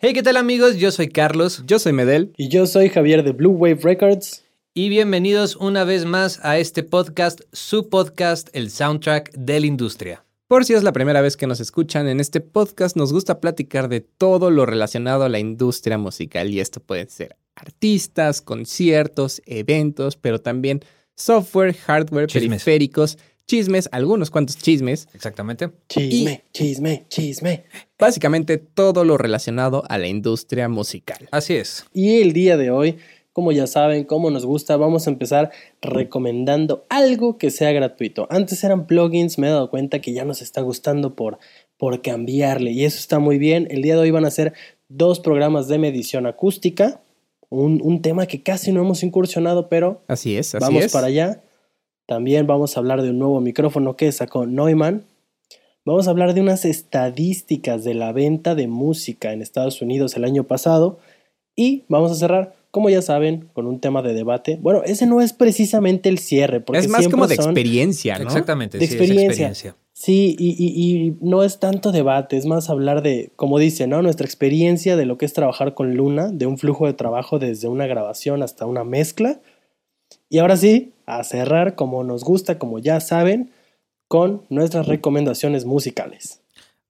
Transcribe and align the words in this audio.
Hey, 0.00 0.12
¿qué 0.12 0.22
tal 0.22 0.36
amigos? 0.36 0.76
Yo 0.76 0.92
soy 0.92 1.08
Carlos. 1.08 1.64
Yo 1.66 1.80
soy 1.80 1.92
Medel. 1.92 2.32
Y 2.36 2.48
yo 2.48 2.66
soy 2.66 2.88
Javier 2.88 3.24
de 3.24 3.32
Blue 3.32 3.50
Wave 3.50 3.80
Records. 3.82 4.44
Y 4.72 4.90
bienvenidos 4.90 5.56
una 5.56 5.82
vez 5.82 6.04
más 6.04 6.38
a 6.44 6.56
este 6.58 6.84
podcast, 6.84 7.40
su 7.52 7.88
podcast, 7.88 8.48
el 8.52 8.70
soundtrack 8.70 9.32
de 9.32 9.58
la 9.58 9.66
industria. 9.66 10.24
Por 10.46 10.64
si 10.64 10.74
es 10.74 10.84
la 10.84 10.92
primera 10.92 11.20
vez 11.20 11.36
que 11.36 11.48
nos 11.48 11.58
escuchan, 11.58 12.06
en 12.06 12.20
este 12.20 12.40
podcast 12.40 12.96
nos 12.96 13.12
gusta 13.12 13.40
platicar 13.40 13.88
de 13.88 14.00
todo 14.00 14.52
lo 14.52 14.66
relacionado 14.66 15.24
a 15.24 15.28
la 15.28 15.40
industria 15.40 15.98
musical 15.98 16.48
y 16.50 16.60
esto 16.60 16.78
puede 16.78 17.08
ser 17.08 17.36
artistas, 17.56 18.40
conciertos, 18.40 19.42
eventos, 19.46 20.16
pero 20.16 20.40
también 20.40 20.80
software, 21.16 21.74
hardware, 21.74 22.28
Chismes. 22.28 22.62
periféricos, 22.62 23.18
chismes, 23.48 23.88
algunos 23.90 24.30
cuantos 24.30 24.56
chismes, 24.58 25.08
Exactamente. 25.14 25.70
Chisme, 25.88 26.44
chisme, 26.52 27.04
chisme. 27.08 27.64
básicamente 27.98 28.58
todo 28.58 29.04
lo 29.04 29.16
relacionado 29.18 29.82
a 29.88 29.98
la 29.98 30.06
industria 30.06 30.68
musical. 30.68 31.28
Así 31.32 31.54
es. 31.54 31.84
Y 31.92 32.20
el 32.20 32.32
día 32.32 32.56
de 32.56 32.70
hoy, 32.70 32.98
como 33.32 33.50
ya 33.50 33.66
saben, 33.66 34.04
como 34.04 34.30
nos 34.30 34.44
gusta, 34.44 34.76
vamos 34.76 35.06
a 35.06 35.10
empezar 35.10 35.50
recomendando 35.80 36.84
algo 36.90 37.38
que 37.38 37.50
sea 37.50 37.72
gratuito. 37.72 38.26
Antes 38.30 38.62
eran 38.64 38.86
plugins, 38.86 39.38
me 39.38 39.46
he 39.48 39.50
dado 39.50 39.70
cuenta 39.70 40.00
que 40.00 40.12
ya 40.12 40.24
nos 40.24 40.42
está 40.42 40.60
gustando 40.60 41.14
por, 41.16 41.38
por 41.76 42.02
cambiarle 42.02 42.70
y 42.72 42.84
eso 42.84 42.98
está 42.98 43.18
muy 43.18 43.38
bien. 43.38 43.66
El 43.70 43.82
día 43.82 43.94
de 43.94 44.00
hoy 44.02 44.10
van 44.10 44.24
a 44.26 44.30
ser 44.30 44.52
dos 44.88 45.20
programas 45.20 45.68
de 45.68 45.78
medición 45.78 46.26
acústica, 46.26 47.00
un, 47.48 47.80
un 47.82 48.02
tema 48.02 48.26
que 48.26 48.42
casi 48.42 48.72
no 48.72 48.80
hemos 48.82 49.02
incursionado, 49.02 49.68
pero 49.68 50.02
Así 50.06 50.36
es, 50.36 50.54
así 50.54 50.62
vamos 50.62 50.84
es. 50.84 50.92
para 50.92 51.06
allá. 51.06 51.42
También 52.08 52.46
vamos 52.46 52.74
a 52.74 52.80
hablar 52.80 53.02
de 53.02 53.10
un 53.10 53.18
nuevo 53.18 53.38
micrófono 53.42 53.94
que 53.94 54.10
sacó 54.12 54.46
Neumann. 54.46 55.04
Vamos 55.84 56.08
a 56.08 56.10
hablar 56.10 56.32
de 56.32 56.40
unas 56.40 56.64
estadísticas 56.64 57.84
de 57.84 57.92
la 57.92 58.12
venta 58.12 58.54
de 58.54 58.66
música 58.66 59.34
en 59.34 59.42
Estados 59.42 59.82
Unidos 59.82 60.16
el 60.16 60.24
año 60.24 60.44
pasado. 60.44 60.98
Y 61.54 61.84
vamos 61.88 62.10
a 62.10 62.14
cerrar, 62.14 62.54
como 62.70 62.88
ya 62.88 63.02
saben, 63.02 63.50
con 63.52 63.66
un 63.66 63.78
tema 63.78 64.00
de 64.00 64.14
debate. 64.14 64.58
Bueno, 64.62 64.82
ese 64.86 65.04
no 65.06 65.20
es 65.20 65.34
precisamente 65.34 66.08
el 66.08 66.18
cierre, 66.18 66.60
porque 66.60 66.78
Es 66.78 66.88
más 66.88 67.00
siempre 67.00 67.12
como 67.14 67.26
de 67.26 67.36
son- 67.36 67.44
experiencia, 67.50 68.18
¿no? 68.18 68.24
Exactamente. 68.24 68.78
De 68.78 68.86
sí, 68.86 68.94
es 68.94 69.00
experiencia. 69.00 69.48
experiencia. 69.48 69.76
Sí, 69.92 70.34
y, 70.38 70.50
y- 70.56 71.06
y 71.08 71.16
no 71.20 71.42
es 71.44 71.58
tanto 71.58 71.92
debate, 71.92 72.38
es 72.38 72.46
más 72.46 72.70
hablar 72.70 73.02
de, 73.02 73.32
como 73.36 73.58
dice, 73.58 73.86
¿no? 73.86 74.00
Nuestra 74.00 74.24
experiencia 74.24 74.96
de 74.96 75.04
lo 75.04 75.18
que 75.18 75.26
es 75.26 75.34
trabajar 75.34 75.74
con 75.74 75.94
Luna, 75.94 76.28
de 76.32 76.46
un 76.46 76.56
flujo 76.56 76.86
de 76.86 76.94
trabajo 76.94 77.38
desde 77.38 77.68
una 77.68 77.86
grabación 77.86 78.42
hasta 78.42 78.64
una 78.64 78.84
mezcla. 78.84 79.40
Y 80.30 80.38
ahora 80.38 80.56
sí, 80.56 80.92
a 81.08 81.24
cerrar 81.24 81.74
como 81.74 82.04
nos 82.04 82.22
gusta, 82.22 82.58
como 82.58 82.78
ya 82.78 83.00
saben, 83.00 83.50
con 84.08 84.44
nuestras 84.50 84.86
recomendaciones 84.86 85.64
musicales. 85.64 86.40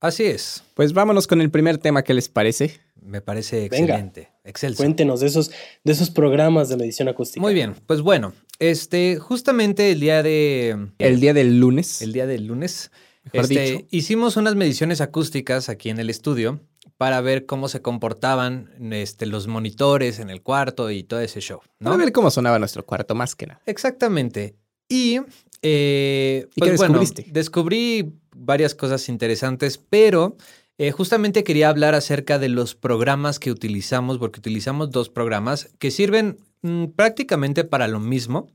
Así 0.00 0.24
es. 0.24 0.64
Pues 0.74 0.92
vámonos 0.92 1.26
con 1.26 1.40
el 1.40 1.50
primer 1.50 1.78
tema, 1.78 2.02
¿qué 2.02 2.14
les 2.14 2.28
parece? 2.28 2.80
Me 3.00 3.20
parece 3.20 3.68
Venga. 3.68 3.94
excelente. 3.94 4.28
Excelso. 4.44 4.82
Cuéntenos 4.82 5.20
de 5.20 5.28
esos, 5.28 5.50
de 5.84 5.92
esos 5.92 6.10
programas 6.10 6.68
de 6.68 6.76
medición 6.76 7.08
acústica. 7.08 7.40
Muy 7.40 7.54
bien. 7.54 7.74
Pues 7.86 8.02
bueno, 8.02 8.34
este, 8.58 9.16
justamente 9.16 9.92
el 9.92 10.00
día 10.00 10.22
de. 10.22 10.90
El 10.98 11.20
día 11.20 11.32
del 11.32 11.58
lunes. 11.60 12.02
el 12.02 12.12
día 12.12 12.26
del 12.26 12.46
lunes. 12.46 12.90
Mejor 13.24 13.50
este, 13.52 13.72
dicho. 13.72 13.86
Hicimos 13.90 14.36
unas 14.36 14.54
mediciones 14.56 15.00
acústicas 15.00 15.68
aquí 15.68 15.90
en 15.90 15.98
el 15.98 16.10
estudio 16.10 16.60
para 16.98 17.20
ver 17.20 17.46
cómo 17.46 17.68
se 17.68 17.80
comportaban 17.80 18.70
este, 18.92 19.24
los 19.24 19.46
monitores 19.46 20.18
en 20.18 20.30
el 20.30 20.42
cuarto 20.42 20.90
y 20.90 21.04
todo 21.04 21.20
ese 21.20 21.40
show. 21.40 21.60
¿no? 21.78 21.90
Para 21.90 22.04
ver 22.04 22.12
cómo 22.12 22.30
sonaba 22.30 22.58
nuestro 22.58 22.84
cuarto, 22.84 23.14
más 23.14 23.34
que 23.36 23.46
nada. 23.46 23.62
Exactamente. 23.66 24.56
Y, 24.88 25.20
eh, 25.62 26.48
¿Y 26.54 26.60
pues 26.60 26.72
qué 26.72 26.76
bueno, 26.76 26.98
descubriste? 26.98 27.32
descubrí 27.32 28.12
varias 28.34 28.74
cosas 28.74 29.08
interesantes, 29.08 29.78
pero 29.78 30.36
eh, 30.76 30.90
justamente 30.90 31.44
quería 31.44 31.68
hablar 31.68 31.94
acerca 31.94 32.38
de 32.40 32.48
los 32.48 32.74
programas 32.74 33.38
que 33.38 33.52
utilizamos, 33.52 34.18
porque 34.18 34.40
utilizamos 34.40 34.90
dos 34.90 35.08
programas 35.08 35.70
que 35.78 35.92
sirven 35.92 36.38
mm, 36.62 36.86
prácticamente 36.96 37.62
para 37.62 37.86
lo 37.86 38.00
mismo. 38.00 38.50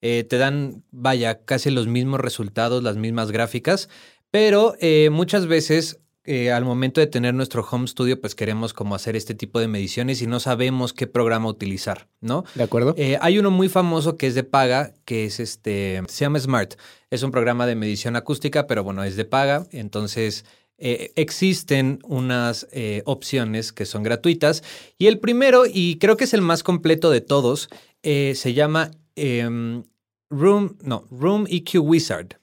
Eh, 0.00 0.24
te 0.24 0.38
dan, 0.38 0.84
vaya, 0.92 1.44
casi 1.44 1.70
los 1.70 1.88
mismos 1.88 2.20
resultados, 2.20 2.82
las 2.82 2.96
mismas 2.96 3.30
gráficas, 3.30 3.88
pero 4.32 4.74
eh, 4.80 5.10
muchas 5.10 5.46
veces 5.46 6.00
eh, 6.24 6.52
al 6.52 6.64
momento 6.64 7.00
de 7.00 7.08
tener 7.08 7.34
nuestro 7.34 7.66
home 7.68 7.88
studio, 7.88 8.20
pues 8.20 8.36
queremos 8.36 8.72
como 8.72 8.94
hacer 8.94 9.16
este 9.16 9.34
tipo 9.34 9.58
de 9.58 9.66
mediciones 9.66 10.22
y 10.22 10.28
no 10.28 10.38
sabemos 10.38 10.92
qué 10.92 11.08
programa 11.08 11.48
utilizar, 11.48 12.08
¿no? 12.20 12.44
¿De 12.54 12.62
acuerdo? 12.62 12.94
Eh, 12.96 13.18
hay 13.20 13.38
uno 13.38 13.50
muy 13.50 13.68
famoso 13.68 14.16
que 14.16 14.28
es 14.28 14.36
de 14.36 14.44
paga, 14.44 14.94
que 15.04 15.24
es 15.24 15.40
este, 15.40 16.00
se 16.06 16.24
llama 16.24 16.38
Smart. 16.38 16.74
Es 17.10 17.24
un 17.24 17.32
programa 17.32 17.66
de 17.66 17.74
medición 17.74 18.14
acústica, 18.14 18.68
pero 18.68 18.84
bueno, 18.84 19.02
es 19.02 19.16
de 19.16 19.24
paga. 19.24 19.66
Entonces, 19.72 20.44
eh, 20.78 21.12
existen 21.16 21.98
unas 22.04 22.68
opciones 23.04 23.72
que 23.72 23.84
son 23.84 24.04
gratuitas. 24.04 24.62
Y 24.98 25.08
el 25.08 25.18
primero, 25.18 25.64
y 25.66 25.98
creo 25.98 26.16
que 26.16 26.24
es 26.24 26.34
el 26.34 26.42
más 26.42 26.62
completo 26.62 27.10
de 27.10 27.20
todos, 27.20 27.68
se 28.02 28.54
llama 28.54 28.92
em, 29.16 29.82
Room, 30.30 30.76
no, 30.82 31.04
Room 31.10 31.46
EQ 31.48 31.80
Wizard. 31.82 32.41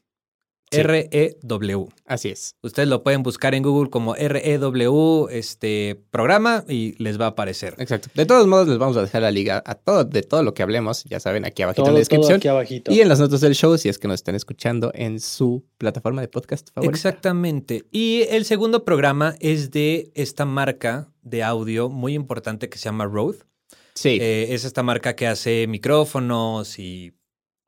Sí. 0.72 0.82
R-E-W. 0.82 1.88
Así 2.06 2.30
es. 2.30 2.56
Ustedes 2.62 2.88
lo 2.88 3.02
pueden 3.04 3.24
buscar 3.24 3.56
en 3.56 3.64
Google 3.64 3.90
como 3.90 4.14
REW, 4.16 5.28
este 5.30 6.00
programa, 6.12 6.64
y 6.68 7.02
les 7.02 7.20
va 7.20 7.26
a 7.26 7.30
aparecer. 7.30 7.74
Exacto. 7.80 8.10
De 8.14 8.26
todos 8.26 8.46
modos, 8.46 8.68
les 8.68 8.78
vamos 8.78 8.96
a 8.98 9.02
dejar 9.02 9.24
la 9.24 9.32
liga 9.32 9.64
a 9.66 9.76
todo, 9.76 10.04
de 10.04 10.22
todo 10.22 10.44
lo 10.44 10.54
que 10.54 10.62
hablemos, 10.62 11.04
ya 11.06 11.20
saben, 11.20 11.46
aquí 11.46 11.64
abajito 11.64 11.84
Todo, 11.84 11.90
en 11.90 11.94
la 12.02 12.06
todo 12.06 12.18
descripción. 12.18 12.38
aquí 12.38 12.48
abajito. 12.48 12.92
Y 12.92 13.02
en 13.02 13.10
las 13.10 13.20
notas 13.20 13.42
del 13.42 13.56
show, 13.56 13.78
si 13.78 13.90
es 13.90 13.98
que 13.98 14.08
nos 14.08 14.16
están 14.16 14.36
escuchando 14.36 14.92
en 14.94 15.20
su 15.20 15.66
plataforma 15.78 16.22
de 16.22 16.28
podcast 16.28 16.70
favorita. 16.74 16.96
Exactamente. 16.96 17.86
Y 17.92 18.24
el 18.30 18.46
segundo 18.46 18.86
programa 18.86 19.36
es 19.40 19.72
de 19.72 20.12
esta 20.14 20.46
marca 20.46 21.12
de 21.24 21.44
audio 21.44 21.90
muy 21.90 22.14
importante 22.14 22.70
que 22.70 22.78
se 22.78 22.86
llama 22.86 23.06
Rode. 23.06 23.40
Sí. 23.96 24.18
Eh, 24.22 24.54
es 24.54 24.66
esta 24.66 24.84
marca 24.84 25.16
que 25.16 25.28
hace 25.28 25.68
micrófonos 25.68 26.80
y 26.80 27.14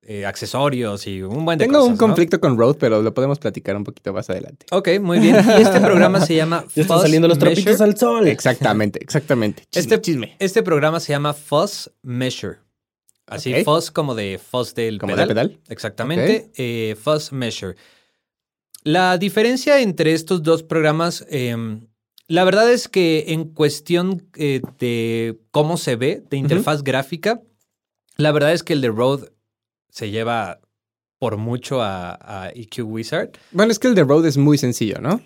eh, 0.03 0.25
accesorios 0.25 1.05
y 1.07 1.21
un 1.21 1.45
buen 1.45 1.57
de 1.59 1.65
Tengo 1.65 1.79
cosas, 1.79 1.87
un 1.87 1.93
¿no? 1.93 1.97
conflicto 1.99 2.39
con 2.39 2.57
Rode, 2.57 2.77
pero 2.79 3.01
lo 3.01 3.13
podemos 3.13 3.37
platicar 3.39 3.75
un 3.75 3.83
poquito 3.83 4.11
más 4.13 4.29
adelante. 4.29 4.65
Ok, 4.71 4.89
muy 4.99 5.19
bien. 5.19 5.35
Y 5.57 5.61
este 5.61 5.79
programa 5.79 6.19
se 6.25 6.35
llama 6.35 6.65
ya 6.75 6.81
están 6.81 7.01
saliendo 7.01 7.27
los 7.27 7.37
Measure. 7.37 7.55
trapitos 7.61 7.81
al 7.81 7.97
sol. 7.97 8.27
Exactamente, 8.27 8.99
exactamente. 9.03 9.63
Chisme, 9.69 9.79
Este, 9.95 10.01
chisme. 10.01 10.35
este 10.39 10.63
programa 10.63 10.99
se 10.99 11.13
llama 11.13 11.33
Fuzz 11.33 11.89
Measure. 12.01 12.57
Así, 13.27 13.53
Ok. 13.53 13.63
Fuzz 13.63 13.91
como 13.91 14.15
de 14.15 14.39
fuzz 14.39 14.73
del 14.73 14.97
Como 14.99 15.13
pedal. 15.13 15.27
de 15.27 15.33
pedal. 15.33 15.59
Exactamente, 15.69 16.51
eh, 16.57 16.95
Fuzz 17.01 17.31
Measure. 17.31 17.75
La 18.83 19.17
diferencia 19.17 19.79
entre 19.81 20.13
estos 20.13 20.41
dos 20.43 20.63
programas, 20.63 21.25
eh, 21.29 21.55
la 22.27 22.43
verdad 22.43 22.71
es 22.71 22.87
que 22.87 23.25
en 23.27 23.45
cuestión 23.45 24.27
eh, 24.35 24.61
de 24.79 25.39
cómo 25.51 25.77
se 25.77 25.95
ve, 25.95 26.23
de 26.29 26.37
interfaz 26.37 26.83
gráfica, 26.83 27.41
la 28.17 28.31
verdad 28.31 28.51
es 28.53 28.63
que 28.63 28.73
el 28.73 28.81
de 28.81 28.89
Rode 28.89 29.31
se 29.91 30.09
lleva 30.09 30.59
por 31.19 31.37
mucho 31.37 31.81
a, 31.83 32.17
a 32.45 32.49
EQ 32.49 32.79
Wizard. 32.83 33.29
Bueno, 33.51 33.71
es 33.71 33.77
que 33.77 33.87
el 33.87 33.93
de 33.95 34.03
Rode 34.03 34.27
es 34.29 34.37
muy 34.37 34.57
sencillo, 34.57 34.99
¿no? 34.99 35.21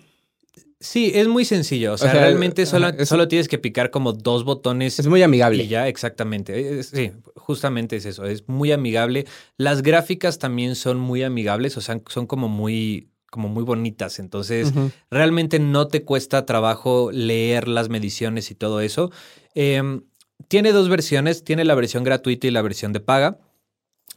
Sí, 0.78 1.10
es 1.14 1.26
muy 1.26 1.46
sencillo. 1.46 1.94
O 1.94 1.98
sea, 1.98 2.12
sea, 2.12 2.20
realmente 2.20 2.66
solo, 2.66 2.88
es- 2.88 3.08
solo 3.08 3.28
tienes 3.28 3.48
que 3.48 3.56
picar 3.56 3.90
como 3.90 4.12
dos 4.12 4.44
botones 4.44 4.98
Es 4.98 5.06
muy 5.06 5.22
amigable. 5.22 5.62
y 5.64 5.68
ya, 5.68 5.88
exactamente. 5.88 6.78
Es- 6.80 6.88
Sí, 6.88 7.12
justamente 7.34 7.96
es 7.96 8.04
eso. 8.04 8.26
Es 8.26 8.46
muy 8.46 8.72
amigable. 8.72 9.24
Las 9.56 9.80
gráficas 9.80 10.38
también 10.38 10.74
son 10.76 10.98
muy 10.98 11.22
amigables, 11.22 11.78
o 11.78 11.80
sea, 11.80 11.98
son 12.10 12.26
como 12.26 12.48
muy, 12.48 13.08
como 13.30 13.48
muy 13.48 13.64
bonitas. 13.64 14.18
Entonces, 14.18 14.74
realmente 15.10 15.58
no 15.60 15.88
te 15.88 16.04
cuesta 16.04 16.44
trabajo 16.44 17.10
leer 17.10 17.68
las 17.68 17.88
mediciones 17.88 18.50
y 18.50 18.54
todo 18.54 18.82
eso. 18.82 19.10
Em, 19.54 20.02
tiene 20.48 20.72
dos 20.72 20.90
versiones. 20.90 21.42
Tiene 21.42 21.64
la 21.64 21.74
versión 21.74 22.04
gratuita 22.04 22.46
y 22.48 22.50
la 22.50 22.60
versión 22.60 22.92
de 22.92 23.00
paga. 23.00 23.38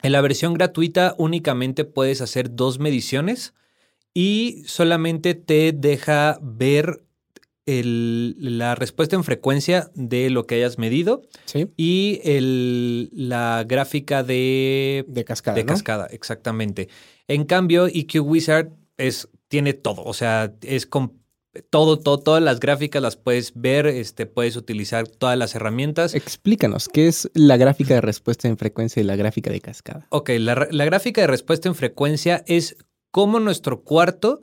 En 0.02 0.12
la 0.12 0.22
versión 0.22 0.54
gratuita 0.54 1.16
únicamente 1.18 1.86
puedes 1.86 2.22
hacer 2.22 2.56
dos 2.56 2.80
mediciones 2.80 3.54
y 4.14 4.64
solamente 4.66 5.36
te 5.36 5.72
deja 5.74 6.40
ver 6.42 7.04
el- 7.66 8.58
la 8.58 8.74
respuesta 8.76 9.16
en 9.16 9.24
frecuencia 9.24 9.92
de 9.94 10.30
lo 10.32 10.48
que 10.48 10.56
hayas 10.56 10.80
medido 10.80 11.22
Sí, 11.46 11.68
y 11.78 12.20
el- 12.24 13.10
la 13.14 13.64
gráfica 13.68 14.24
de, 14.24 15.06
de 15.08 15.24
cascada. 15.26 15.56
de 15.56 15.64
¿no? 15.64 15.68
cascada, 15.68 16.08
exactamente. 16.08 16.90
En 17.28 17.46
cambio, 17.46 17.86
EQ 17.88 18.22
Wizard 18.22 18.70
es, 18.98 19.30
tiene 19.50 19.74
todo, 19.74 20.04
o 20.04 20.14
sea, 20.14 20.54
es 20.62 20.88
con 20.88 21.19
todo, 21.70 22.00
todo, 22.00 22.20
todas 22.20 22.44
las 22.44 22.60
gráficas 22.60 23.02
las 23.02 23.16
puedes 23.16 23.54
ver, 23.56 23.88
este, 23.88 24.26
puedes 24.26 24.56
utilizar 24.56 25.08
todas 25.08 25.38
las 25.38 25.56
herramientas. 25.56 26.16
Explícanos, 26.16 26.90
¿qué 26.90 27.08
es 27.08 27.30
la 27.34 27.58
gráfica 27.58 27.94
de 27.96 28.02
respuesta 28.02 28.48
en 28.48 28.58
frecuencia 28.58 29.02
y 29.02 29.06
la 29.06 29.16
gráfica 29.16 29.52
de 29.52 29.62
cascada? 29.62 30.08
Ok, 30.10 30.32
la, 30.40 30.68
la 30.70 30.86
gráfica 30.86 31.22
de 31.22 31.28
respuesta 31.28 31.68
en 31.68 31.76
frecuencia 31.76 32.44
es 32.48 32.78
cómo 33.12 33.40
nuestro 33.40 33.84
cuarto, 33.84 34.42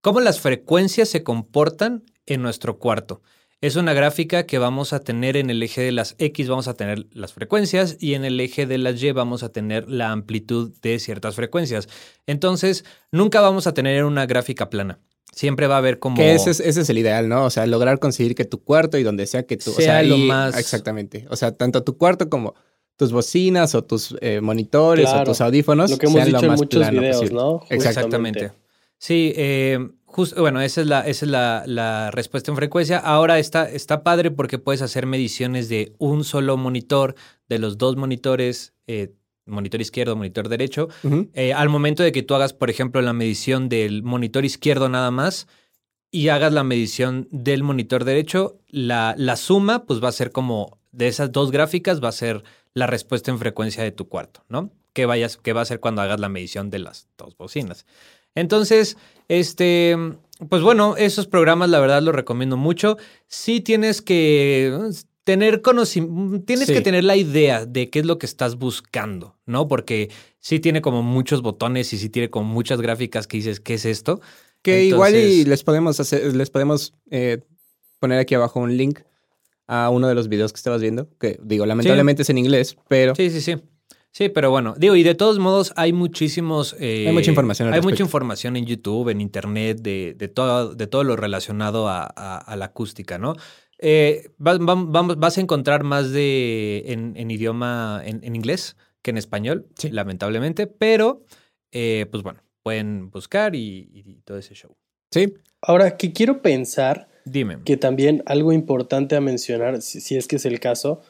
cómo 0.00 0.20
las 0.20 0.40
frecuencias 0.40 1.08
se 1.08 1.22
comportan 1.22 2.04
en 2.26 2.42
nuestro 2.42 2.78
cuarto. 2.78 3.22
Es 3.62 3.76
una 3.76 3.94
gráfica 3.94 4.44
que 4.44 4.58
vamos 4.58 4.92
a 4.92 5.00
tener 5.00 5.36
en 5.36 5.48
el 5.48 5.62
eje 5.62 5.80
de 5.80 5.90
las 5.90 6.14
X, 6.18 6.48
vamos 6.48 6.68
a 6.68 6.74
tener 6.74 7.06
las 7.12 7.32
frecuencias 7.32 7.96
y 7.98 8.12
en 8.12 8.26
el 8.26 8.38
eje 8.38 8.66
de 8.66 8.76
las 8.76 9.02
Y 9.02 9.10
vamos 9.12 9.42
a 9.42 9.50
tener 9.50 9.88
la 9.88 10.12
amplitud 10.12 10.72
de 10.82 10.98
ciertas 10.98 11.36
frecuencias. 11.36 11.88
Entonces, 12.26 12.84
nunca 13.12 13.40
vamos 13.40 13.66
a 13.66 13.72
tener 13.72 14.04
una 14.04 14.26
gráfica 14.26 14.68
plana. 14.68 15.00
Siempre 15.32 15.66
va 15.66 15.74
a 15.74 15.78
haber 15.78 15.98
como... 15.98 16.16
Que 16.16 16.34
ese 16.34 16.50
es, 16.50 16.60
ese 16.60 16.80
es 16.80 16.88
el 16.90 16.98
ideal, 16.98 17.28
¿no? 17.28 17.44
O 17.44 17.50
sea, 17.50 17.66
lograr 17.66 17.98
conseguir 17.98 18.34
que 18.34 18.44
tu 18.46 18.62
cuarto 18.62 18.96
y 18.96 19.02
donde 19.02 19.26
sea 19.26 19.42
que 19.44 19.56
tú... 19.58 19.70
o 19.70 19.74
Sea 19.74 20.00
sea, 20.00 20.02
lo 20.02 20.16
más- 20.18 20.56
Exactamente. 20.58 21.26
O 21.30 21.36
sea, 21.36 21.52
tanto 21.52 21.82
tu 21.82 21.96
cuarto 21.98 22.30
como 22.30 22.54
tus 22.96 23.12
bocinas 23.12 23.74
o 23.74 23.84
tus 23.84 24.16
eh, 24.22 24.40
monitores 24.40 25.04
Claro. 25.06 25.22
o 25.22 25.24
tus 25.24 25.40
audífonos 25.42 25.90
Lo 25.90 25.98
que 25.98 26.06
hemos 26.06 26.14
sean 26.14 26.26
dicho 26.28 26.40
lo 26.40 26.52
en 26.52 26.58
muchos 26.58 26.80
plano 26.80 27.00
videos, 27.00 27.16
posible. 27.20 27.34
¿no? 27.42 27.60
Exactamente. 27.68 28.52
Sí, 28.98 29.34
eh, 29.36 29.78
justo, 30.06 30.40
bueno, 30.40 30.62
esa 30.62 30.80
es 30.80 30.86
la, 30.86 31.00
esa 31.06 31.26
es 31.26 31.30
la, 31.30 31.64
la 31.66 32.10
respuesta 32.12 32.50
en 32.50 32.56
frecuencia. 32.56 32.96
Ahora 32.96 33.38
está, 33.38 33.68
está 33.70 34.02
padre 34.02 34.30
porque 34.30 34.58
puedes 34.58 34.80
hacer 34.80 35.04
mediciones 35.04 35.68
de 35.68 35.92
un 35.98 36.24
solo 36.24 36.56
monitor, 36.56 37.14
de 37.50 37.58
los 37.58 37.76
dos 37.76 37.96
monitores, 37.96 38.72
eh, 38.86 39.12
monitor 39.46 39.80
izquierdo, 39.80 40.16
monitor 40.16 40.48
derecho. 40.48 40.88
Eh, 41.32 41.52
al 41.52 41.68
momento 41.68 42.02
de 42.02 42.12
que 42.12 42.22
tú 42.22 42.34
hagas, 42.34 42.52
por 42.52 42.70
ejemplo, 42.70 43.00
la 43.00 43.12
medición 43.12 43.68
del 43.68 44.02
monitor 44.02 44.44
izquierdo 44.44 44.88
nada 44.88 45.10
más 45.10 45.46
y 46.10 46.28
hagas 46.28 46.52
la 46.52 46.64
medición 46.64 47.28
del 47.30 47.62
monitor 47.62 48.04
derecho, 48.04 48.58
la, 48.68 49.14
la 49.16 49.36
suma 49.36 49.84
pues 49.84 50.02
va 50.02 50.08
a 50.08 50.12
ser 50.12 50.32
como 50.32 50.78
de 50.92 51.08
esas 51.08 51.30
dos 51.30 51.50
gráficas 51.50 52.02
va 52.02 52.08
a 52.08 52.12
ser 52.12 52.42
la 52.72 52.86
respuesta 52.86 53.30
en 53.30 53.38
frecuencia 53.38 53.82
de 53.82 53.92
tu 53.92 54.08
cuarto, 54.08 54.44
¿no? 54.48 54.70
Que, 54.92 55.06
vayas, 55.06 55.36
que 55.36 55.52
va 55.52 55.60
a 55.60 55.66
ser 55.66 55.80
cuando 55.80 56.02
hagas 56.02 56.20
la 56.20 56.28
medición 56.28 56.70
de 56.70 56.78
las 56.78 57.08
dos 57.18 57.36
bocinas. 57.36 57.86
Entonces, 58.34 58.96
este, 59.28 59.96
pues 60.48 60.62
bueno, 60.62 60.96
esos 60.96 61.26
programas 61.26 61.70
la 61.70 61.80
verdad 61.80 62.02
los 62.02 62.14
recomiendo 62.14 62.56
mucho. 62.56 62.96
Sí 63.26 63.60
tienes 63.60 64.02
que 64.02 64.90
tener 65.26 65.60
conocimiento, 65.60 66.44
tienes 66.46 66.68
Sí. 66.68 66.72
que 66.72 66.80
tener 66.82 67.02
la 67.02 67.16
idea 67.16 67.66
de 67.66 67.90
qué 67.90 67.98
es 67.98 68.06
lo 68.06 68.16
que 68.16 68.26
estás 68.26 68.54
buscando, 68.56 69.34
¿no? 69.44 69.66
Porque 69.66 70.08
sí 70.38 70.60
tiene 70.60 70.80
como 70.80 71.02
muchos 71.02 71.42
botones 71.42 71.92
y 71.92 71.98
sí 71.98 72.08
tiene 72.08 72.30
como 72.30 72.46
muchas 72.48 72.80
gráficas 72.80 73.26
que 73.26 73.38
dices, 73.38 73.58
¿qué 73.58 73.74
es 73.74 73.86
esto? 73.86 74.20
Que 74.62 74.84
igual 74.84 75.16
y 75.16 75.44
les 75.44 75.64
podemos 75.64 75.98
hacer, 75.98 76.36
les 76.36 76.48
podemos 76.50 76.94
eh, 77.10 77.38
poner 77.98 78.20
aquí 78.20 78.36
abajo 78.36 78.60
un 78.60 78.76
link 78.76 79.00
a 79.66 79.90
uno 79.90 80.06
de 80.06 80.14
los 80.14 80.28
videos 80.28 80.52
que 80.52 80.58
estabas 80.58 80.80
viendo, 80.80 81.08
que 81.18 81.40
digo, 81.42 81.66
lamentablemente 81.66 82.22
es 82.22 82.30
en 82.30 82.38
inglés, 82.38 82.76
pero 82.86 83.16
Sí, 83.16 83.28
sí, 83.30 83.40
sí. 83.40 83.56
Sí, 84.12 84.28
pero 84.30 84.50
bueno, 84.50 84.74
digo, 84.78 84.94
y 84.96 85.02
de 85.02 85.14
todos 85.14 85.38
modos 85.38 85.72
hay 85.76 85.92
muchísimos... 85.92 86.74
eh, 86.78 87.04
Hay 87.08 87.12
mucha 87.12 87.30
información 87.30 87.68
al 87.68 87.74
Hay 87.74 87.82
mucha 87.82 88.02
información 88.02 88.56
en 88.56 88.64
YouTube, 88.64 89.10
en 89.10 89.20
Internet, 89.20 89.80
de, 89.82 90.14
de, 90.16 90.28
todo, 90.28 90.74
de 90.74 90.86
todo 90.86 91.04
lo 91.04 91.16
relacionado 91.16 91.88
a, 91.88 92.04
a- 92.16 92.38
a 92.38 92.56
la 92.56 92.66
acústica, 92.66 93.18
¿no? 93.18 93.34
Eh, 93.78 94.30
va- 94.44 94.58
va- 94.58 94.84
vamos, 94.86 95.18
vas 95.18 95.36
a 95.38 95.40
encontrar 95.40 95.84
más 95.84 96.10
de 96.12 96.84
en, 96.86 97.14
en 97.16 97.30
idioma, 97.30 98.02
en, 98.04 98.24
en 98.24 98.34
inglés 98.36 98.76
que 99.02 99.10
en 99.10 99.18
español, 99.18 99.66
Sí. 99.78 99.90
lamentablemente, 99.90 100.66
pero 100.66 101.24
eh, 101.72 102.06
pues 102.10 102.22
bueno, 102.22 102.40
pueden 102.62 103.10
buscar 103.10 103.54
y, 103.54 103.88
y 103.92 104.20
todo 104.24 104.38
ese 104.38 104.54
show. 104.54 104.74
sí, 105.12 105.34
Ahora, 105.62 105.96
que 105.96 106.12
quiero 106.12 106.42
pensar 106.42 107.08
Dime. 107.24 107.58
que 107.64 107.76
también 107.76 108.22
algo 108.26 108.52
importante 108.52 109.16
a 109.16 109.20
mencionar, 109.20 109.82
si, 109.82 110.00
si 110.00 110.16
es 110.16 110.26
que 110.28 110.36
es 110.36 110.46
el 110.46 110.60
caso, 110.60 111.00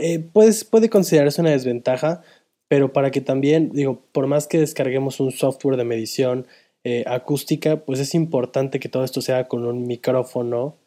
eh, 0.00 0.18
pues, 0.32 0.64
puede 0.64 0.88
considerarse 0.90 1.40
una 1.40 1.50
desventaja, 1.50 2.22
pero 2.68 2.92
para 2.92 3.10
que 3.10 3.20
también, 3.20 3.70
digo, 3.72 4.04
por 4.12 4.26
más 4.26 4.46
que 4.48 4.58
descarguemos 4.58 5.20
un 5.20 5.30
software 5.30 5.76
de 5.76 5.84
medición 5.84 6.46
eh, 6.84 7.04
acústica, 7.06 7.84
pues 7.84 8.00
es 8.00 8.14
importante 8.14 8.80
que 8.80 8.88
todo 8.88 9.04
esto 9.04 9.20
sea 9.20 9.46
con 9.46 9.64
un 9.66 9.86
micrófono. 9.86 10.78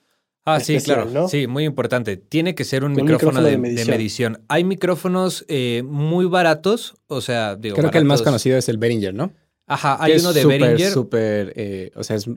Ah, 0.45 0.59
sí, 0.59 0.77
claro. 0.79 1.05
¿no? 1.05 1.27
Sí, 1.27 1.47
muy 1.47 1.65
importante. 1.65 2.17
Tiene 2.17 2.53
que 2.53 2.63
ser 2.63 2.83
un, 2.83 2.91
Un 2.91 2.97
micrófono, 2.97 3.41
micrófono 3.41 3.63
de, 3.63 3.69
de 3.75 3.83
de 3.83 3.91
medición. 3.91 4.41
Hay 4.47 4.63
micrófonos 4.63 5.43
eh, 5.47 5.81
muy 5.85 6.25
baratos, 6.25 6.95
o 7.07 7.19
sea, 7.21 7.55
digo, 7.55 7.75
creo 7.75 7.89
que 7.91 7.97
el 7.97 8.05
más 8.05 8.21
conocido 8.21 8.57
es 8.57 8.69
el 8.69 8.77
Behringer, 8.77 9.13
¿no? 9.13 9.33
Ajá, 9.65 9.97
hay 9.99 10.13
Que 10.13 10.19
uno 10.19 10.29
es 10.29 10.35
de 10.35 10.41
súper, 10.43 10.61
Behringer. 10.61 10.91
súper, 10.91 11.53
eh, 11.55 11.91
o 11.95 12.03
sea, 12.03 12.15
es, 12.17 12.29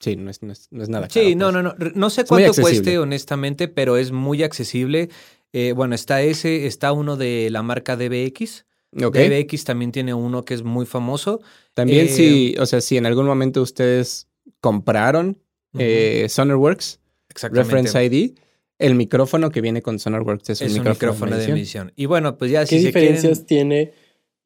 sí, 0.00 0.16
no 0.16 0.30
es, 0.30 0.42
no 0.42 0.52
es, 0.52 0.68
no 0.70 0.82
es 0.82 0.88
nada 0.88 1.08
Sí, 1.10 1.36
caro, 1.36 1.52
no, 1.52 1.62
pues. 1.68 1.78
no, 1.78 1.86
no. 1.90 1.92
No 1.94 2.10
sé 2.10 2.22
Es 2.22 2.28
cuánto 2.28 2.52
cueste, 2.62 2.98
honestamente, 2.98 3.68
pero 3.68 3.98
es 3.98 4.12
muy 4.12 4.42
accesible. 4.42 5.10
Eh, 5.52 5.72
bueno, 5.76 5.94
está 5.94 6.22
ese, 6.22 6.66
está 6.66 6.92
uno 6.92 7.16
de 7.18 7.48
la 7.50 7.62
marca 7.62 7.96
DBX. 7.96 8.64
DBX 8.92 9.64
también 9.64 9.92
tiene 9.92 10.14
uno 10.14 10.42
que 10.44 10.54
es 10.54 10.62
muy 10.62 10.86
famoso. 10.86 11.42
También 11.74 12.06
Eh, 12.06 12.08
si, 12.08 12.54
o 12.58 12.64
sea, 12.64 12.80
si 12.80 12.96
en 12.96 13.04
algún 13.04 13.26
momento 13.26 13.60
ustedes 13.60 14.28
compraron 14.60 15.38
eh, 15.78 16.26
Sonarworks, 16.30 17.00
Exactamente. 17.36 17.74
Reference 17.74 18.04
ID, 18.04 18.32
el 18.78 18.94
micrófono 18.94 19.50
que 19.50 19.60
viene 19.60 19.82
con 19.82 19.98
Sonarworks 19.98 20.50
es, 20.50 20.62
es 20.62 20.72
un 20.72 20.80
un 20.80 20.88
micrófono, 20.88 21.36
de 21.36 21.48
medición. 21.48 21.56
emisión. 21.56 21.92
Y 21.96 22.06
bueno, 22.06 22.36
pues 22.36 22.50
ya 22.50 22.60
¿Qué 22.62 22.66
si 22.66 22.80
se 22.80 22.86
diferencias 22.86 23.40
quieren... 23.40 23.46
tiene 23.46 23.92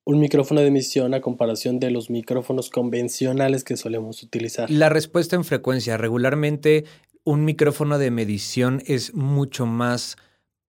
un 0.05 0.21
micrófono 0.21 0.61
de 0.61 0.67
emisión 0.67 1.15
a 1.15 1.21
comparación 1.21 1.79
de 1.79 1.91
los 1.91 2.11
micrófonos 2.11 2.69
convencionales 2.69 3.65
que 3.65 3.77
solemos 3.77 4.23
utilizar? 4.23 4.71
La 4.71 4.89
respuesta 4.89 5.37
en 5.37 5.45
frecuencia. 5.45 5.97
Regularmente 5.97 6.85
un 7.25 7.45
micrófono 7.45 7.99
de 7.99 8.11
medición 8.11 8.83
es 8.87 9.15
mucho 9.15 9.67
más 9.67 10.17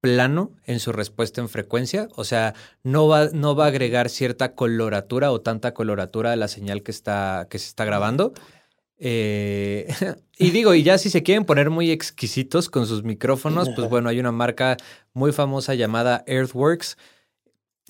plano 0.01 0.51
en 0.65 0.79
su 0.79 0.91
respuesta 0.91 1.41
en 1.41 1.49
frecuencia. 1.49 2.07
O 2.15 2.23
sea, 2.23 2.53
no 2.83 3.07
va, 3.07 3.29
no 3.33 3.55
va 3.55 3.65
a 3.65 3.67
agregar 3.67 4.09
cierta 4.09 4.55
coloratura 4.55 5.31
o 5.31 5.41
tanta 5.41 5.73
coloratura 5.73 6.33
a 6.33 6.35
la 6.35 6.47
señal 6.47 6.83
que, 6.83 6.91
está, 6.91 7.47
que 7.49 7.59
se 7.59 7.67
está 7.67 7.85
grabando. 7.85 8.33
Eh, 9.03 9.87
y 10.37 10.51
digo, 10.51 10.75
y 10.75 10.83
ya 10.83 10.97
si 10.99 11.09
se 11.09 11.23
quieren 11.23 11.43
poner 11.43 11.71
muy 11.71 11.89
exquisitos 11.89 12.69
con 12.69 12.85
sus 12.85 13.03
micrófonos, 13.03 13.69
pues 13.75 13.89
bueno, 13.89 14.09
hay 14.09 14.19
una 14.19 14.31
marca 14.31 14.77
muy 15.13 15.31
famosa 15.31 15.73
llamada 15.73 16.23
Earthworks. 16.27 16.97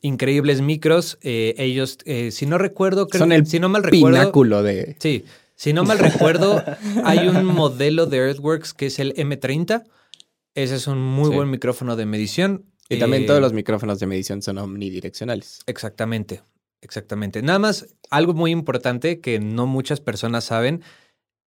Increíbles 0.01 0.61
micros. 0.61 1.19
eh, 1.21 1.53
ellos, 1.57 1.97
eh, 2.05 2.31
si 2.31 2.45
no 2.45 2.57
recuerdo, 2.57 3.07
creo, 3.07 3.19
Son 3.19 3.31
el 3.31 3.45
si 3.45 3.59
no 3.59 3.69
mal 3.69 3.83
recuerdo. 3.83 4.17
Pináculo 4.17 4.63
de... 4.63 4.95
Sí, 4.99 5.25
si 5.55 5.73
no 5.73 5.83
mal 5.83 5.99
recuerdo, 5.99 6.63
hay 7.05 7.27
un 7.27 7.45
modelo 7.45 8.07
de 8.07 8.17
Earthworks 8.17 8.73
que 8.73 8.87
es 8.87 8.97
el 8.99 9.13
M30. 9.13 9.83
Ese 10.55 10.75
es 10.75 10.87
un 10.87 10.99
muy 11.01 11.29
Sí. 11.29 11.35
buen 11.35 11.49
micrófono 11.51 11.95
de 11.95 12.05
medición. 12.05 12.65
Y 12.89 12.97
también 12.99 13.25
todos 13.25 13.39
los 13.39 13.53
micrófonos 13.53 13.99
de 13.99 14.07
medición 14.07 14.41
son 14.41 14.57
omnidireccionales. 14.57 15.61
Exactamente, 15.65 16.41
exactamente. 16.81 17.41
Nada 17.41 17.59
más, 17.59 17.95
algo 18.09 18.33
muy 18.33 18.51
importante 18.51 19.19
que 19.21 19.39
no 19.39 19.67
muchas 19.67 20.01
personas 20.01 20.43
saben, 20.45 20.81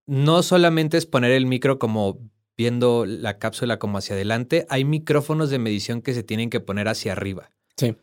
no 0.06 0.42
solamente 0.42 0.96
es 0.96 1.06
poner 1.06 1.32
el 1.32 1.46
micro 1.46 1.78
como 1.78 2.18
viendo 2.56 3.04
la 3.06 3.38
cápsula 3.38 3.78
como 3.78 3.98
hacia 3.98 4.14
adelante, 4.14 4.66
hay 4.68 4.84
micrófonos 4.84 5.50
de 5.50 5.58
medición 5.58 6.02
que 6.02 6.14
se 6.14 6.22
tienen 6.22 6.50
que 6.50 6.60
poner 6.60 6.88
hacia 6.88 7.12
arriba. 7.12 7.50
Sí. 7.76 7.96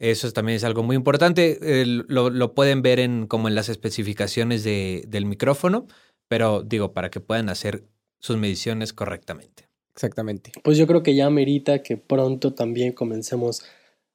Eso 0.00 0.26
es- 0.26 0.32
también 0.32 0.56
es 0.56 0.64
algo 0.64 0.82
muy 0.82 0.96
importante. 0.96 1.58
eh, 1.62 1.84
lo, 1.86 2.30
lo 2.30 2.54
pueden 2.54 2.82
ver 2.82 2.98
en 2.98 3.26
como 3.28 3.46
en 3.48 3.54
las 3.54 3.68
especificaciones 3.68 4.64
de- 4.64 5.04
del 5.06 5.26
micrófono, 5.26 5.86
pero 6.28 6.62
digo, 6.62 6.92
para 6.92 7.10
que 7.10 7.20
puedan 7.20 7.48
hacer 7.48 7.84
sus 8.18 8.36
mediciones 8.36 8.92
correctamente. 8.92 9.68
Exactamente. 9.94 10.50
Pues 10.64 10.78
yo 10.78 10.86
creo 10.86 11.02
que 11.02 11.14
ya 11.14 11.28
merita 11.30 11.82
que 11.82 11.96
pronto 11.98 12.54
también 12.54 12.92
comencemos 12.92 13.62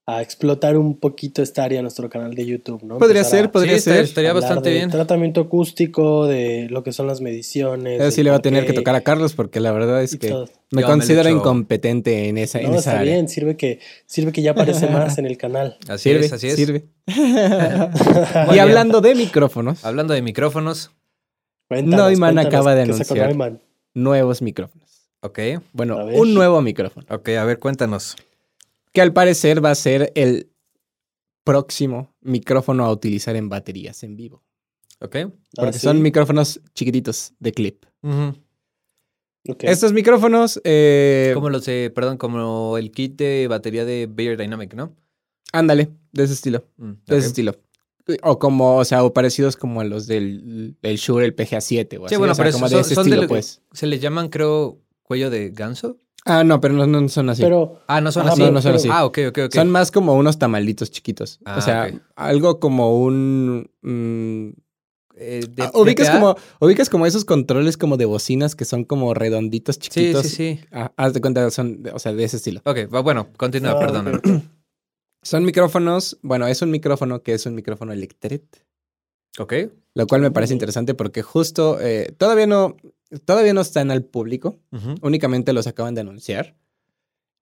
a 0.09 0.21
explotar 0.21 0.77
un 0.77 0.97
poquito 0.97 1.41
esta 1.41 1.65
área 1.65 1.79
en 1.79 1.83
nuestro 1.83 2.09
canal 2.09 2.33
de 2.33 2.45
YouTube, 2.45 2.81
¿no? 2.83 2.97
Podría 2.97 3.19
Empezar 3.19 3.39
ser, 3.39 3.45
a 3.47 3.51
podría 3.51 3.73
Sí, 3.73 3.77
estaría- 3.79 3.97
ser. 3.97 4.05
estaría 4.05 4.31
bastante 4.33 4.69
de 4.69 4.75
bien. 4.75 4.89
Tratamiento 4.89 5.41
acústico, 5.41 6.27
de 6.27 6.67
lo 6.69 6.81
que 6.81 6.93
son 6.93 7.07
las 7.07 7.19
mediciones. 7.19 7.99
Eso 7.99 8.11
sí 8.11 8.23
le 8.23 8.29
va 8.29 8.37
a 8.37 8.41
tener 8.41 8.65
que 8.65 8.71
tocar 8.71 8.95
a 8.95 9.01
Carlos 9.01 9.33
porque 9.33 9.59
la 9.59 9.73
verdad 9.73 10.01
es 10.01 10.15
que 10.15 10.29
todo. 10.29 10.47
me 10.71 10.83
considero 10.83 11.29
incompetente 11.29 12.29
en 12.29 12.37
esa, 12.37 12.59
en 12.59 12.67
No, 12.67 12.71
esa 12.79 12.91
está 12.91 12.99
área. 13.01 13.15
bien, 13.15 13.27
sirve 13.27 13.57
que, 13.57 13.79
sirve 14.05 14.31
que 14.31 14.41
ya 14.41 14.51
aparece 14.51 14.87
más 14.89 15.17
en 15.17 15.25
el 15.25 15.37
canal. 15.37 15.77
Así 15.89 16.03
Sirve, 16.09 16.25
es, 16.27 16.31
así 16.33 16.47
es. 16.47 16.55
sirve. 16.55 16.85
Y 18.55 18.59
hablando 18.59 19.01
de 19.01 19.13
micrófonos, 19.13 19.83
Hablando 19.83 20.13
de 20.13 20.21
micrófonos, 20.21 20.91
cuéntanos, 21.67 22.17
acaba 22.45 22.75
de 22.75 22.85
¿qué 22.85 22.93
sacó 23.03 23.21
anunciar. 23.21 23.59
Nuevos 23.93 24.41
micrófonos. 24.41 24.87
ok, 25.19 25.39
Bueno, 25.73 25.97
un 26.05 26.33
nuevo 26.33 26.61
micrófono. 26.61 27.05
ok, 27.09 27.27
a 27.29 27.43
ver, 27.43 27.59
cuéntanos. 27.59 28.15
Que 28.97 29.01
al 29.01 29.13
parecer 29.13 29.63
va 29.63 29.69
a 29.69 29.75
ser 29.75 30.11
el 30.15 30.49
próximo 31.43 32.15
micrófono 32.19 32.83
a 32.83 32.91
utilizar 32.91 33.35
en 33.35 33.47
baterías 33.47 34.01
en 34.01 34.15
vivo. 34.15 34.43
Ok. 34.99 35.15
Ah, 35.17 35.29
Porque 35.55 35.73
¿sí? 35.73 35.81
son 35.81 36.01
micrófonos 36.01 36.59
chiquititos 36.73 37.33
de 37.37 37.51
clip. 37.51 37.85
Estos 39.59 39.93
micrófonos, 39.93 40.59
eh, 40.63 41.29
Como 41.35 41.51
los 41.51 41.63
de, 41.65 41.91
perdón, 41.93 42.17
como 42.17 42.75
el 42.79 42.89
kit 42.89 43.15
de 43.17 43.47
batería 43.47 43.85
de 43.85 44.07
Bayer 44.07 44.35
Dynamic, 44.35 44.73
¿no? 44.73 44.95
ándale, 45.53 45.91
de 46.11 46.23
ese 46.23 46.33
estilo. 46.33 46.65
Mm, 46.77 46.93
De 47.05 47.17
ese 47.19 47.27
estilo. 47.27 47.55
O 48.23 48.39
como, 48.39 48.77
o 48.77 48.83
sea, 48.83 49.03
o 49.03 49.13
parecidos 49.13 49.55
como 49.57 49.81
a 49.81 49.83
los 49.83 50.07
del, 50.07 50.75
del 50.81 50.97
Shure, 50.97 51.23
el 51.23 51.35
PGA7 51.35 51.99
o 51.99 52.05
así. 52.07 52.15
Sí, 52.15 52.17
bueno, 52.17 52.31
o 52.31 52.35
sea, 52.35 52.45
pero 52.45 52.53
como 52.53 52.67
son, 52.67 52.77
de 52.77 52.81
ese 52.81 52.95
son 52.95 53.03
de 53.03 53.09
estilo, 53.11 53.21
lo 53.21 53.27
que 53.27 53.33
pues. 53.35 53.61
se 53.73 53.85
les 53.85 54.01
llaman, 54.01 54.29
creo, 54.29 54.81
cuello 55.03 55.29
de 55.29 55.51
ganso. 55.51 55.99
Ah, 56.27 56.43
no, 56.43 56.60
pero 56.62 56.74
no, 56.74 56.86
no 56.86 57.07
son 57.10 57.29
así. 57.29 57.41
Pero 57.41 57.81
Ah, 57.88 58.01
no 58.01 58.12
son 58.12 58.24
Ajá, 58.24 58.34
así. 58.34 58.41
no, 58.41 58.51
no 58.51 58.62
son 58.62 58.69
pero- 58.74 58.79
así. 58.79 58.89
Ah, 58.91 59.05
ok, 59.05 59.19
ok, 59.29 59.38
ok. 59.46 59.53
Son 59.53 59.69
más 59.72 59.91
como 59.91 60.13
unos 60.13 60.38
tamalitos 60.38 60.91
chiquitos. 60.91 61.39
Ah, 61.46 61.55
o 61.57 61.62
sea, 61.62 61.89
ok. 61.93 62.01
algo 62.15 62.60
como 62.60 63.00
un... 63.01 63.69
mm, 63.81 64.50
Eh, 65.19 65.48
de- 65.50 65.63
ah, 65.63 65.72
ubicas, 65.74 66.12
como, 66.12 66.36
ubicas 66.62 66.89
como 66.91 67.07
esos 67.07 67.25
controles 67.25 67.75
como 67.75 67.98
de 67.98 68.05
bocinas 68.05 68.55
que 68.55 68.65
son 68.65 68.84
como 68.84 69.15
redonditos 69.15 69.75
Sí, 69.77 69.81
chiquitos. 69.89 70.22
sí, 70.27 70.29
sí. 70.29 70.60
Ah, 70.72 70.91
haz 70.96 71.13
de 71.13 71.22
cuenta, 71.22 71.50
son, 71.50 71.81
de- 71.81 71.89
o 71.91 71.98
sea, 71.98 72.13
de 72.13 72.24
ese 72.24 72.38
estilo. 72.38 72.62
Ok, 72.65 72.93
va- 72.93 73.01
bueno, 73.01 73.27
continúa, 73.36 73.72
Ah, 73.72 73.79
perdón. 73.79 74.22
Son 75.24 75.43
micrófonos, 75.43 76.19
bueno, 76.22 76.46
es 76.46 76.62
un 76.62 76.69
micrófono 76.69 77.24
que 77.24 77.34
es 77.34 77.46
un 77.48 77.55
micrófono 77.55 77.93
Electret. 77.93 78.43
Ok. 79.39 79.53
Lo 79.96 80.05
cual 80.05 80.22
me 80.22 80.29
parece 80.31 80.53
Mm. 80.53 80.57
interesante 80.57 80.93
porque 80.93 81.24
justo 81.24 81.79
eh, 81.81 82.13
todavía 82.17 82.46
no, 82.46 82.77
todavía 83.25 83.53
no 83.53 83.61
están 83.61 83.91
al 83.91 84.03
público, 84.03 84.59
únicamente 85.01 85.53
los 85.53 85.67
acaban 85.67 85.95
de 85.95 86.01
anunciar. 86.01 86.55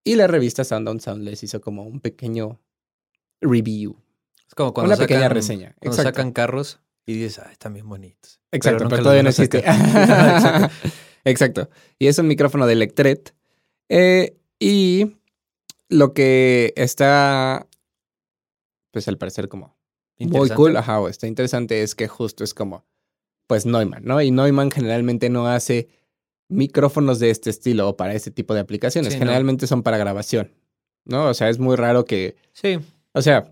Y 0.03 0.15
la 0.15 0.27
revista 0.27 0.63
Sound 0.63 0.87
on 0.87 0.99
Sound 0.99 1.23
les 1.23 1.41
hizo 1.43 1.61
como 1.61 1.83
un 1.83 1.99
pequeño 1.99 2.59
review. 3.41 3.97
Es 4.47 4.53
como 4.53 4.73
cuando 4.73 4.89
Una 4.89 4.95
sacan, 4.97 5.07
pequeña 5.07 5.29
reseña. 5.29 5.75
Cuando 5.79 5.95
Exacto. 5.95 6.09
sacan 6.09 6.31
carros 6.31 6.79
y 7.07 7.13
dices, 7.13 7.39
ay, 7.43 7.53
están 7.53 7.73
bien 7.73 7.89
bonitos. 7.89 8.39
Exacto, 8.51 8.87
pero, 8.87 9.01
todavía 9.01 9.23
no 9.23 9.29
existe. 9.29 9.57
Exacto. 9.65 10.75
Exacto. 11.23 11.69
Y 11.97 12.07
es 12.07 12.19
un 12.19 12.27
micrófono 12.27 12.67
de 12.67 12.73
Electret. 12.73 13.33
Eh, 13.89 14.37
y 14.59 15.17
lo 15.89 16.13
que 16.13 16.73
está, 16.75 17.67
pues 18.91 19.07
al 19.07 19.17
parecer 19.17 19.49
como 19.49 19.75
muy 20.19 20.49
cool, 20.49 20.77
ajá, 20.77 20.99
o 20.99 21.09
está 21.09 21.27
interesante 21.27 21.83
es 21.83 21.95
que 21.95 22.07
justo 22.07 22.43
es 22.43 22.53
como, 22.53 22.85
pues 23.47 23.65
Neumann, 23.65 24.03
¿no? 24.05 24.21
Y 24.21 24.31
Neumann 24.31 24.71
generalmente 24.71 25.29
no 25.29 25.47
hace 25.47 25.87
micrófonos 26.49 27.19
de 27.19 27.29
este 27.31 27.49
estilo 27.49 27.89
o 27.89 27.97
para 27.97 28.13
este 28.13 28.31
tipo 28.31 28.53
de 28.53 28.59
aplicaciones. 28.59 29.13
Sí, 29.13 29.19
no. 29.19 29.25
generalmente 29.25 29.67
son 29.67 29.83
para 29.83 29.97
grabación, 29.97 30.51
¿no? 31.05 31.27
O 31.29 31.33
sea, 31.33 31.49
es 31.49 31.59
muy 31.59 31.75
raro 31.75 32.05
que, 32.05 32.35
Sí. 32.53 32.77
o 33.13 33.21
sea, 33.21 33.51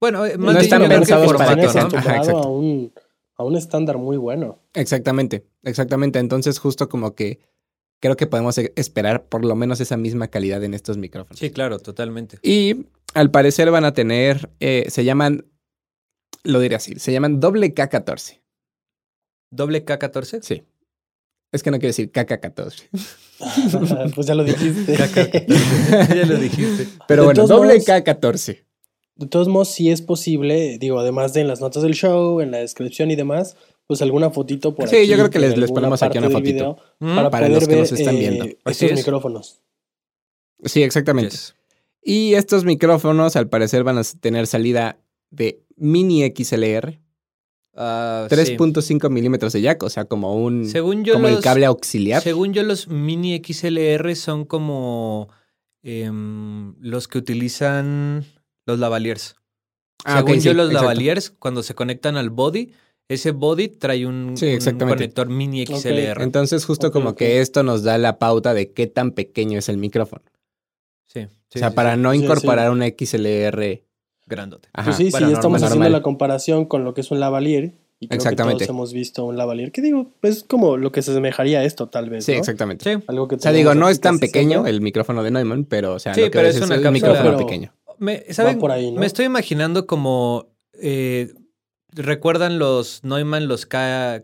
Bueno, 0.00 0.24
eh, 0.24 0.34
No 0.38 0.44
más 0.46 0.54
bien 0.54 0.64
están 0.64 0.82
que 0.82 0.88
pensados 0.88 1.26
para 1.32 1.38
formato, 1.38 1.60
que 1.60 1.66
¿no? 1.66 1.72
sean- 1.72 1.96
Ajá, 1.96 2.16
exacto. 2.18 2.38
a 2.38 2.48
un, 2.48 2.92
a 3.36 3.42
un 3.42 3.56
estándar 3.56 3.98
muy 3.98 4.16
bueno. 4.16 4.60
exactamente, 4.74 5.44
exactamente. 5.64 6.20
Entonces 6.20 6.60
justo 6.60 6.88
como 6.88 7.16
que 7.16 7.40
creo 8.00 8.16
que 8.16 8.28
podemos 8.28 8.56
e- 8.58 8.72
esperar 8.76 9.24
por 9.24 9.44
lo 9.44 9.56
menos 9.56 9.80
esa 9.80 9.96
misma 9.96 10.28
calidad 10.28 10.62
en 10.62 10.72
estos 10.74 10.98
micrófonos. 10.98 11.40
Sí, 11.40 11.50
claro, 11.50 11.80
totalmente. 11.80 12.38
Y 12.44 12.86
al 13.14 13.32
parecer 13.32 13.72
van 13.72 13.84
a 13.84 13.92
tener, 13.92 14.50
eh, 14.60 14.86
se 14.88 15.02
llaman, 15.04 15.46
lo 16.44 16.60
diré 16.60 16.76
así, 16.76 16.94
se 17.00 17.10
llaman 17.12 17.40
doble 17.40 17.74
K14. 17.74 18.38
¿Doble 19.50 19.84
K14? 19.84 20.40
Sí. 20.42 20.62
Es 21.52 21.62
que 21.62 21.70
no 21.70 21.78
quiero 21.78 21.88
decir 21.88 22.12
KK14. 22.12 22.88
pues 24.14 24.26
ya 24.26 24.34
lo 24.34 24.44
dijiste. 24.44 24.96
ya 26.14 26.26
lo 26.26 26.36
dijiste. 26.36 26.88
Pero 27.06 27.22
De 27.22 27.26
bueno, 27.26 27.46
doble 27.46 27.74
modos- 27.78 27.86
K14. 27.86 28.64
De 29.16 29.26
todos 29.26 29.48
modos, 29.48 29.68
sí 29.68 29.90
es 29.90 30.00
posible, 30.02 30.78
digo, 30.78 30.98
además 31.00 31.32
de 31.32 31.40
en 31.40 31.48
las 31.48 31.60
notas 31.60 31.82
del 31.82 31.94
show, 31.94 32.40
en 32.40 32.50
la 32.52 32.58
descripción 32.58 33.10
y 33.10 33.16
demás, 33.16 33.56
pues 33.88 34.00
alguna 34.02 34.30
fotito 34.30 34.74
por 34.76 34.88
Sí, 34.88 34.96
aquí. 34.96 35.06
yo 35.08 35.16
creo 35.16 35.30
que 35.30 35.38
les- 35.40 35.56
les 35.56 35.72
ponemos 35.72 36.02
aquí 36.02 36.18
una 36.18 36.30
fotito. 36.30 36.52
video 36.52 36.76
Mm, 37.00 37.16
para, 37.16 37.30
para 37.30 37.46
poder 37.46 37.50
los 37.60 37.68
que 37.68 37.74
ver 37.74 37.80
nos 37.80 37.92
están 37.92 38.14
eh, 38.16 38.18
viendo. 38.20 38.44
Así 38.64 38.84
estos 38.84 38.90
es. 38.90 38.96
micrófonos. 38.98 39.60
Sí, 40.64 40.82
exactamente. 40.82 41.30
yes. 41.30 41.54
Y 42.02 42.34
estos 42.34 42.64
micrófonos 42.64 43.34
al 43.36 43.48
parecer 43.48 43.82
van 43.84 43.98
a 43.98 44.02
tener 44.20 44.46
salida 44.46 44.98
de 45.30 45.62
mini 45.76 46.22
XLR, 46.26 47.00
Ah, 47.80 48.26
sí. 48.28 48.34
3.5 48.34 49.08
milímetros 49.08 49.52
de 49.52 49.60
jack, 49.60 49.84
o 49.84 49.88
sea, 49.88 50.04
como 50.04 50.34
un 50.34 50.68
Según 50.68 51.04
yo, 51.04 51.14
como 51.14 51.28
el 51.28 51.38
cable 51.40 51.64
auxiliar. 51.64 52.20
Según 52.20 52.52
yo, 52.52 52.64
los 52.64 52.88
mini 52.88 53.40
XLR 53.40 54.16
son 54.16 54.44
como 54.44 55.28
em, 55.84 56.74
los 56.80 57.06
que 57.06 57.18
utilizan 57.18 58.24
los 58.66 58.80
lavaliers. 58.80 59.36
Ah, 60.04 60.18
Según 60.18 60.34
yo, 60.34 60.50
sí, 60.50 60.56
los 60.56 60.66
exacto. 60.66 60.82
lavaliers, 60.82 61.30
cuando 61.30 61.62
se 61.62 61.76
conectan 61.76 62.16
al 62.16 62.30
body, 62.30 62.72
ese 63.08 63.30
body 63.30 63.68
trae 63.68 64.06
un, 64.06 64.36
Sí, 64.36 64.58
conector 64.76 65.28
mini. 65.28 65.64
XLR. 65.64 66.22
Entonces, 66.22 66.64
justo 66.64 66.90
como 66.90 67.14
que 67.14 67.40
esto 67.40 67.62
nos 67.62 67.84
da 67.84 67.96
la 67.96 68.18
pauta 68.18 68.54
de 68.54 68.72
qué 68.72 68.88
tan 68.88 69.12
pequeño 69.12 69.58
es 69.60 69.68
el 69.68 69.78
micrófono. 69.78 70.22
Sí, 71.06 71.26
sí, 71.48 71.56
o 71.56 71.58
sea, 71.60 71.70
sí, 71.70 71.74
para 71.76 71.94
sí. 71.94 72.00
no 72.00 72.12
Sí, 72.12 72.18
incorporar 72.18 72.72
un 72.72 72.82
XLR. 72.82 73.84
Grandote. 74.28 74.68
Ajá. 74.72 74.84
Pues 74.86 74.96
sí, 74.96 75.08
Bueno, 75.10 75.26
sí, 75.28 75.32
estamos 75.32 75.60
normal. 75.60 75.78
haciendo 75.78 75.88
la 75.98 76.02
comparación 76.02 76.64
con 76.66 76.84
lo 76.84 76.94
que 76.94 77.00
es 77.00 77.10
un 77.10 77.20
lavalier. 77.20 77.72
Y 78.00 78.06
creo 78.06 78.16
Exactamente. 78.18 78.58
que 78.60 78.66
todos 78.66 78.76
hemos 78.76 78.92
visto 78.92 79.24
un 79.24 79.36
lavalier. 79.36 79.72
Que 79.72 79.82
digo, 79.82 80.12
es 80.22 80.44
como 80.44 80.76
lo 80.76 80.92
que 80.92 81.02
se 81.02 81.10
asemejaría 81.10 81.58
a 81.58 81.64
esto, 81.64 81.88
tal 81.88 82.08
vez. 82.10 82.24
Sí, 82.24 82.32
¿no? 82.32 82.38
exactamente. 82.38 82.84
Sí. 82.94 83.02
Algo 83.08 83.26
que 83.26 83.34
O 83.34 83.38
sea, 83.40 83.50
digo, 83.50 83.74
no 83.74 83.88
es 83.88 84.00
tan 84.00 84.20
pequeño 84.20 84.66
el 84.68 84.80
micrófono 84.80 85.24
de 85.24 85.32
Neumann, 85.32 85.64
pero, 85.64 85.94
o 85.94 85.98
sea, 85.98 86.14
Sí, 86.14 86.20
lo 86.20 86.26
que 86.26 86.30
pero 86.38 86.46
es 86.48 86.54
es 86.56 86.62
una 86.62 86.76
un 86.76 86.92
micrófono 86.92 87.24
Pero- 87.24 87.38
pequeño. 87.38 87.72
Me, 87.98 88.22
¿saben? 88.32 88.60
por 88.60 88.70
ahí, 88.70 88.92
¿no? 88.92 89.00
Me 89.00 89.06
estoy 89.06 89.24
imaginando 89.24 89.86
como. 89.88 90.46
eh, 90.80 91.34
¿Recuerdan 91.90 92.60
los 92.60 93.02
Neumann, 93.02 93.48
los 93.48 93.66
K, 93.66 94.22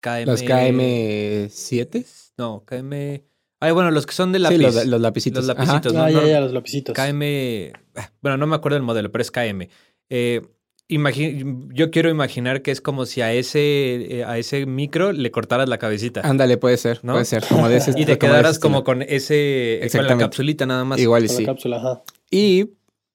KM? 0.00 0.24
Los 0.24 0.42
KM7. 0.42 2.06
No, 2.38 2.64
KM. 2.64 3.22
Ay, 3.62 3.72
bueno, 3.72 3.90
los 3.90 4.06
que 4.06 4.12
son 4.14 4.32
de 4.32 4.38
lápiz. 4.40 4.56
Sí, 4.56 4.62
los, 4.62 4.86
los 4.86 5.00
lapicitos. 5.00 5.44
Los 5.46 5.56
Ajá. 5.56 5.74
lapicitos. 5.74 5.94
Ah, 5.96 6.02
no, 6.06 6.08
ya, 6.10 6.20
no. 6.20 6.26
ya, 6.26 6.40
los 6.40 6.52
lapicitos. 6.52 6.94
KM. 6.96 7.72
ah, 7.96 8.10
Bueno, 8.20 8.36
no 8.36 8.46
me 8.46 8.56
acuerdo 8.56 8.76
el 8.76 8.82
modelo, 8.82 9.12
pero 9.12 9.22
es 9.22 9.30
KM. 9.30 9.68
Eh, 10.10 10.42
imagi- 10.88 11.68
yo 11.72 11.90
quiero 11.90 12.10
imaginar 12.10 12.62
que 12.62 12.70
es 12.70 12.80
como 12.80 13.06
si 13.06 13.20
a 13.22 13.32
ese, 13.32 14.18
eh, 14.18 14.24
a 14.24 14.36
ese 14.38 14.66
micro 14.66 15.12
le 15.12 15.30
cortaras 15.30 15.68
la 15.68 15.78
cabecita. 15.78 16.20
Ándale, 16.24 16.56
puede 16.56 16.76
ser, 16.76 17.00
¿No? 17.02 17.12
puede 17.12 17.24
ser. 17.24 17.44
Como 17.48 17.68
de 17.68 17.76
ese 17.76 17.92
y 17.96 18.04
te 18.04 18.18
quedaras 18.18 18.58
como 18.58 18.84
con 18.84 19.02
ese. 19.02 19.74
Con 19.76 19.80
la 19.80 19.86
Exactamente. 19.86 20.24
capsulita 20.24 20.66
nada 20.66 20.84
más. 20.84 20.98
Igual 20.98 21.24
y 21.24 21.28
Con 21.28 21.36
sí. 21.36 21.42
la 21.44 21.52
cápsula, 21.52 21.76
ajá. 21.78 22.02
¿Y 22.30 22.70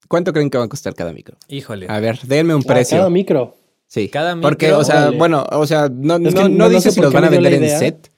cuánto 0.07 0.33
creen 0.33 0.49
que 0.49 0.57
va 0.57 0.63
a 0.63 0.69
costar 0.69 0.93
cada 0.95 1.13
micro? 1.13 1.37
Híjole. 1.49 1.87
A 1.89 1.99
ver, 1.99 2.19
denme 2.23 2.55
un 2.55 2.61
Ah, 2.65 2.73
precio. 2.73 2.97
cada 2.97 3.09
micro. 3.09 3.55
Sí. 3.87 4.09
Cada 4.09 4.39
Porque, 4.39 4.67
micro, 4.67 4.79
o 4.79 4.83
sea, 4.83 5.01
órale. 5.03 5.17
bueno, 5.17 5.45
o 5.51 5.65
sea, 5.67 5.89
no, 5.89 6.15
Es 6.15 6.21
no, 6.21 6.29
que 6.29 6.35
no 6.35 6.49
no- 6.49 6.55
no 6.65 6.69
dice 6.69 6.83
sé 6.89 6.91
si 6.91 7.01
los 7.01 7.13
van 7.13 7.25
a 7.25 7.29
vender 7.29 7.53
en 7.53 7.69
set. 7.69 8.11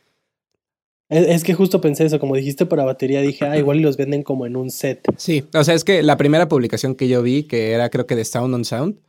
Es, 1.10 1.28
es 1.28 1.44
que 1.44 1.54
justo 1.54 1.82
pensé 1.82 2.06
eso, 2.06 2.20
como 2.20 2.36
dijiste 2.36 2.66
para 2.66 2.86
batería, 2.86 3.22
dije, 3.22 3.46
ah, 3.46 3.58
igual 3.58 3.80
y 3.80 3.82
los 3.82 3.98
venden 3.98 4.24
como 4.24 4.46
en 4.46 4.56
un 4.56 4.70
set. 4.70 5.01
Sí, 5.18 5.44
o 5.54 5.63
sea, 5.63 5.74
es 5.74 5.84
que 5.84 6.04
la 6.04 6.18
primera 6.18 6.48
publicación 6.48 6.96
que 6.96 7.08
yo 7.08 7.22
vi, 7.24 7.44
que 7.44 7.72
era 7.72 7.89
creo 7.89 8.06
que 8.06 8.16
de 8.16 8.25
Sound 8.25 8.54
on 8.54 8.66
Sound, 8.66 9.00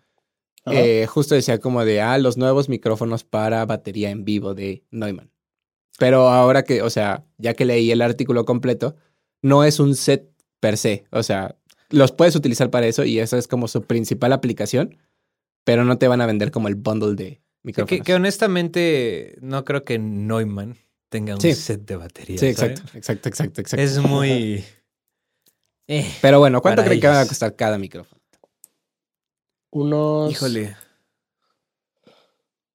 eh, 0.66 1.07
justo 1.07 1.35
decía 1.35 1.59
como 1.59 1.85
de, 1.85 2.00
ah, 2.00 2.19
los 2.19 2.37
nuevos 2.37 2.69
micrófonos 2.69 3.25
para 3.25 3.64
batería 3.66 4.11
en 4.11 4.25
vivo 4.25 4.54
de 4.54 4.85
Neumann. 4.90 5.30
Pero 5.99 6.28
ahora 6.28 6.64
que, 6.64 6.83
o 6.83 6.90
sea, 6.90 7.26
ya 7.38 7.54
que 7.54 7.64
leí 7.64 7.90
el 7.90 8.02
artículo 8.02 8.45
completo, 8.45 8.97
no 9.42 9.64
es 9.64 9.80
un 9.80 9.95
set 9.95 10.30
per 10.59 10.76
se. 10.78 11.04
O 11.11 11.23
sea, 11.23 11.57
los 11.90 12.12
puedes 12.12 12.37
utilizar 12.37 12.71
para 12.71 12.87
eso 12.87 13.04
y 13.04 13.19
esa 13.19 13.37
es 13.37 13.49
como 13.49 13.69
su 13.69 13.83
principal 13.83 14.33
aplicación, 14.33 14.97
pero 15.64 15.85
no 15.85 15.99
te 15.99 16.09
van 16.09 16.21
a 16.21 16.26
vender 16.26 16.50
como 16.50 16.69
el 16.69 16.75
bundle 16.75 17.14
de 17.14 17.30
que, 17.35 17.40
micrófonos. 17.62 18.04
que 18.04 18.14
honestamente 18.14 19.37
no 19.40 19.64
creo 19.64 19.85
que 19.85 19.99
Neumann 19.99 20.76
tenga 21.11 21.35
un 21.35 21.40
Sí. 21.43 21.52
set 21.55 21.83
de 21.85 21.97
batería. 21.97 22.38
sí, 22.38 22.47
exacto, 22.47 22.81
exacto, 22.95 23.29
exacto, 23.29 23.61
exacto. 23.61 23.83
Es 23.85 23.99
muy. 23.99 24.64
Eh, 25.88 26.11
Pero 26.23 26.38
bueno, 26.38 26.62
¿cuánto 26.62 26.83
creen 26.85 27.00
que 27.00 27.09
va 27.09 27.21
a 27.21 27.26
costar 27.26 27.55
cada 27.57 27.76
micrófono? 27.76 28.21
Unos. 29.73 30.33
híjole. 30.33 30.75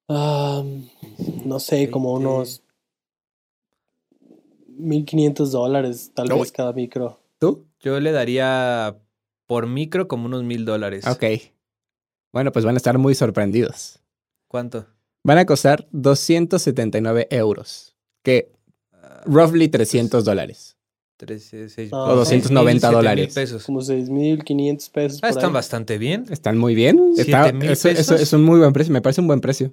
no 0.08 1.58
sé, 1.60 1.90
como 1.90 2.12
unos 2.14 2.62
1500 4.68 5.50
dólares, 5.52 6.12
tal 6.14 6.28
vez 6.28 6.52
cada 6.52 6.72
micro. 6.72 7.18
¿Tú? 7.38 7.66
Yo 7.80 7.98
le 8.00 8.12
daría 8.12 8.96
por 9.46 9.66
micro 9.66 10.08
como 10.08 10.26
unos 10.26 10.44
mil 10.44 10.64
dólares. 10.64 11.06
Ok. 11.06 11.24
Bueno, 12.32 12.52
pues 12.52 12.64
van 12.64 12.74
a 12.74 12.78
estar 12.78 12.98
muy 12.98 13.14
sorprendidos. 13.14 14.00
¿Cuánto? 14.48 14.86
Van 15.24 15.38
a 15.38 15.46
costar 15.46 15.88
279 15.92 17.26
euros, 17.30 17.95
que 18.26 18.50
roughly 19.24 19.68
300 19.68 20.24
dólares. 20.24 20.76
13, 21.18 21.68
6, 21.70 21.90
Ah, 21.92 22.12
O 22.12 22.16
290 22.16 22.90
dólares. 22.90 23.32
pesos. 23.34 23.64
Como 23.64 23.80
6500 23.80 24.90
pesos. 24.90 25.20
Ah, 25.22 25.28
están 25.30 25.46
ahí. 25.46 25.52
bastante 25.52 25.96
bien. 25.96 26.26
Están 26.30 26.58
muy 26.58 26.74
bien. 26.74 26.98
¿Siete 27.14 27.30
Está, 27.30 27.90
eso 27.90 28.14
es 28.16 28.32
un 28.32 28.42
muy 28.44 28.58
buen 28.58 28.72
precio. 28.72 28.92
Me 28.92 29.00
parece 29.00 29.20
un 29.22 29.26
buen 29.28 29.40
precio. 29.40 29.72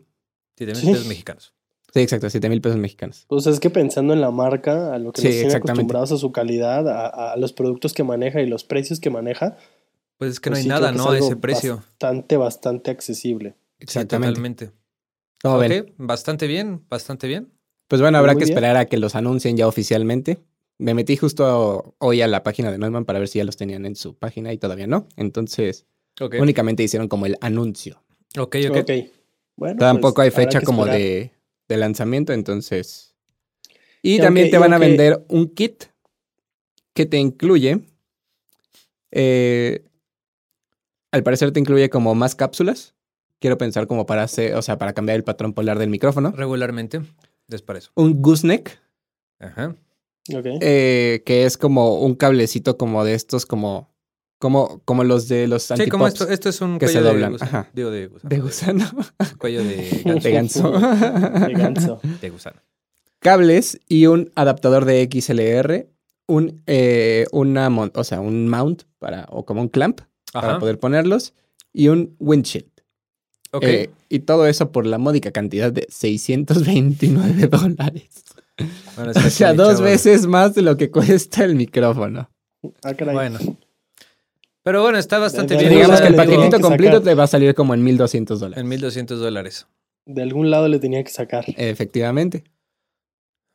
7 0.57 0.71
mil 0.73 0.81
Sí. 0.81 0.91
pesos 0.91 1.07
mexicanos. 1.07 1.53
Sí, 1.93 1.99
exacto. 1.99 2.29
7 2.29 2.47
mil 2.49 2.61
pesos 2.61 2.77
mexicanos. 2.77 3.25
Pues 3.27 3.45
es 3.47 3.59
que 3.59 3.69
pensando 3.69 4.13
en 4.13 4.21
la 4.21 4.31
marca, 4.31 4.93
a 4.93 4.99
lo 4.99 5.11
que 5.11 5.21
Sí, 5.21 5.27
nos 5.27 5.31
tienen 5.33 5.45
exactamente. 5.47 5.71
acostumbrados 5.71 6.11
a 6.13 6.17
su 6.17 6.31
calidad, 6.31 6.87
a, 6.87 7.33
a 7.33 7.37
los 7.37 7.51
productos 7.53 7.93
que 7.93 8.03
maneja 8.03 8.39
y 8.41 8.47
los 8.47 8.63
precios 8.63 8.99
que 8.99 9.09
maneja, 9.09 9.57
Pues 10.17 10.31
es 10.31 10.39
que 10.39 10.49
no 10.49 10.53
pues 10.53 10.59
hay 10.59 10.63
sí, 10.63 10.69
nada, 10.69 10.91
creo 10.91 10.91
que 10.91 10.95
es 10.99 11.03
¿no? 11.05 11.09
A 11.11 11.13
algo 11.15 11.25
ese 11.27 11.35
precio. 11.35 11.75
Bastante, 11.77 12.37
bastante 12.37 12.91
accesible. 12.91 13.49
Sí, 13.49 13.83
Exactamente. 13.83 14.29
totalmente. 14.29 14.71
¿Cómo 15.41 15.55
Ok, 15.57 15.61
ven? 15.67 15.93
bastante 15.97 16.47
bien, 16.47 16.85
bastante 16.89 17.27
bien. 17.27 17.51
Pues 17.87 18.01
bueno, 18.01 18.17
habrá 18.17 18.33
Muy 18.33 18.39
que 18.39 18.45
bien. 18.45 18.57
esperar 18.57 18.77
a 18.77 18.85
que 18.85 18.97
los 18.97 19.15
anuncien 19.15 19.57
ya 19.57 19.67
oficialmente. 19.67 20.39
Me 20.79 20.93
metí 20.93 21.15
justo 21.17 21.95
hoy 21.99 22.21
a 22.21 22.27
la 22.27 22.43
página 22.43 22.71
de 22.71 22.77
Neumann 22.77 23.05
para 23.05 23.19
ver 23.19 23.27
si 23.27 23.37
ya 23.39 23.43
los 23.45 23.57
tenían 23.57 23.85
en 23.85 23.95
su 23.95 24.15
página 24.15 24.51
y 24.53 24.57
todavía 24.57 24.87
no. 24.87 25.07
Entonces, 25.17 25.85
únicamente 26.39 26.83
hicieron 26.83 27.07
como 27.07 27.25
el 27.25 27.37
anuncio. 27.41 28.01
ok, 28.37 28.55
ok. 28.69 28.77
Ok. 28.77 28.91
Bueno, 29.55 29.77
Tampoco 29.77 30.15
pues, 30.15 30.25
hay 30.25 30.31
fecha 30.45 30.61
como 30.61 30.85
de, 30.85 31.31
de 31.67 31.77
lanzamiento, 31.77 32.33
entonces. 32.33 33.13
Y 34.01 34.15
Y 34.15 34.19
también 34.19 34.49
te 34.49 34.57
van 34.57 34.73
a 34.73 34.79
vender 34.79 35.23
un 35.29 35.47
kit 35.53 35.85
que 36.93 37.05
te 37.05 37.17
incluye. 37.17 37.81
eh, 39.11 39.85
al 41.11 41.21
parecer 41.23 41.51
te 41.51 41.59
incluye 41.59 41.89
como 41.91 42.15
más 42.15 42.33
cápsulas. 42.35 42.95
Quiero 43.39 43.57
pensar 43.59 43.85
como 43.87 44.05
para 44.07 44.23
hacer, 44.23 44.55
o 44.55 44.61
sea, 44.63 44.77
para 44.79 44.93
cambiar 44.93 45.17
el 45.17 45.23
patrón 45.23 45.53
polar 45.53 45.77
del 45.77 45.89
micrófono. 45.89 46.31
Regularmente, 46.31 47.01
es 47.49 47.61
para 47.61 47.79
eso. 47.79 47.91
Un 47.95 48.21
gooseneck, 48.21 48.79
Ajá. 49.39 49.75
Ok. 50.33 50.45
eh, 50.61 51.21
que 51.25 51.45
es 51.45 51.57
como 51.57 51.99
un 51.99 52.15
cablecito 52.15 52.77
como 52.77 53.03
de 53.03 53.13
estos, 53.13 53.45
como, 53.45 53.89
Como, 54.39 54.81
como 54.85 55.03
los 55.03 55.27
de 55.29 55.47
los 55.47 55.63
Sí, 55.63 55.89
como 55.89 56.05
antipops. 56.05 56.21
esto, 56.21 56.33
esto 56.33 56.49
es 56.49 56.59
un 56.61 56.77
que 56.79 56.87
se 56.87 56.93
cuello 56.95 57.07
de 57.07 57.13
doblan, 57.13 57.31
gusano. 57.33 57.49
ajá. 57.49 57.69
Digo, 57.73 57.91
de 57.91 58.07
gusano. 58.07 58.29
De 58.29 58.39
gusano. 58.41 58.89
Cuello 59.37 59.63
de 59.63 59.75
De 60.21 60.31
ganso. 60.31 60.71
De 60.71 61.53
ganso. 61.53 61.99
de 62.21 62.29
gusano. 62.29 62.61
Cables 63.19 63.79
y 63.87 64.07
un 64.07 64.31
adaptador 64.35 64.85
de 64.85 65.07
XLR. 65.11 65.87
Un, 66.27 66.61
eh, 66.67 67.25
una 67.31 67.67
o 67.69 68.03
sea, 68.03 68.19
un 68.21 68.47
mount 68.49 68.83
para, 68.99 69.27
o 69.29 69.45
como 69.45 69.61
un 69.61 69.67
clamp 69.69 70.01
para 70.31 70.51
Ajá. 70.51 70.59
poder 70.59 70.77
ponerlos. 70.79 71.33
Y 71.73 71.87
un 71.89 72.15
windshield. 72.19 72.69
Eh, 73.61 73.89
y 74.09 74.19
todo 74.19 74.47
eso 74.47 74.71
por 74.71 74.85
la 74.85 74.97
módica 74.97 75.31
cantidad 75.31 75.71
de 75.71 75.85
629 75.89 77.47
dólares. 77.51 78.23
Bueno, 78.95 79.11
O 79.15 79.29
sea, 79.29 79.53
dos 79.53 79.73
chavo. 79.73 79.83
veces 79.83 80.25
más 80.27 80.55
de 80.55 80.61
lo 80.61 80.77
que 80.77 80.89
cuesta 80.91 81.43
el 81.43 81.55
micrófono. 81.55 82.29
Ah, 82.83 82.93
caray. 82.93 83.13
Bueno. 83.15 83.39
Pero 84.63 84.81
bueno, 84.81 84.97
está 84.97 85.19
bastante 85.19 85.55
De- 85.55 85.59
bien. 85.61 85.73
Digamos 85.73 85.99
que 86.01 86.07
el 86.07 86.15
paquetito 86.15 86.57
que 86.57 86.61
completo 86.61 87.01
te 87.01 87.13
va 87.15 87.23
a 87.23 87.27
salir 87.27 87.53
como 87.53 87.73
en 87.73 87.83
1200 87.83 88.39
dólares. 88.39 88.61
En 88.61 88.69
1200 88.69 89.19
dólares. 89.19 89.67
De 90.05 90.21
algún 90.21 90.49
lado 90.49 90.67
le 90.67 90.79
tenía 90.79 91.03
que 91.03 91.11
sacar. 91.11 91.43
Efectivamente. 91.57 92.43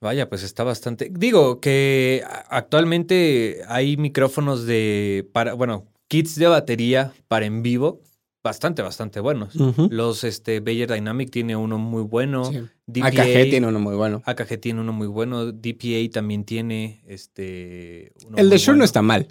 Vaya, 0.00 0.28
pues 0.28 0.43
está 0.43 0.64
bastante. 0.64 1.11
Digo 1.11 1.61
que 1.61 2.23
actualmente 2.50 3.62
hay 3.69 3.97
micrófonos 3.97 4.64
de. 4.67 5.28
para, 5.33 5.55
bueno, 5.55 5.87
kits 6.09 6.37
de 6.37 6.47
batería 6.47 7.12
para 7.26 7.47
en 7.47 7.62
vivo 7.62 8.00
bastante, 8.42 8.83
bastante 8.83 9.21
buenos. 9.21 9.54
Los 9.90 10.25
este, 10.25 10.61
Bayer 10.61 10.90
Dynamic 10.90 11.30
tiene 11.30 11.57
uno 11.57 11.78
muy 11.78 12.02
bueno. 12.02 12.45
Sí. 12.45 12.61
DPA, 12.87 13.07
AKG 13.09 13.50
tiene 13.50 13.66
uno 13.66 13.78
muy 13.80 13.95
bueno. 13.97 14.23
AKG 14.25 14.61
tiene 14.61 14.80
uno 14.80 14.92
muy 14.92 15.07
bueno. 15.07 15.52
DPA 15.52 16.11
también 16.12 16.45
tiene 16.45 17.02
este. 17.07 18.12
uno 18.26 18.37
El 18.38 18.50
de 18.50 18.57
Shure 18.59 18.73
bueno. 18.73 18.78
no 18.78 18.85
está 18.85 19.02
mal. 19.02 19.28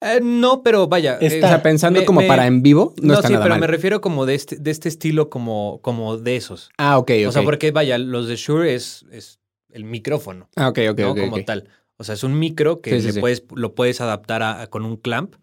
Eh, 0.00 0.20
no, 0.22 0.62
pero 0.62 0.86
vaya. 0.88 1.14
eh, 1.20 1.26
Está. 1.26 1.46
O 1.46 1.48
sea, 1.50 1.62
pensando 1.62 2.00
me- 2.00 2.06
como 2.06 2.20
me- 2.20 2.28
para 2.28 2.46
en 2.46 2.62
vivo, 2.62 2.94
no, 3.00 3.08
No, 3.08 3.14
está 3.14 3.28
sí, 3.28 3.32
nada 3.34 3.44
pero 3.44 3.54
mal. 3.54 3.60
me 3.60 3.66
refiero 3.66 4.00
como 4.00 4.26
de 4.26 4.34
este, 4.34 4.56
de 4.56 4.70
este 4.70 4.88
estilo, 4.88 5.30
como, 5.30 5.80
como 5.82 6.16
de 6.18 6.36
esos. 6.36 6.70
Ah, 6.78 6.98
ok, 6.98 7.10
ok. 7.22 7.28
O 7.28 7.32
sea, 7.32 7.42
porque 7.42 7.70
vaya, 7.70 7.96
los 7.98 8.28
de 8.28 8.36
Shure 8.36 8.74
es, 8.74 9.06
es 9.10 9.40
el 9.70 9.84
micrófono. 9.84 10.48
Ah, 10.56 10.68
ok, 10.68 10.78
ok, 10.90 10.98
¿no? 11.00 11.10
ok, 11.12 11.20
como 11.20 11.44
tal. 11.44 11.68
O 11.96 12.04
sea, 12.04 12.14
es 12.14 12.24
un 12.24 12.38
micro 12.38 12.82
que 12.82 12.90
Sí, 12.90 13.00
sí, 13.00 13.06
le 13.06 13.12
sí. 13.14 13.20
Puedes, 13.20 13.44
lo 13.54 13.74
puedes 13.74 14.02
adaptar 14.02 14.42
a- 14.42 14.60
a- 14.62 14.66
con 14.66 14.84
un 14.84 14.96
clamp 14.96 15.36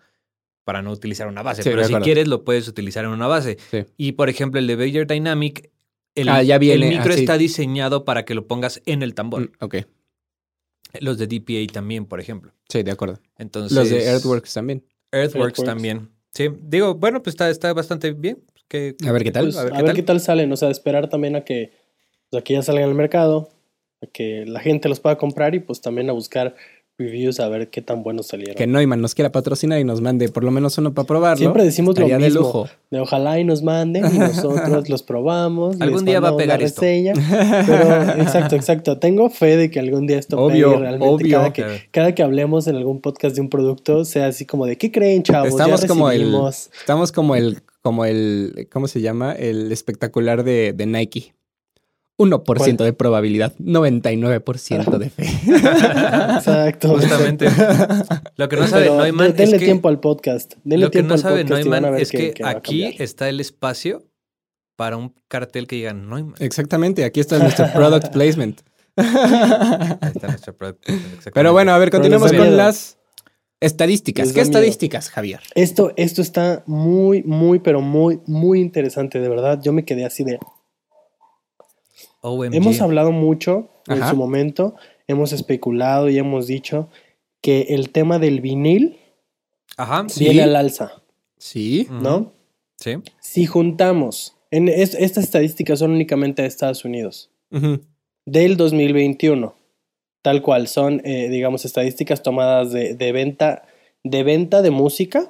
para 0.63 0.82
no 0.82 0.91
utilizar 0.91 1.27
una 1.27 1.41
base. 1.41 1.63
Sí, 1.63 1.70
pero 1.70 1.84
si 1.84 1.93
quieres, 1.96 2.27
lo 2.27 2.43
puedes 2.43 2.67
utilizar 2.67 3.03
en 3.05 3.12
una 3.12 3.27
base. 3.27 3.58
Sí. 3.72 3.86
Y 3.98 4.13
por 4.13 4.29
ejemplo, 4.29 4.60
el 4.60 4.67
de 4.67 4.75
Bayer 4.75 5.05
Dynamic, 5.08 5.70
el, 6.15 6.29
Ah, 6.29 6.43
ya 6.43 6.58
viene 6.58 6.86
el 6.88 6.98
micro 6.98 7.12
así. 7.13 7.22
está 7.22 7.38
diseñado 7.38 8.05
para 8.05 8.24
que 8.25 8.34
lo 8.36 8.48
pongas 8.48 8.82
en 8.86 9.01
el 9.03 9.13
tambor. 9.13 9.41
Mm, 9.41 9.51
Ok, 9.65 9.75
Los 11.00 11.17
de 11.17 11.27
DPA 11.27 11.72
también, 11.72 12.05
por 12.05 12.20
ejemplo. 12.20 12.53
sí, 12.70 12.84
de 12.84 12.91
acuerdo. 12.91 13.20
Entonces, 13.38 13.75
Los 13.77 13.89
de 13.89 14.05
Earthworks 14.05 14.53
también. 14.53 14.84
Earthworks 15.12 15.60
Earthworks. 15.60 15.63
también. 15.63 16.10
Sí, 16.34 16.48
digo, 16.62 16.96
bueno, 16.96 17.22
pues 17.22 17.34
está, 17.34 17.50
está 17.50 17.74
bastante 17.74 18.12
bien. 18.12 18.39
A 19.05 19.12
ver 19.12 19.24
qué 19.24 19.32
tal. 19.32 19.46
Pues, 19.46 19.58
A 19.58 19.82
ver 19.84 19.93
qué 19.93 20.01
tal. 20.01 20.20
salen. 20.20 20.51
O 20.51 20.55
sea, 20.58 20.70
esperar 20.72 21.08
también 21.10 21.36
a 21.36 21.43
que, 21.43 21.72
pues, 22.29 22.41
a 22.41 22.43
que 22.43 22.53
ya 22.53 22.63
salgan 22.63 22.86
al 22.89 22.96
mercado, 22.96 23.50
a 24.01 24.08
que 24.08 24.43
la 24.48 24.60
gente 24.60 24.89
los 24.89 25.00
pueda 25.00 25.15
comprar 25.17 25.53
y 25.53 25.60
pues 25.60 25.79
también 25.82 26.10
a 26.10 26.13
buscar 26.13 26.55
reviews 26.97 27.39
a 27.39 27.50
ver 27.50 27.69
qué 27.69 27.81
tan 27.81 28.03
buenos 28.03 28.27
salieron. 28.27 28.55
Que 28.55 28.67
Neumann 28.67 29.01
nos 29.01 29.15
quiera 29.15 29.31
patrocinar 29.31 29.79
y 29.79 29.83
nos 29.83 30.01
mande 30.01 30.29
por 30.29 30.43
lo 30.43 30.51
menos 30.51 30.77
uno 30.77 30.93
para 30.93 31.07
probarlo. 31.07 31.38
Siempre 31.38 31.63
decimos 31.63 31.97
lo 31.97 32.07
de 32.07 32.17
mismo. 32.19 32.41
lujo. 32.41 32.69
De 32.91 33.00
ojalá 33.00 33.39
y 33.39 33.43
nos 33.43 33.63
manden 33.63 34.05
y 34.13 34.17
nosotros 34.19 34.89
los 34.89 35.03
probamos. 35.03 35.79
Algún 35.81 36.05
día 36.05 36.19
va 36.19 36.29
a 36.29 36.38
pegar 36.38 36.62
esto. 36.62 36.81
reseña. 36.81 37.13
Pero, 37.65 38.21
exacto, 38.21 38.55
exacto. 38.55 39.00
Tengo 39.00 39.29
fe 39.29 39.57
de 39.57 39.71
que 39.71 39.79
algún 39.79 40.05
día 40.07 40.19
esto 40.19 40.38
Obvio, 40.39 40.69
pegue 40.71 40.81
realmente. 40.81 41.07
obvio. 41.07 41.38
Cada, 41.38 41.53
que, 41.53 41.65
cada 41.91 42.15
que 42.15 42.23
hablemos 42.23 42.67
en 42.67 42.75
algún 42.75 43.01
podcast 43.01 43.35
de 43.35 43.41
un 43.41 43.50
producto, 43.50 44.05
sea 44.05 44.27
así 44.27 44.45
como 44.45 44.65
de 44.65 44.77
¿qué 44.77 44.91
creen, 44.91 45.23
chavos? 45.23 45.50
Estamos 45.50 45.81
ya 45.81 45.88
como 45.88 46.12
el, 46.12 46.19
recibimos". 46.19 46.69
estamos 46.79 47.12
como 47.12 47.35
el, 47.35 47.62
como 47.81 48.05
el, 48.05 48.67
¿cómo 48.71 48.88
se 48.88 49.01
llama? 49.01 49.33
El 49.33 49.71
espectacular 49.71 50.43
de, 50.43 50.73
de 50.73 50.85
Nike. 50.85 51.33
1% 52.20 52.43
¿Cuál? 52.46 52.77
de 52.77 52.93
probabilidad, 52.93 53.53
99% 53.58 54.98
de 54.98 55.10
fe. 55.10 55.24
Exacto. 56.38 56.89
Justamente. 56.89 57.48
Lo 58.38 58.48
que 58.50 58.55
no 58.55 58.67
sabe 58.67 58.84
Pero 58.84 59.01
Neumann 59.03 59.32
de- 59.32 59.38
denle 59.38 59.55
es 59.55 59.60
que, 59.60 59.65
tiempo 59.65 59.88
al 59.89 60.00
podcast. 60.00 60.53
Denle 60.63 60.86
lo 60.86 60.91
que 60.91 60.98
tiempo 61.00 61.10
no 61.10 61.13
al 61.15 61.20
sabe 61.20 61.43
Neumann 61.43 61.96
es 61.98 62.11
que- 62.11 62.33
aquí 62.46 62.96
está 63.00 63.29
el 63.29 63.40
espacio 63.40 64.03
para 64.75 64.98
un 64.98 65.14
cartel 65.27 65.68
que 65.68 65.75
diga 65.77 65.94
Neumann. 65.94 66.35
Exactamente, 66.40 67.03
aquí 67.03 67.20
está 67.20 67.40
nuestro 67.40 67.72
product 67.74 68.11
placement. 68.14 68.61
Ahí 68.96 70.11
está 70.14 70.27
nuestro 70.27 70.55
producto. 70.55 70.92
exactamente. 70.92 71.31
Pero 71.33 71.51
bueno, 71.51 71.72
a 71.74 71.77
ver, 71.79 71.90
continuemos 71.90 72.31
con 72.31 72.42
miedo. 72.42 72.55
las 72.57 73.00
estadísticas. 73.59 74.27
Les 74.27 74.33
¿Qué 74.35 74.42
miedo. 74.42 74.51
estadísticas, 74.51 75.09
Javier? 75.09 75.40
Esto, 75.55 75.94
esto 75.96 76.22
está 76.22 76.64
muy, 76.68 77.24
muy, 77.24 77.57
pero 77.59 77.81
muy, 77.81 78.20
muy 78.27 78.59
interesante, 78.61 79.20
de 79.20 79.29
verdad. 79.29 79.59
Yo 79.64 79.74
me 79.74 79.83
quedé 79.83 80.05
así 80.05 80.24
de. 80.24 80.37
OMG. 82.24 82.55
Hemos 82.55 82.81
hablado 82.81 83.12
mucho 83.12 83.70
en 83.88 84.01
Ajá. 84.01 84.09
su 84.12 84.16
momento, 84.16 84.75
hemos 85.07 85.31
especulado 85.33 86.09
y 86.09 86.18
hemos 86.18 86.48
dicho 86.48 86.90
que 87.42 87.68
el 87.70 87.90
tema 87.92 88.20
del 88.20 88.42
vinil 88.42 88.98
Ajá. 89.77 90.05
Sí. 90.07 90.24
viene 90.25 90.44
al 90.44 90.55
alza, 90.55 91.01
Sí. 91.38 91.88
¿no? 91.92 92.31
Sí. 92.79 92.96
Si 93.20 93.46
juntamos, 93.46 94.36
en 94.51 94.70
es- 94.70 94.96
estas 94.96 95.24
estadísticas 95.25 95.79
son 95.79 95.92
únicamente 95.92 96.42
de 96.42 96.48
Estados 96.48 96.86
Unidos, 96.86 97.29
Ujú. 97.51 97.81
del 98.25 98.55
2021, 98.57 99.55
tal 100.22 100.42
cual, 100.42 100.68
son, 100.68 101.01
eh, 101.03 101.27
digamos, 101.29 101.66
estadísticas 101.66 102.24
tomadas 102.24 102.72
de, 102.72 102.94
de 102.96 103.12
venta, 103.12 103.64
de 104.03 104.24
venta 104.24 104.62
de 104.62 104.72
música, 104.72 105.29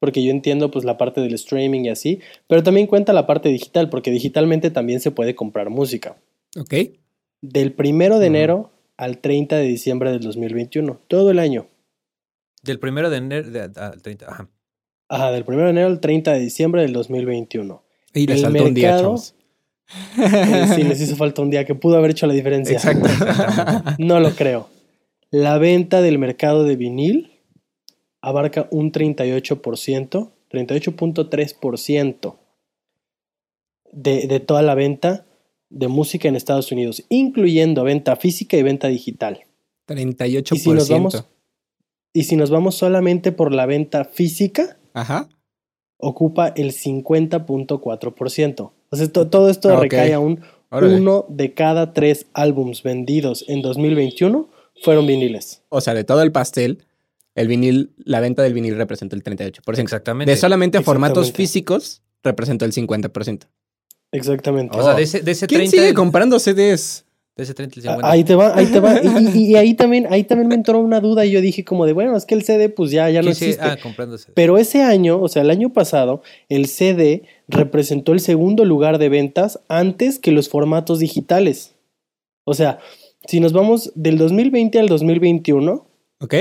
porque 0.00 0.24
yo 0.24 0.32
entiendo 0.32 0.70
pues 0.72 0.84
la 0.84 0.98
parte 0.98 1.20
del 1.20 1.34
streaming 1.34 1.82
y 1.84 1.88
así, 1.90 2.18
pero 2.48 2.64
también 2.64 2.88
cuenta 2.88 3.12
la 3.12 3.26
parte 3.28 3.48
digital, 3.50 3.88
porque 3.88 4.10
digitalmente 4.10 4.70
también 4.72 4.98
se 5.00 5.12
puede 5.12 5.36
comprar 5.36 5.70
música. 5.70 6.16
Ok. 6.58 6.74
Del 7.40 7.72
primero 7.72 8.18
de 8.18 8.26
enero 8.26 8.72
al 8.96 9.18
30 9.18 9.56
de 9.56 9.64
diciembre 9.64 10.10
del 10.10 10.20
2021, 10.20 11.00
todo 11.08 11.30
el 11.30 11.38
año. 11.38 11.68
Del 12.62 12.78
primero 12.78 13.10
de 13.10 13.16
enero 13.16 13.50
de- 13.50 13.60
al 13.80 14.00
30. 14.02 14.26
Ajá. 14.30 14.48
Ajá, 15.08 15.30
del 15.32 15.44
primero 15.44 15.66
de 15.66 15.72
enero 15.72 15.88
al 15.88 16.00
30 16.00 16.32
de 16.32 16.38
diciembre 16.40 16.82
del 16.82 16.92
2021. 16.92 17.82
Y 18.14 18.26
les 18.26 18.36
El 18.36 18.42
saltó 18.42 18.64
un 18.64 18.74
día, 18.74 18.98
chavos. 18.98 19.34
Eh, 20.18 20.66
sí, 20.74 20.82
les 20.84 21.00
hizo 21.00 21.16
falta 21.16 21.42
un 21.42 21.50
día 21.50 21.64
que 21.64 21.74
pudo 21.74 21.96
haber 21.96 22.12
hecho 22.12 22.26
la 22.26 22.34
diferencia. 22.34 22.76
Exacto. 22.76 23.08
No 23.98 24.20
lo 24.20 24.30
creo. 24.30 24.68
La 25.30 25.58
venta 25.58 26.00
del 26.02 26.18
mercado 26.18 26.64
de 26.64 26.76
vinil 26.76 27.40
abarca 28.20 28.68
un 28.70 28.92
38%, 28.92 30.30
38.3% 30.50 32.36
de, 33.92 34.26
de 34.26 34.40
toda 34.40 34.62
la 34.62 34.74
venta 34.74 35.26
de 35.72 35.88
música 35.88 36.28
en 36.28 36.36
Estados 36.36 36.70
Unidos, 36.72 37.04
incluyendo 37.08 37.84
venta 37.84 38.16
física 38.16 38.56
y 38.56 38.62
venta 38.62 38.88
digital. 38.88 39.44
38%. 39.88 40.54
Y 40.54 40.58
si 40.58 40.70
nos 40.70 40.88
vamos, 40.88 41.24
y 42.14 42.24
si 42.24 42.36
nos 42.36 42.50
vamos 42.50 42.74
solamente 42.76 43.32
por 43.32 43.52
la 43.54 43.66
venta 43.66 44.04
física, 44.04 44.78
Ajá. 44.92 45.28
ocupa 45.98 46.48
el 46.56 46.72
50.4%. 46.72 48.72
O 48.90 48.96
sea, 48.96 49.08
to- 49.08 49.28
todo 49.28 49.48
esto 49.48 49.74
recae 49.80 50.12
a 50.12 50.20
un 50.20 50.40
Órale. 50.70 50.96
uno 50.96 51.24
de 51.28 51.54
cada 51.54 51.92
tres 51.92 52.26
álbums 52.34 52.82
vendidos 52.82 53.44
en 53.48 53.62
2021 53.62 54.48
fueron 54.82 55.06
viniles. 55.06 55.62
O 55.68 55.80
sea, 55.80 55.94
de 55.94 56.04
todo 56.04 56.22
el 56.22 56.32
pastel, 56.32 56.84
el 57.34 57.48
vinil, 57.48 57.92
la 58.04 58.20
venta 58.20 58.42
del 58.42 58.54
vinil 58.54 58.76
representó 58.76 59.16
el 59.16 59.22
38%. 59.22 59.78
Exactamente. 59.82 60.30
De 60.30 60.36
solamente 60.36 60.80
formatos 60.82 61.32
físicos 61.32 62.02
representó 62.22 62.64
el 62.64 62.72
50%. 62.72 63.46
Exactamente. 64.12 64.78
O 64.78 64.82
sea, 64.82 64.94
de 64.94 65.02
ese, 65.02 65.20
de 65.22 65.32
ese 65.32 65.46
¿Quién 65.46 65.60
30. 65.62 65.76
sigue 65.76 65.94
comprando 65.94 66.38
CDs? 66.38 67.04
De 67.34 67.44
ese 67.44 67.54
30 67.54 67.80
al 67.80 67.86
Ah, 68.04 68.10
50. 68.10 68.10
Ahí 68.10 68.24
te 68.24 68.34
va, 68.34 68.54
ahí 68.54 68.66
te 68.66 68.78
va. 68.78 69.00
Y, 69.02 69.08
y- 69.38 69.52
y 69.52 69.54
ahí 69.56 69.72
también, 69.72 70.06
ahí 70.10 70.24
también 70.24 70.48
me 70.48 70.54
entró 70.54 70.78
una 70.80 71.00
duda 71.00 71.24
y 71.24 71.30
yo 71.30 71.40
dije 71.40 71.64
como 71.64 71.86
de, 71.86 71.94
bueno, 71.94 72.14
es 72.14 72.26
que 72.26 72.34
el 72.34 72.42
CD 72.42 72.68
pues 72.68 72.90
ya, 72.90 73.08
ya 73.08 73.22
no 73.22 73.30
existe. 73.30 73.62
Ah, 73.64 73.78
comprándose. 73.82 74.30
Pero 74.34 74.58
ese 74.58 74.82
año, 74.82 75.18
o 75.18 75.28
sea, 75.28 75.40
el 75.40 75.48
año 75.50 75.72
pasado, 75.72 76.20
el 76.50 76.66
CD 76.66 77.22
representó 77.48 78.12
el 78.12 78.20
segundo 78.20 78.66
lugar 78.66 78.98
de 78.98 79.08
ventas 79.08 79.60
antes 79.68 80.18
que 80.18 80.30
los 80.30 80.50
formatos 80.50 80.98
digitales. 80.98 81.72
O 82.44 82.52
sea, 82.52 82.80
si 83.26 83.40
nos 83.40 83.54
vamos 83.54 83.92
del 83.94 84.18
2020 84.18 84.78
al 84.78 84.88
2021, 84.88 85.86
¿Ok? 86.20 86.34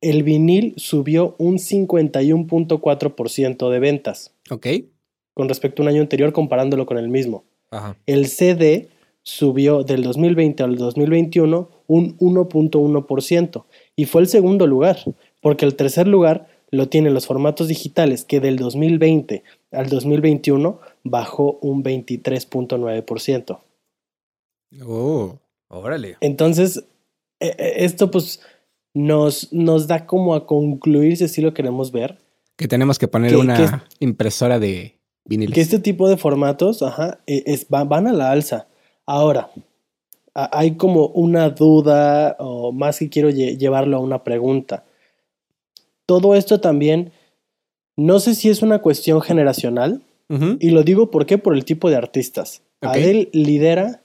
el 0.00 0.22
vinil 0.22 0.72
subió 0.78 1.34
un 1.38 1.58
51.4% 1.58 3.70
de 3.70 3.78
ventas 3.80 4.32
¿Ok? 4.50 4.66
Con 5.38 5.48
respecto 5.48 5.80
a 5.80 5.84
un 5.84 5.88
año 5.90 6.00
anterior 6.02 6.32
comparándolo 6.32 6.84
con 6.84 6.98
el 6.98 7.08
mismo. 7.08 7.44
Ajá. 7.70 7.96
El 8.06 8.26
CD 8.26 8.88
subió 9.22 9.84
del 9.84 10.02
2020 10.02 10.64
al 10.64 10.76
2021 10.76 11.68
un 11.86 12.18
1.1% 12.18 13.64
y 13.94 14.06
fue 14.06 14.22
el 14.22 14.26
segundo 14.26 14.66
lugar, 14.66 14.98
porque 15.40 15.64
el 15.64 15.76
tercer 15.76 16.08
lugar 16.08 16.48
lo 16.72 16.88
tienen 16.88 17.14
los 17.14 17.26
formatos 17.26 17.68
digitales 17.68 18.24
que 18.24 18.40
del 18.40 18.56
2020 18.56 19.44
al 19.70 19.88
2021 19.88 20.80
bajó 21.04 21.58
un 21.62 21.84
23.9%. 21.84 23.60
Oh. 24.84 25.38
Órale. 25.68 26.16
Entonces, 26.20 26.78
eh, 27.40 27.54
eh, 27.58 27.72
esto 27.76 28.10
pues 28.10 28.40
nos, 28.92 29.52
nos 29.52 29.86
da 29.86 30.04
como 30.06 30.34
a 30.34 30.46
concluir 30.46 31.16
si 31.16 31.24
así 31.24 31.40
lo 31.42 31.54
queremos 31.54 31.92
ver, 31.92 32.18
Que 32.56 32.66
tenemos 32.66 32.98
que 32.98 33.06
poner 33.06 33.30
Que- 33.30 33.36
una 33.36 33.56
que- 33.56 34.04
impresora 34.04 34.58
de 34.58 34.97
viniles. 35.28 35.54
Que 35.54 35.60
este 35.60 35.78
tipo 35.78 36.08
de 36.08 36.16
formatos, 36.16 36.82
ajá, 36.82 37.20
e- 37.26 37.44
es, 37.46 37.66
va- 37.72 37.84
van 37.84 38.08
a 38.08 38.12
la 38.12 38.30
alza. 38.32 38.66
Ahora, 39.06 39.50
hay 40.34 40.72
como 40.72 41.06
una 41.08 41.50
duda, 41.50 42.36
o 42.38 42.72
más 42.72 42.98
que 42.98 43.08
quiero 43.08 43.30
lle- 43.30 43.56
llevarlo 43.56 43.96
a 43.96 44.00
una 44.00 44.24
pregunta. 44.24 44.84
Todo 46.06 46.34
esto 46.34 46.60
también, 46.60 47.12
no 47.96 48.20
sé 48.20 48.34
si 48.34 48.48
es 48.48 48.62
una 48.62 48.80
cuestión 48.80 49.20
generacional, 49.20 50.02
y 50.60 50.70
lo 50.70 50.82
digo 50.82 51.10
¿por 51.10 51.24
qué? 51.24 51.38
por 51.38 51.54
el 51.54 51.64
tipo 51.64 51.88
de 51.88 51.96
artistas. 51.96 52.60
Ok. 52.82 52.88
Adele 52.90 53.30
lidera 53.32 54.02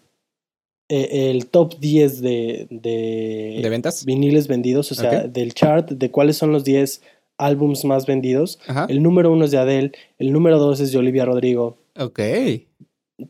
eh, 0.87 1.29
el 1.31 1.47
top 1.47 1.77
10 1.79 2.21
de, 2.21 2.67
de, 2.69 3.59
¿De 3.61 3.69
ventas? 3.69 4.05
viniles 4.05 4.47
vendidos, 4.47 4.89
o 4.93 4.95
sea, 4.95 5.27
del 5.27 5.53
chart 5.53 5.91
de 5.91 6.11
cuáles 6.11 6.37
son 6.37 6.53
los 6.53 6.63
10 6.63 7.01
álbums 7.37 7.85
más 7.85 8.05
vendidos. 8.05 8.59
Ajá. 8.67 8.85
El 8.89 9.01
número 9.03 9.31
uno 9.31 9.45
es 9.45 9.51
de 9.51 9.57
Adele, 9.57 9.91
el 10.19 10.31
número 10.31 10.59
dos 10.59 10.79
es 10.79 10.91
de 10.91 10.97
Olivia 10.97 11.25
Rodrigo, 11.25 11.77
Ok. 11.97 12.19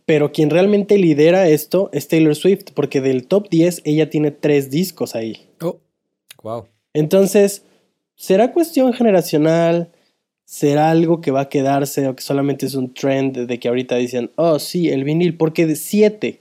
pero 0.05 0.31
quien 0.31 0.49
realmente 0.49 0.97
lidera 0.97 1.47
esto 1.49 1.89
es 1.93 2.07
Taylor 2.07 2.35
Swift, 2.35 2.71
porque 2.73 3.01
del 3.01 3.27
top 3.27 3.49
10 3.49 3.81
ella 3.85 4.09
tiene 4.09 4.31
tres 4.31 4.69
discos 4.69 5.15
ahí. 5.15 5.47
Oh, 5.61 5.79
Wow. 6.41 6.65
Entonces, 6.93 7.63
¿será 8.15 8.51
cuestión 8.51 8.91
generacional? 8.93 9.91
¿Será 10.45 10.91
algo 10.91 11.21
que 11.21 11.31
va 11.31 11.41
a 11.41 11.49
quedarse 11.49 12.05
o 12.07 12.15
que 12.15 12.21
solamente 12.21 12.65
es 12.65 12.75
un 12.75 12.93
trend 12.93 13.37
de 13.47 13.59
que 13.59 13.69
ahorita 13.69 13.95
dicen, 13.95 14.29
oh, 14.35 14.59
sí, 14.59 14.89
el 14.89 15.05
vinil? 15.05 15.37
Porque 15.37 15.65
de 15.65 15.75
siete, 15.77 16.39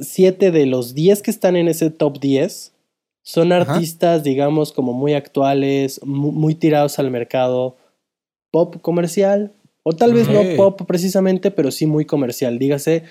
siete 0.00 0.50
de 0.50 0.64
los 0.66 0.94
10 0.94 1.20
que 1.22 1.30
están 1.30 1.56
en 1.56 1.68
ese 1.68 1.90
top 1.90 2.18
10 2.20 2.72
son 3.28 3.52
Ajá. 3.52 3.74
artistas, 3.74 4.22
digamos, 4.24 4.72
como 4.72 4.94
muy 4.94 5.12
actuales, 5.12 6.00
mu- 6.02 6.32
muy, 6.32 6.54
tirados 6.54 6.98
al 6.98 7.10
mercado 7.10 7.76
pop 8.50 8.76
comercial, 8.80 9.52
o 9.82 9.92
tal 9.92 10.14
vez 10.14 10.28
no 10.30 10.40
pop 10.56 10.80
precisamente, 10.86 11.50
pero 11.50 11.70
sí 11.70 11.84
muy 11.86 12.06
comercial. 12.06 12.58
Dígase 12.58 13.02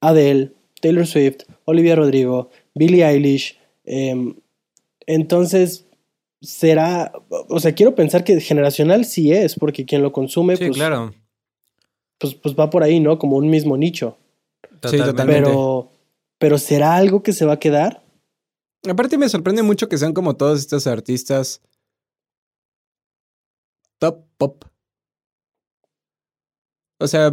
Adele, 0.00 0.50
Taylor 0.80 1.06
Swift, 1.06 1.44
Olivia 1.66 1.94
Rodrigo, 1.94 2.50
Billie 2.74 3.04
Eilish. 3.06 3.58
em, 3.84 4.34
entonces, 5.06 5.86
será, 6.42 7.12
o 7.48 7.60
sea, 7.60 7.72
quiero 7.72 7.94
pensar 7.94 8.24
que 8.24 8.40
generacional 8.40 9.04
sí 9.04 9.30
es, 9.32 9.54
porque 9.54 9.84
quien 9.84 10.02
lo 10.02 10.10
consume, 10.12 10.56
Sí, 10.56 10.64
pues, 10.66 10.76
claro. 10.76 11.14
pues, 12.18 12.34
pues 12.34 12.54
va 12.58 12.70
por 12.70 12.82
ahí, 12.82 12.98
¿no? 12.98 13.18
Como 13.20 13.36
un 13.36 13.48
mismo 13.50 13.76
nicho. 13.76 14.16
Totalmente. 14.80 15.24
Pero, 15.26 15.90
pero 16.38 16.58
¿será 16.58 16.96
algo 16.96 17.22
que 17.22 17.32
se 17.32 17.44
va 17.44 17.52
a 17.54 17.58
quedar? 17.60 18.02
Aparte 18.88 19.18
me 19.18 19.28
sorprende 19.28 19.62
mucho 19.62 19.88
que 19.88 19.98
sean 19.98 20.14
como 20.14 20.36
todos 20.36 20.60
estos 20.60 20.86
artistas 20.86 21.60
top 23.98 24.24
pop. 24.38 24.64
O 26.98 27.06
sea, 27.06 27.32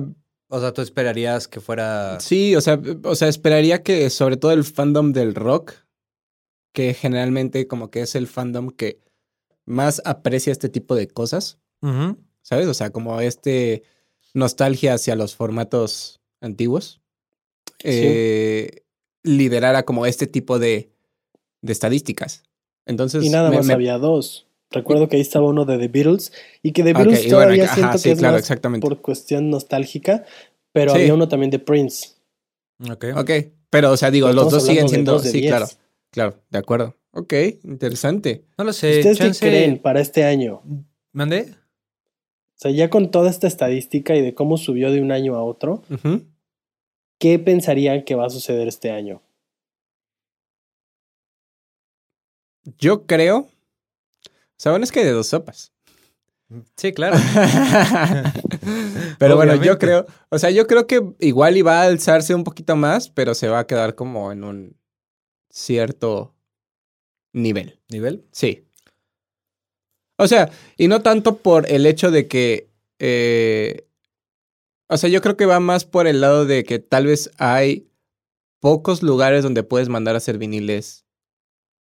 O 0.50 0.60
sea, 0.60 0.74
tú 0.74 0.82
esperarías 0.82 1.48
que 1.48 1.60
fuera. 1.60 2.20
sí, 2.20 2.56
o 2.56 2.62
sea, 2.62 2.80
o 3.04 3.16
sea, 3.16 3.28
esperaría 3.28 3.84
que 3.84 4.10
sobre 4.10 4.38
todo 4.38 4.52
el 4.52 4.64
fandom 4.64 5.12
del 5.12 5.36
rock, 5.36 5.74
que 6.74 6.94
generalmente 6.94 7.68
como 7.68 7.90
que 7.90 8.02
es 8.02 8.16
el 8.16 8.28
fandom 8.28 8.70
que 8.70 9.02
más 9.66 10.02
aprecia 10.06 10.52
este 10.52 10.70
tipo 10.70 10.96
de 10.96 11.08
cosas. 11.08 11.60
¿sabes? 12.42 12.68
O 12.68 12.74
sea, 12.74 12.92
como 12.92 13.20
este 13.22 13.84
nostalgia 14.34 14.94
hacia 14.94 15.16
los 15.16 15.36
formatos 15.36 16.22
antiguos, 16.42 17.02
eh, 17.84 18.84
liderara 19.24 19.84
como 19.84 20.06
este 20.06 20.28
tipo 20.28 20.60
de, 20.60 20.92
de 21.62 21.74
estadísticas. 21.74 22.44
Entonces, 22.86 23.24
y 23.24 23.30
nada 23.30 23.50
me- 23.50 23.58
más 23.58 23.66
me- 23.66 23.74
había 23.74 23.98
dos. 23.98 24.48
Recuerdo 24.70 25.08
que 25.08 25.16
ahí 25.16 25.22
estaba 25.22 25.48
uno 25.48 25.64
de 25.66 25.78
The 25.78 25.88
Beatles 25.88 26.34
y 26.62 26.72
que 26.74 26.84
The 26.84 26.94
Beatles 26.94 27.20
y 27.20 27.24
bueno, 27.30 27.38
todavía 27.38 27.64
ajá, 27.66 27.76
siento 27.76 27.98
sí, 27.98 28.04
que 28.04 28.12
es 28.14 28.20
claro, 28.20 28.34
más 28.34 28.42
exactamente. 28.42 28.86
por 28.88 29.02
cuestión 29.02 29.50
nostálgica, 29.50 30.26
pero 30.74 30.94
Sí. 30.94 31.00
había 31.02 31.14
uno 31.14 31.28
también 31.28 31.50
de 31.52 31.60
Prince. 31.60 32.10
Ok. 32.90 33.06
Ok, 33.16 33.32
pero 33.70 33.92
o 33.92 33.98
sea, 33.98 34.12
digo, 34.12 34.28
Pero 34.28 34.42
los 34.44 34.52
dos 34.52 34.66
siguen 34.66 34.90
siendo. 34.90 35.14
dos 35.14 35.24
de 35.24 35.32
Sí, 35.32 35.40
diez. 35.42 35.52
claro, 35.52 35.68
claro, 36.12 36.40
de 36.50 36.58
acuerdo. 36.60 36.96
Ok, 37.12 37.34
interesante. 37.64 38.44
No 38.58 38.64
lo 38.66 38.74
sé. 38.74 39.00
¿Ustedes 39.00 39.40
qué 39.40 39.48
creen 39.48 39.78
para 39.80 40.02
este 40.02 40.24
año? 40.26 40.62
¿Mandé? 41.14 41.48
O 41.52 42.60
sea, 42.60 42.72
ya 42.72 42.90
con 42.90 43.10
toda 43.12 43.30
esta 43.30 43.48
estadística 43.48 44.16
y 44.16 44.22
de 44.22 44.34
cómo 44.34 44.58
subió 44.58 44.92
de 44.92 45.02
un 45.02 45.12
año 45.12 45.36
a 45.36 45.44
otro. 45.44 45.84
¿qué 47.20 47.40
pensarían 47.40 48.04
que 48.04 48.16
va 48.16 48.28
a 48.28 48.30
suceder 48.30 48.68
este 48.68 48.92
año? 48.92 49.22
Yo 52.78 53.06
creo. 53.06 53.40
O 53.40 53.50
sea, 54.58 54.72
bueno, 54.72 54.84
es 54.84 54.92
que 54.92 55.00
hay 55.00 55.06
de 55.06 55.12
dos 55.12 55.28
sopas. 55.28 55.72
Sí, 56.76 56.94
claro. 56.94 57.18
pero 59.20 59.36
bueno, 59.36 59.56
yo 59.56 59.78
creo. 59.78 60.06
O 60.30 60.40
sea, 60.40 60.50
yo 60.50 60.66
creo 60.66 60.88
que 60.88 61.04
igual 61.20 61.58
iba 61.58 61.82
a 61.82 61.86
alzarse 61.86 62.34
un 62.34 62.44
poquito 62.44 62.76
más, 62.76 63.10
pero 63.10 63.36
se 63.36 63.48
va 63.48 63.60
a 63.60 63.68
quedar 63.68 63.96
como 63.96 64.32
en 64.32 64.44
un 64.44 64.78
cierto 65.50 66.36
nivel. 67.34 67.80
¿Nivel? 67.90 68.26
Sí. 68.32 68.66
O 70.18 70.28
sea, 70.28 70.50
y 70.78 70.88
no 70.88 71.02
tanto 71.02 71.38
por 71.38 71.70
el 71.72 71.86
hecho 71.86 72.12
de 72.12 72.28
que. 72.28 72.70
eh, 73.00 73.84
o 74.90 74.98
sea, 74.98 75.10
yo 75.10 75.22
creo 75.22 75.36
que 75.36 75.46
va 75.46 75.60
más 75.60 75.84
por 75.84 76.08
el 76.08 76.22
lado 76.22 76.46
de 76.46 76.64
que 76.64 76.80
tal 76.80 77.08
vez 77.08 77.30
hay 77.38 77.90
pocos 78.62 79.04
lugares 79.04 79.44
donde 79.44 79.64
puedes 79.64 79.90
mandar 79.90 80.16
a 80.16 80.20
hacer 80.20 80.38
viniles 80.38 81.07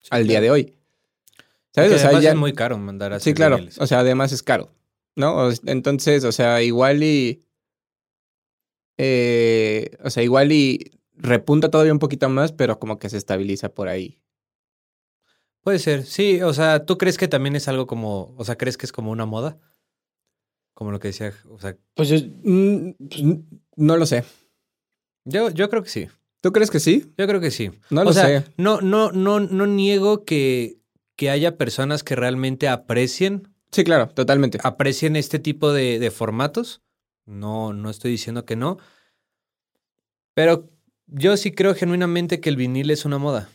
Sí, 0.05 0.09
al 0.11 0.27
día 0.27 0.41
de 0.41 0.51
hoy. 0.51 0.75
¿Sabes? 1.73 1.91
O 1.93 1.97
sea, 1.97 2.05
además 2.07 2.23
ya. 2.23 2.29
es 2.31 2.35
muy 2.37 2.53
caro 2.53 2.77
mandar 2.77 3.13
a 3.13 3.19
Sí, 3.19 3.33
claro. 3.33 3.55
viniles. 3.57 3.79
O 3.79 3.87
sea, 3.87 3.99
además 3.99 4.31
es 4.31 4.41
caro. 4.43 4.71
¿No? 5.15 5.49
Entonces, 5.65 6.23
o 6.23 6.31
sea, 6.31 6.61
igual 6.61 7.03
y. 7.03 7.41
eh, 8.97 9.91
o 10.03 10.09
sea, 10.09 10.23
igual 10.23 10.51
y 10.51 10.91
repunta 11.15 11.69
todavía 11.69 11.93
un 11.93 11.99
poquito 11.99 12.29
más, 12.29 12.51
pero 12.51 12.79
como 12.79 12.97
que 12.99 13.09
se 13.09 13.17
estabiliza 13.17 13.69
por 13.69 13.87
ahí. 13.87 14.21
Puede 15.61 15.79
ser. 15.79 16.05
Sí, 16.05 16.41
o 16.41 16.53
sea, 16.53 16.85
¿tú 16.85 16.97
crees 16.97 17.17
que 17.17 17.27
también 17.27 17.55
es 17.55 17.67
algo 17.67 17.87
como. 17.87 18.33
O 18.37 18.45
sea, 18.45 18.57
¿crees 18.57 18.77
que 18.77 18.85
es 18.85 18.91
como 18.91 19.11
una 19.11 19.25
moda? 19.25 19.57
Como 20.73 20.91
lo 20.91 20.99
que 20.99 21.07
decía. 21.09 21.33
O 21.49 21.59
sea, 21.59 21.75
Pues 21.95 22.09
yo, 22.09 22.17
Mm, 22.43 22.91
pues, 23.09 23.21
no 23.77 23.97
lo 23.97 24.05
sé. 24.05 24.23
yo, 25.25 25.49
yo 25.49 25.69
creo 25.69 25.81
que 25.83 25.89
sí. 25.89 26.07
¿Tú 26.45 26.51
crees 26.51 26.69
que 26.69 26.79
sí? 26.79 27.11
Yo 27.17 27.25
creo 27.25 27.41
que 27.41 27.49
sí. 27.49 27.71
No 27.89 28.01
o 28.01 28.03
lo 28.03 28.13
sea, 28.13 28.25
sé. 28.27 28.43
No, 28.55 28.79
no, 28.79 29.11
no, 29.11 29.39
no 29.39 29.65
niego 29.65 30.25
que, 30.25 30.77
que 31.15 31.31
haya 31.31 31.57
personas 31.57 32.03
que 32.03 32.15
realmente 32.15 32.67
aprecien, 32.67 33.47
Sí, 33.71 33.83
claro, 33.83 34.09
totalmente. 34.09 34.59
aprecien 34.61 35.15
este 35.15 35.39
tipo 35.39 35.73
de, 35.73 35.97
de 35.97 36.11
formatos. 36.11 36.83
No, 37.25 37.73
no 37.73 37.89
estoy 37.89 38.11
diciendo 38.11 38.45
que 38.45 38.55
no. 38.55 38.77
Pero 40.35 40.69
yo 41.07 41.35
sí 41.35 41.51
creo 41.51 41.73
genuinamente 41.73 42.39
que 42.39 42.49
el 42.49 42.57
vinil 42.57 42.91
es 42.91 43.05
una 43.05 43.17
moda. 43.17 43.49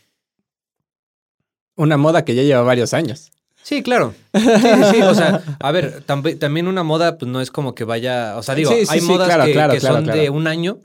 Una 1.77 1.97
moda 1.97 2.25
que 2.25 2.35
ya 2.35 2.43
lleva 2.43 2.63
varios 2.63 2.93
años. 2.93 3.31
Sí, 3.63 3.85
claro. 3.85 4.17
Sí, 4.35 4.41
sí. 4.95 5.03
O 5.03 5.15
sea, 5.15 5.45
a 5.61 5.71
ver, 5.71 6.05
tambi- 6.07 6.37
también 6.41 6.67
una 6.67 6.83
moda, 6.83 7.19
pues 7.19 7.31
no 7.31 7.41
es 7.41 7.53
como 7.53 7.77
que 7.77 7.85
vaya. 7.85 8.37
O 8.37 8.43
sea, 8.43 8.57
digo, 8.57 8.73
Sí, 8.73 8.85
sí, 8.85 8.93
hay 8.95 9.01
sí, 9.01 9.07
modas 9.07 9.29
claro, 9.29 9.45
que, 9.45 9.53
claro, 9.53 9.73
que 9.75 9.79
claro, 9.79 9.95
son 9.95 10.07
de 10.07 10.29
un 10.29 10.49
año, 10.49 10.81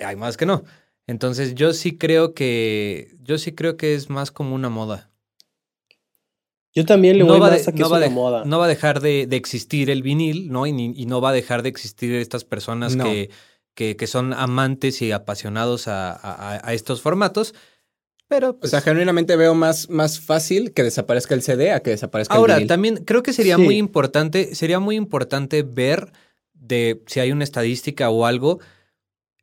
hay 0.00 0.16
más 0.16 0.36
que 0.36 0.44
no. 0.44 0.64
Entonces, 1.06 1.54
yo 1.54 1.72
sí 1.72 1.96
creo 1.98 2.34
que. 2.34 3.14
Yo 3.22 3.38
sí 3.38 3.52
creo 3.52 3.76
que 3.76 3.94
es 3.94 4.08
más 4.10 4.30
como 4.30 4.54
una 4.54 4.68
moda. 4.70 5.10
yo 6.74 6.84
también 6.84 7.18
le 7.18 7.24
voy 7.24 7.38
va, 7.38 7.50
más 7.50 7.64
de- 7.64 7.70
a 7.70 7.72
que 7.74 7.78
no 7.80 7.86
es 7.86 7.92
va 7.92 7.96
una 7.98 8.06
de- 8.06 8.10
moda. 8.12 8.44
no 8.44 8.58
va 8.58 8.64
a 8.64 8.68
dejar 8.68 9.00
de, 9.00 9.26
de 9.26 9.36
existir 9.36 9.90
el 9.90 10.02
vinil, 10.02 10.50
¿no? 10.50 10.66
Y, 10.66 10.70
y 10.96 11.06
no 11.06 11.20
va 11.20 11.30
a 11.30 11.32
dejar 11.32 11.62
de 11.62 11.68
existir 11.68 12.12
estas 12.14 12.44
personas 12.44 12.96
No. 12.96 13.04
que, 13.04 13.30
que, 13.74 13.96
que 13.96 14.06
son 14.08 14.32
amantes 14.32 15.00
y 15.02 15.12
apasionados 15.12 15.86
a, 15.88 16.12
a- 16.12 16.60
a 16.68 16.72
estos 16.74 17.00
formatos. 17.00 17.54
Pero, 18.26 18.50
O 18.50 18.58
pues, 18.58 18.70
sea, 18.70 18.80
genuinamente 18.80 19.36
veo 19.36 19.54
más, 19.54 19.88
más 19.90 20.18
fácil 20.18 20.72
que 20.72 20.82
desaparezca 20.82 21.34
el 21.34 21.42
CD 21.42 21.70
a 21.70 21.80
que 21.80 21.90
desaparezca 21.90 22.34
ahora, 22.34 22.54
el 22.54 22.60
vinil. 22.60 22.68
también 22.68 22.96
creo 23.04 23.22
que 23.22 23.32
sería 23.34 23.56
Sí. 23.56 23.62
muy 23.62 23.76
importante, 23.76 24.54
sería 24.54 24.80
muy 24.80 24.96
importante 24.96 25.62
ver 25.62 26.10
de 26.54 27.02
si 27.06 27.20
hay 27.20 27.30
una 27.30 27.44
estadística 27.44 28.08
o 28.10 28.24
algo, 28.26 28.58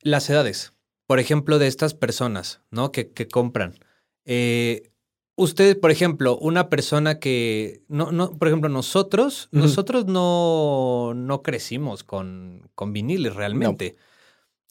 las 0.01 0.29
edades. 0.29 0.73
Por 1.11 1.19
ejemplo, 1.19 1.59
de 1.59 1.67
estas 1.67 1.93
personas, 1.93 2.61
¿no? 2.71 2.93
Que, 2.93 3.11
que 3.11 3.27
compran. 3.27 3.75
Eh, 4.23 4.91
Usted, 5.35 5.77
por 5.79 5.91
ejemplo, 5.91 6.37
una 6.37 6.69
persona 6.69 7.19
que, 7.19 7.81
no, 7.87 8.11
no, 8.11 8.31
por 8.37 8.47
ejemplo, 8.47 8.69
nosotros, 8.69 9.49
nosotros 9.51 10.05
no, 10.05 11.13
no 11.15 11.41
crecimos 11.41 12.03
con, 12.03 12.69
con 12.75 12.93
viniles 12.93 13.33
realmente. 13.33 13.95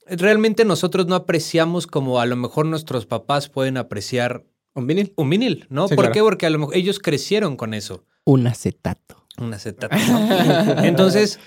Realmente 0.07 0.65
nosotros 0.65 1.07
no 1.09 1.15
apreciamos 1.17 1.87
como 1.87 2.21
a 2.21 2.27
lo 2.27 2.37
mejor 2.37 2.67
nuestros 2.67 3.05
papás 3.05 3.49
pueden 3.49 3.77
apreciar 3.77 4.45
¿Un 4.73 4.87
vinil? 4.87 5.13
un 5.17 5.29
vinil, 5.29 5.67
¿no? 5.69 5.89
Sí, 5.89 5.97
¿Por 5.97 6.05
claro. 6.05 6.15
qué? 6.15 6.21
Porque 6.23 6.47
a 6.47 6.51
lo 6.51 6.61
mejor 6.61 6.77
ellos 6.77 7.01
crecieron 7.01 7.57
con 7.57 7.75
eso. 7.75 8.05
Un 8.25 8.47
acetato. 8.47 9.27
Un 9.39 9.53
acetato. 9.53 9.97
¿no? 9.97 10.83
Entonces, 10.85 11.41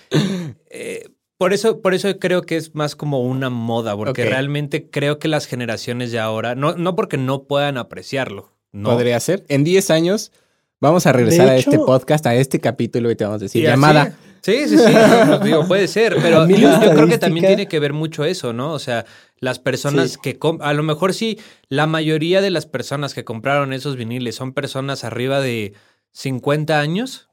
eh, 0.70 1.08
por 1.38 1.54
eso, 1.54 1.82
por 1.82 1.94
eso 1.94 2.18
creo 2.20 2.44
que 2.44 2.58
es 2.58 2.76
más 2.76 2.96
como 2.96 3.22
una 3.22 3.50
moda, 3.50 3.96
porque 3.96 4.26
realmente 4.26 4.90
creo 4.90 5.20
que 5.20 5.28
las 5.28 5.46
generaciones 5.46 6.12
de 6.12 6.20
ahora, 6.20 6.56
no, 6.56 6.76
no 6.76 6.96
porque 6.96 7.18
no 7.18 7.44
puedan 7.44 7.78
apreciarlo, 7.78 8.52
no. 8.72 8.92
Podría 8.92 9.20
ser. 9.20 9.44
En 9.50 9.64
10 9.64 9.90
años 9.92 10.32
vamos 10.80 11.06
a 11.06 11.12
regresar 11.12 11.48
a 11.50 11.58
este 11.58 11.78
podcast, 11.78 12.26
a 12.26 12.36
este 12.36 12.60
capítulo 12.60 13.12
y 13.12 13.16
te 13.16 13.24
vamos 13.24 13.42
a 13.42 13.46
decir, 13.46 13.64
llamada, 13.64 14.16
Sí, 14.44 14.68
sí, 14.68 14.78
sí, 14.78 14.94
digo, 15.42 15.66
puede 15.70 15.88
ser, 15.88 16.18
pero 16.22 16.46
yo, 16.50 16.78
creo 16.92 17.08
que 17.08 17.18
también 17.18 17.48
tiene 17.48 17.68
que 17.70 17.80
ver 17.80 17.94
mucho 17.94 18.26
eso, 18.26 18.52
¿no? 18.52 18.74
O 18.74 18.80
sea, 18.80 19.06
las 19.40 19.58
personas 19.58 20.12
Sí. 20.12 20.18
que 20.22 20.40
a 20.60 20.74
lo 20.74 20.84
mejor 20.84 21.14
sí, 21.14 21.40
la 21.70 21.88
mayoría 21.88 22.42
de 22.42 22.50
las 22.50 22.66
personas 22.66 23.14
que 23.14 23.24
compraron 23.24 23.72
esos 23.72 23.96
viniles 23.96 24.36
son 24.36 24.52
personas 24.52 25.06
arriba 25.06 25.40
de 25.40 25.74
50 26.12 26.78
años. 26.78 27.30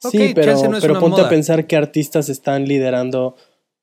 Sí, 0.00 0.32
pero, 0.34 0.52
chance 0.52 0.68
no 0.68 0.76
es 0.76 0.80
pero 0.82 0.94
una 0.94 1.00
ponte 1.00 1.16
moda. 1.18 1.26
a 1.26 1.30
pensar 1.30 1.66
que 1.66 1.76
artistas 1.76 2.28
están 2.28 2.66
liderando 2.66 3.36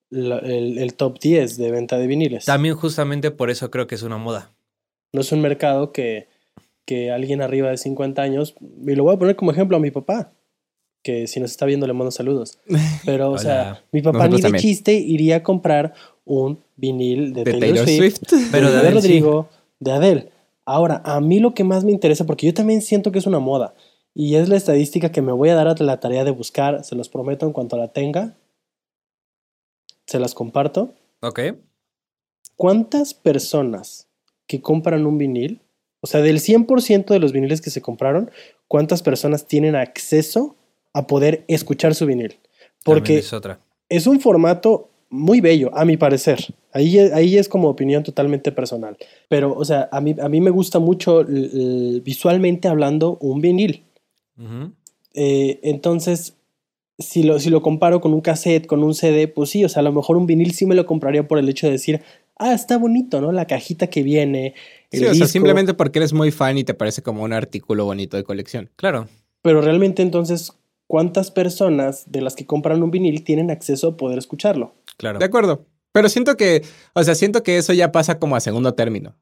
la- 0.10 0.39
el, 0.39 0.77
el 0.77 0.93
top 0.95 1.19
10 1.19 1.58
de 1.58 1.71
venta 1.71 1.97
de 1.97 2.08
viniles. 2.08 2.45
También 2.45 2.75
justamente 2.75 3.30
por 3.32 3.49
eso 3.49 3.69
creo 3.69 3.88
que 3.88 3.95
es 3.95 4.03
una 4.03 4.17
moda. 4.17 4.51
No 5.13 5.21
es 5.21 5.32
un 5.32 5.41
mercado 5.41 5.91
que, 5.91 6.27
que 6.86 7.12
alguien 7.12 7.41
arriba 7.41 7.69
de 7.69 7.77
50 7.77 8.21
años, 8.21 8.56
y 8.86 8.95
lo 8.95 9.03
voy 9.03 9.15
a 9.15 9.19
poner 9.19 9.36
como 9.36 9.51
ejemplo 9.51 9.77
a 9.77 9.80
mi 9.80 9.91
papá, 9.91 10.32
que 11.03 11.27
si 11.27 11.39
nos 11.39 11.51
está 11.51 11.65
viendo 11.65 11.86
le 11.88 11.93
mando 11.93 12.12
saludos. 12.12 12.60
Pero, 13.06 13.32
o 13.32 13.38
sea, 13.38 13.84
mi 13.91 14.01
papá 14.01 14.19
Nosotros 14.27 14.32
ni 14.32 14.38
de 14.38 14.43
también. 14.43 14.62
chiste 14.62 14.93
iría 14.93 15.38
a 15.38 15.43
comprar 15.43 15.93
un 16.25 16.60
vinil 16.75 17.34
de, 17.34 17.43
De 17.43 17.51
Taylor, 17.51 17.86
Taylor 17.86 17.88
Swift, 17.88 18.17
Swift. 18.27 18.49
Pero 18.51 18.67
de 18.67 18.73
de, 18.73 18.80
Adele 18.80 19.01
sí. 19.01 19.08
Rodrigo, 19.08 19.49
de 19.80 19.91
Adele. 19.91 20.30
Ahora, 20.65 21.01
a 21.06 21.21
mí 21.21 21.39
lo 21.39 21.53
que 21.53 21.63
más 21.63 21.86
me 21.86 21.91
interesa, 21.93 22.25
porque 22.25 22.45
yo 22.47 22.53
también 22.53 22.82
siento 22.82 23.12
que 23.12 23.19
es 23.19 23.25
una 23.25 23.39
moda, 23.39 23.73
y 24.19 24.36
es 24.38 24.49
la 24.49 24.56
estadística 24.56 25.12
que 25.12 25.21
me 25.21 25.32
voy 25.32 25.49
a 25.49 25.53
dar 25.53 25.67
a 25.67 25.75
la 25.75 25.99
tarea 25.99 26.23
de 26.23 26.32
buscar, 26.32 26.84
se 26.84 26.95
los 26.95 27.08
prometo 27.08 27.45
en 27.45 27.53
cuanto 27.53 27.77
la 27.77 27.89
tenga, 27.89 28.36
se 30.08 30.17
las 30.17 30.34
comparto. 30.34 30.91
Ok. 31.21 31.39
¿Cuántas 32.56 33.13
personas 33.13 34.08
que 34.47 34.60
compran 34.60 35.06
un 35.06 35.19
vinil, 35.19 35.62
o 36.01 36.08
sea, 36.08 36.21
del 36.21 36.39
100% 36.39 37.06
de 37.06 37.19
los 37.19 37.32
viniles 37.32 37.62
que 37.62 37.69
se 37.69 37.84
compraron, 37.84 38.32
cuántas 38.67 39.03
personas 39.03 39.45
tienen 39.45 39.75
acceso 39.75 40.56
a 40.93 41.06
poder 41.06 41.45
escuchar 41.47 41.93
su 41.93 42.08
vinil? 42.08 42.39
Porque 42.84 43.19
es 43.19 43.32
otra. 43.34 43.60
es 43.88 44.08
un 44.08 44.19
formato 44.19 44.89
muy 45.12 45.41
bello, 45.41 45.69
a 45.75 45.86
mi 45.86 45.95
parecer. 45.95 46.39
Ahí, 46.73 46.97
ahí 46.97 47.38
es 47.38 47.47
como 47.47 47.69
opinión 47.69 48.01
totalmente 48.01 48.51
personal. 48.51 48.97
Pero, 49.30 49.53
o 49.53 49.63
sea, 49.63 49.89
a 49.91 50.01
mí, 50.01 50.15
a 50.19 50.27
mí 50.27 50.41
me 50.41 50.49
gusta 50.49 50.80
mucho 50.80 51.23
visualmente 51.23 52.67
hablando 52.67 53.19
un 53.21 53.41
vinil. 53.41 53.84
Eh, 55.13 55.60
entonces, 55.63 56.36
si 57.00 57.23
lo, 57.23 57.39
si 57.39 57.50
lo 57.50 57.62
comparo 57.62 58.02
con 58.02 58.13
un 58.13 58.21
cassette, 58.21 58.65
con 58.67 58.84
un 58.84 58.93
CD, 58.93 59.28
pues 59.28 59.50
sí, 59.50 59.63
o 59.65 59.69
sea, 59.69 59.82
a 59.82 59.84
lo 59.84 59.91
mejor 59.91 60.17
un 60.17 60.26
vinil 60.26 60.54
sí 60.54 60.65
me 60.65 60.76
lo 60.76 60.86
compraría 60.86 61.28
por 61.28 61.38
el 61.39 61.50
hecho 61.50 61.67
de 61.67 61.73
decir, 61.73 62.02
ah, 62.38 62.54
está 62.54 62.78
bonito, 62.78 63.21
¿no? 63.21 63.32
La 63.32 63.45
cajita 63.45 63.88
que 63.88 64.04
viene. 64.04 64.54
El 64.91 65.00
Sí, 65.00 65.06
o 65.06 65.08
sea, 65.08 65.12
disco". 65.13 65.28
simplemente 65.28 65.73
porque 65.73 66.00
eres 66.00 66.13
muy 66.13 66.32
fan 66.32 66.58
y 66.58 66.63
te 66.63 66.73
parece 66.73 67.02
como 67.02 67.23
un 67.23 67.34
artículo 67.34 67.86
bonito 67.86 68.17
de 68.17 68.23
colección. 68.23 68.69
Claro. 68.76 69.08
Pero 69.41 69.62
realmente 69.62 70.02
entonces, 70.02 70.54
¿cuántas 70.88 71.32
personas 71.32 72.12
de 72.12 72.21
las 72.21 72.36
que 72.36 72.45
compran 72.45 72.84
un 72.84 72.91
vinil 72.91 73.23
tienen 73.23 73.52
acceso 73.52 73.89
a 73.89 73.97
poder 73.97 74.17
escucharlo? 74.17 74.73
Claro. 74.97 75.19
De 75.19 75.26
acuerdo. 75.26 75.65
Pero 75.91 76.10
siento 76.10 76.38
que, 76.38 76.63
o 76.93 77.04
sea, 77.04 77.15
siento 77.15 77.43
que 77.43 77.58
eso 77.58 77.73
ya 77.73 77.91
pasa 77.91 78.19
como 78.19 78.36
a 78.36 78.39
segundo 78.39 78.73
término. 78.76 79.15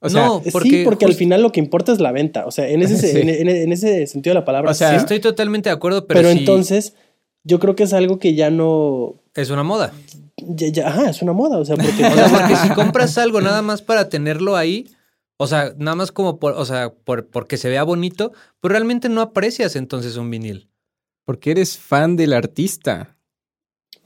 O 0.00 0.08
sea, 0.10 0.26
No, 0.26 0.42
Eh, 0.44 0.50
porque 0.52 0.68
sí, 0.70 0.82
porque 0.84 1.04
al 1.06 1.14
final 1.14 1.42
lo 1.42 1.50
que 1.52 1.60
importa 1.60 1.92
es 1.92 2.00
la 2.00 2.12
venta. 2.12 2.46
O 2.46 2.50
sea, 2.50 2.68
en 2.68 2.82
ese, 2.82 2.96
Sí. 3.12 3.18
en, 3.20 3.28
en- 3.28 3.48
en 3.48 3.72
ese 3.72 4.06
sentido 4.06 4.32
de 4.34 4.40
la 4.40 4.44
palabra. 4.44 4.70
O 4.70 4.74
sea, 4.74 4.90
sí. 4.90 4.96
Estoy 4.96 5.20
totalmente 5.20 5.68
de 5.70 5.74
acuerdo, 5.74 6.06
pero, 6.06 6.20
pero 6.20 6.30
entonces, 6.30 6.94
yo 7.42 7.58
creo 7.58 7.74
que 7.74 7.84
es 7.84 7.92
algo 7.92 8.18
que 8.18 8.34
ya 8.34 8.50
no. 8.50 9.14
es 9.34 9.50
una 9.50 9.62
moda. 9.62 9.92
ya- 10.36 10.68
ya- 10.68 10.88
ajá, 10.88 11.10
es 11.10 11.22
una 11.22 11.32
moda. 11.32 11.58
O 11.58 11.64
sea, 11.64 11.76
porque. 11.76 11.90
O 12.06 12.14
sea, 12.14 12.28
porque 12.28 12.56
si 12.56 12.68
compras 12.74 13.16
algo 13.18 13.40
nada 13.40 13.62
más 13.62 13.82
para 13.82 14.08
tenerlo 14.08 14.56
ahí, 14.56 14.88
o 15.36 15.46
sea, 15.46 15.72
nada 15.78 15.94
más 15.96 16.12
como 16.12 16.38
por, 16.38 16.52
o 16.52 16.64
sea, 16.64 16.92
por, 16.92 17.26
porque 17.28 17.56
se 17.56 17.68
vea 17.68 17.82
bonito, 17.82 18.32
pues 18.60 18.70
realmente 18.72 19.08
no 19.08 19.20
aprecias 19.20 19.74
entonces 19.76 20.16
un 20.16 20.30
vinil. 20.30 20.68
porque 21.24 21.50
eres 21.52 21.78
fan 21.78 22.16
del 22.16 22.32
artista. 22.34 23.16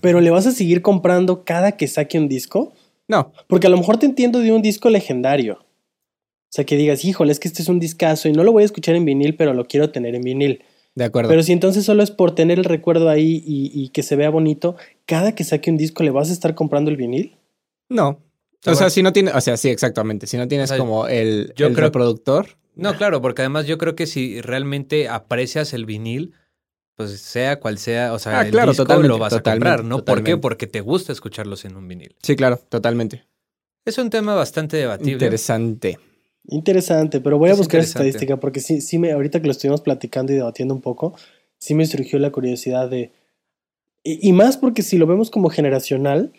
pero 0.00 0.20
le 0.20 0.31
vas 0.31 0.46
a 0.46 0.52
seguir 0.52 0.81
comprando 0.83 1.44
cada 1.44 1.72
que 1.72 1.88
saque 1.88 2.18
un 2.18 2.28
disco. 2.28 2.72
No, 3.08 3.32
Porque 3.46 3.66
a 3.66 3.70
lo 3.70 3.76
mejor 3.78 3.96
te 3.98 4.06
entiendo 4.06 4.38
de 4.40 4.52
un 4.52 4.62
disco 4.62 4.90
legendario. 4.90 5.54
O 5.54 6.50
sea, 6.50 6.64
que 6.64 6.76
digas, 6.76 7.04
híjole, 7.04 7.32
es 7.32 7.40
que 7.40 7.48
este 7.48 7.62
es 7.62 7.68
un 7.68 7.78
discazo 7.80 8.28
y 8.28 8.32
no 8.32 8.44
lo 8.44 8.52
voy 8.52 8.62
a 8.62 8.66
escuchar 8.66 8.94
en 8.94 9.04
vinil, 9.04 9.34
pero 9.36 9.54
lo 9.54 9.66
quiero 9.66 9.90
tener 9.90 10.14
en 10.14 10.22
vinil. 10.22 10.62
de 10.94 11.04
acuerdo. 11.04 11.28
Pero 11.30 11.42
si 11.42 11.52
entonces 11.52 11.84
solo 11.84 12.02
es 12.02 12.10
por 12.10 12.34
tener 12.34 12.58
el 12.58 12.64
recuerdo 12.64 13.08
ahí 13.08 13.42
y, 13.46 13.70
y 13.74 13.88
que 13.90 14.02
se 14.02 14.16
vea 14.16 14.30
bonito, 14.30 14.76
cada 15.06 15.34
que 15.34 15.44
saque 15.44 15.70
un 15.70 15.76
disco 15.76 16.02
le 16.02 16.10
vas 16.10 16.30
a 16.30 16.32
estar 16.32 16.54
comprando 16.54 16.90
el 16.90 16.96
vinil. 16.96 17.36
no. 17.88 18.20
O 18.66 18.74
sea, 18.74 18.90
si 18.90 19.04
no 19.04 19.12
tienes, 19.12 19.34
o 19.36 19.40
sea, 19.40 19.56
sí, 19.56 19.68
exactamente. 19.68 20.26
Si 20.26 20.36
no 20.36 20.48
tienes 20.48 20.70
O 20.70 20.74
sea, 20.74 20.78
como 20.78 21.06
el, 21.06 21.52
yo 21.56 21.68
el 21.68 21.74
creo- 21.74 21.86
reproductor, 21.86 22.56
No, 22.74 22.96
claro, 22.96 23.22
porque 23.22 23.42
además 23.42 23.66
yo 23.66 23.78
creo 23.78 23.94
que 23.94 24.06
si 24.08 24.40
realmente 24.40 25.08
aprecias 25.08 25.72
el 25.72 25.86
vinil, 25.86 26.32
pues 26.98 27.20
sea 27.20 27.61
cual 27.61 27.78
sea, 27.78 28.12
o 28.12 28.18
sea, 28.18 28.40
Ah, 28.40 28.42
el 28.44 28.50
claro, 28.50 28.72
disco 28.72 28.82
totalmente, 28.82 29.08
lo 29.08 29.18
vas 29.18 29.32
a 29.32 29.37
comprar, 29.37 29.78
totalmente, 29.78 29.88
¿no? 29.88 30.04
¿Por 30.04 30.24
qué? 30.24 30.37
Porque 30.37 30.66
te 30.66 30.80
gusta 30.80 31.12
escucharlos 31.12 31.64
en 31.64 31.76
un 31.76 31.87
vinil. 31.87 32.16
sí, 32.24 32.34
claro, 32.34 32.58
totalmente. 32.68 33.24
Es 33.84 33.98
un 33.98 34.11
tema 34.11 34.34
bastante 34.34 34.76
debatible. 34.76 35.12
Interesante. 35.12 35.96
Interesante, 36.48 37.20
pero 37.20 37.38
voy 37.38 37.50
a 37.50 37.52
Es 37.52 37.58
buscar 37.58 37.80
esa 37.80 37.90
estadística 37.90 38.38
porque 38.38 38.58
sí, 38.58 38.80
sí 38.80 38.98
me, 38.98 39.12
ahorita 39.12 39.40
que 39.40 39.46
lo 39.46 39.52
estuvimos 39.52 39.80
platicando 39.80 40.32
y 40.32 40.37
debatiendo 40.37 40.74
un 40.74 40.80
poco, 40.80 41.14
sí 41.58 41.74
me 41.74 41.87
surgió 41.87 42.18
la 42.18 42.32
curiosidad 42.32 42.90
de. 42.90 43.12
Y, 44.02 44.28
y 44.28 44.32
más 44.32 44.56
porque 44.56 44.82
si 44.82 44.98
lo 44.98 45.06
vemos 45.06 45.30
como 45.30 45.50
generacional, 45.50 46.32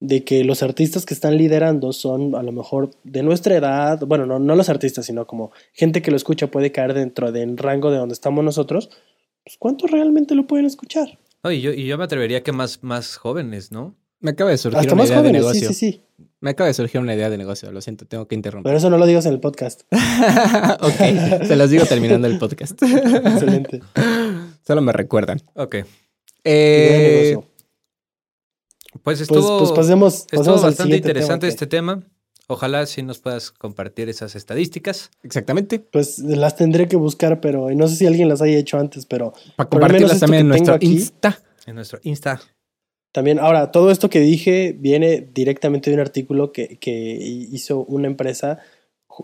de 0.00 0.22
que 0.22 0.44
los 0.44 0.62
artistas 0.62 1.06
que 1.06 1.14
están 1.14 1.38
liderando 1.38 1.94
son 1.94 2.34
a 2.34 2.42
lo 2.42 2.52
mejor 2.52 2.90
de 3.04 3.22
nuestra 3.22 3.56
edad, 3.56 4.00
bueno, 4.06 4.26
no, 4.26 4.38
no 4.38 4.54
los 4.54 4.68
artistas, 4.68 5.06
sino 5.06 5.26
como 5.26 5.50
gente 5.72 6.02
que 6.02 6.10
lo 6.10 6.18
escucha 6.18 6.48
puede 6.48 6.72
caer 6.72 6.92
dentro 6.92 7.32
del 7.32 7.56
rango 7.56 7.90
de 7.90 7.96
donde 7.96 8.12
estamos 8.12 8.44
nosotros, 8.44 8.90
pues 9.44 9.56
¿cuántos 9.58 9.90
realmente 9.90 10.34
lo 10.34 10.46
pueden 10.46 10.66
escuchar? 10.66 11.18
No, 11.42 11.52
y, 11.52 11.60
yo, 11.60 11.72
y 11.72 11.86
yo 11.86 11.98
me 11.98 12.04
atrevería 12.04 12.42
que 12.42 12.52
más, 12.52 12.82
más 12.82 13.16
jóvenes, 13.16 13.70
¿no? 13.70 13.94
Me 14.20 14.30
acaba 14.30 14.48
de 14.50 14.56
surgir 14.56 14.78
Hasta 14.80 14.94
una 14.94 15.02
más 15.02 15.10
idea 15.10 15.22
de 15.22 15.28
jóvenes, 15.28 15.42
sí, 15.42 15.60
negocio. 15.60 15.68
sí, 15.68 15.74
sí. 15.74 16.00
Me 16.40 16.50
acaba 16.50 16.68
de 16.68 16.74
surgir 16.74 17.00
una 17.00 17.14
idea 17.14 17.28
de 17.28 17.36
negocio. 17.36 17.70
Lo 17.70 17.82
siento, 17.82 18.06
tengo 18.06 18.26
que 18.26 18.34
interrumpir. 18.34 18.68
Pero 18.70 18.78
eso 18.78 18.88
no 18.88 18.96
lo 18.96 19.04
digas 19.04 19.26
en 19.26 19.34
el 19.34 19.40
podcast. 19.40 19.82
ok, 20.80 21.44
se 21.46 21.56
los 21.56 21.68
digo 21.68 21.84
terminando 21.84 22.26
el 22.26 22.38
podcast. 22.38 22.82
Excelente. 22.82 23.82
Solo 24.66 24.80
me 24.80 24.92
recuerdan. 24.92 25.42
Ok. 25.54 25.76
Eh, 26.44 27.34
negocio. 27.34 27.50
Pues 28.92 29.00
Pues, 29.02 29.20
estuvo, 29.22 29.58
pues 29.58 29.72
pasemos, 29.72 30.14
estuvo 30.20 30.40
pasemos 30.40 30.64
al 30.64 30.70
bastante 30.70 30.96
interesante 30.96 31.46
tema, 31.46 31.50
este 31.50 31.66
tema. 31.66 32.02
Ojalá 32.46 32.84
sí 32.86 33.02
nos 33.02 33.18
puedas 33.18 33.50
compartir 33.50 34.08
esas 34.08 34.34
estadísticas. 34.36 35.10
exactamente. 35.22 35.78
Pues 35.78 36.18
las 36.18 36.56
tendré 36.56 36.88
que 36.88 36.96
buscar, 36.96 37.40
pero 37.40 37.70
no 37.70 37.88
sé 37.88 37.96
si 37.96 38.06
alguien 38.06 38.28
las 38.28 38.42
haya 38.42 38.58
hecho 38.58 38.78
antes, 38.78 39.06
pero 39.06 39.32
Para 39.56 39.70
Por 39.70 39.80
lo 39.80 39.86
menos 39.88 40.02
compartirlas 40.12 40.20
también 40.20 40.40
en 40.42 40.48
nuestro 40.48 40.74
aquí- 40.74 40.86
Insta. 40.92 41.38
En 41.66 41.74
nuestro 41.76 41.98
Insta. 42.02 42.40
también, 43.12 43.38
ahora, 43.38 43.70
todo 43.70 43.90
esto 43.90 44.10
que 44.10 44.20
dije 44.20 44.76
viene 44.78 45.26
directamente 45.32 45.88
de 45.90 45.94
un 45.94 46.00
artículo 46.00 46.52
que, 46.52 46.78
que 46.78 46.90
hizo 47.20 47.84
una 47.84 48.08
empresa 48.08 48.58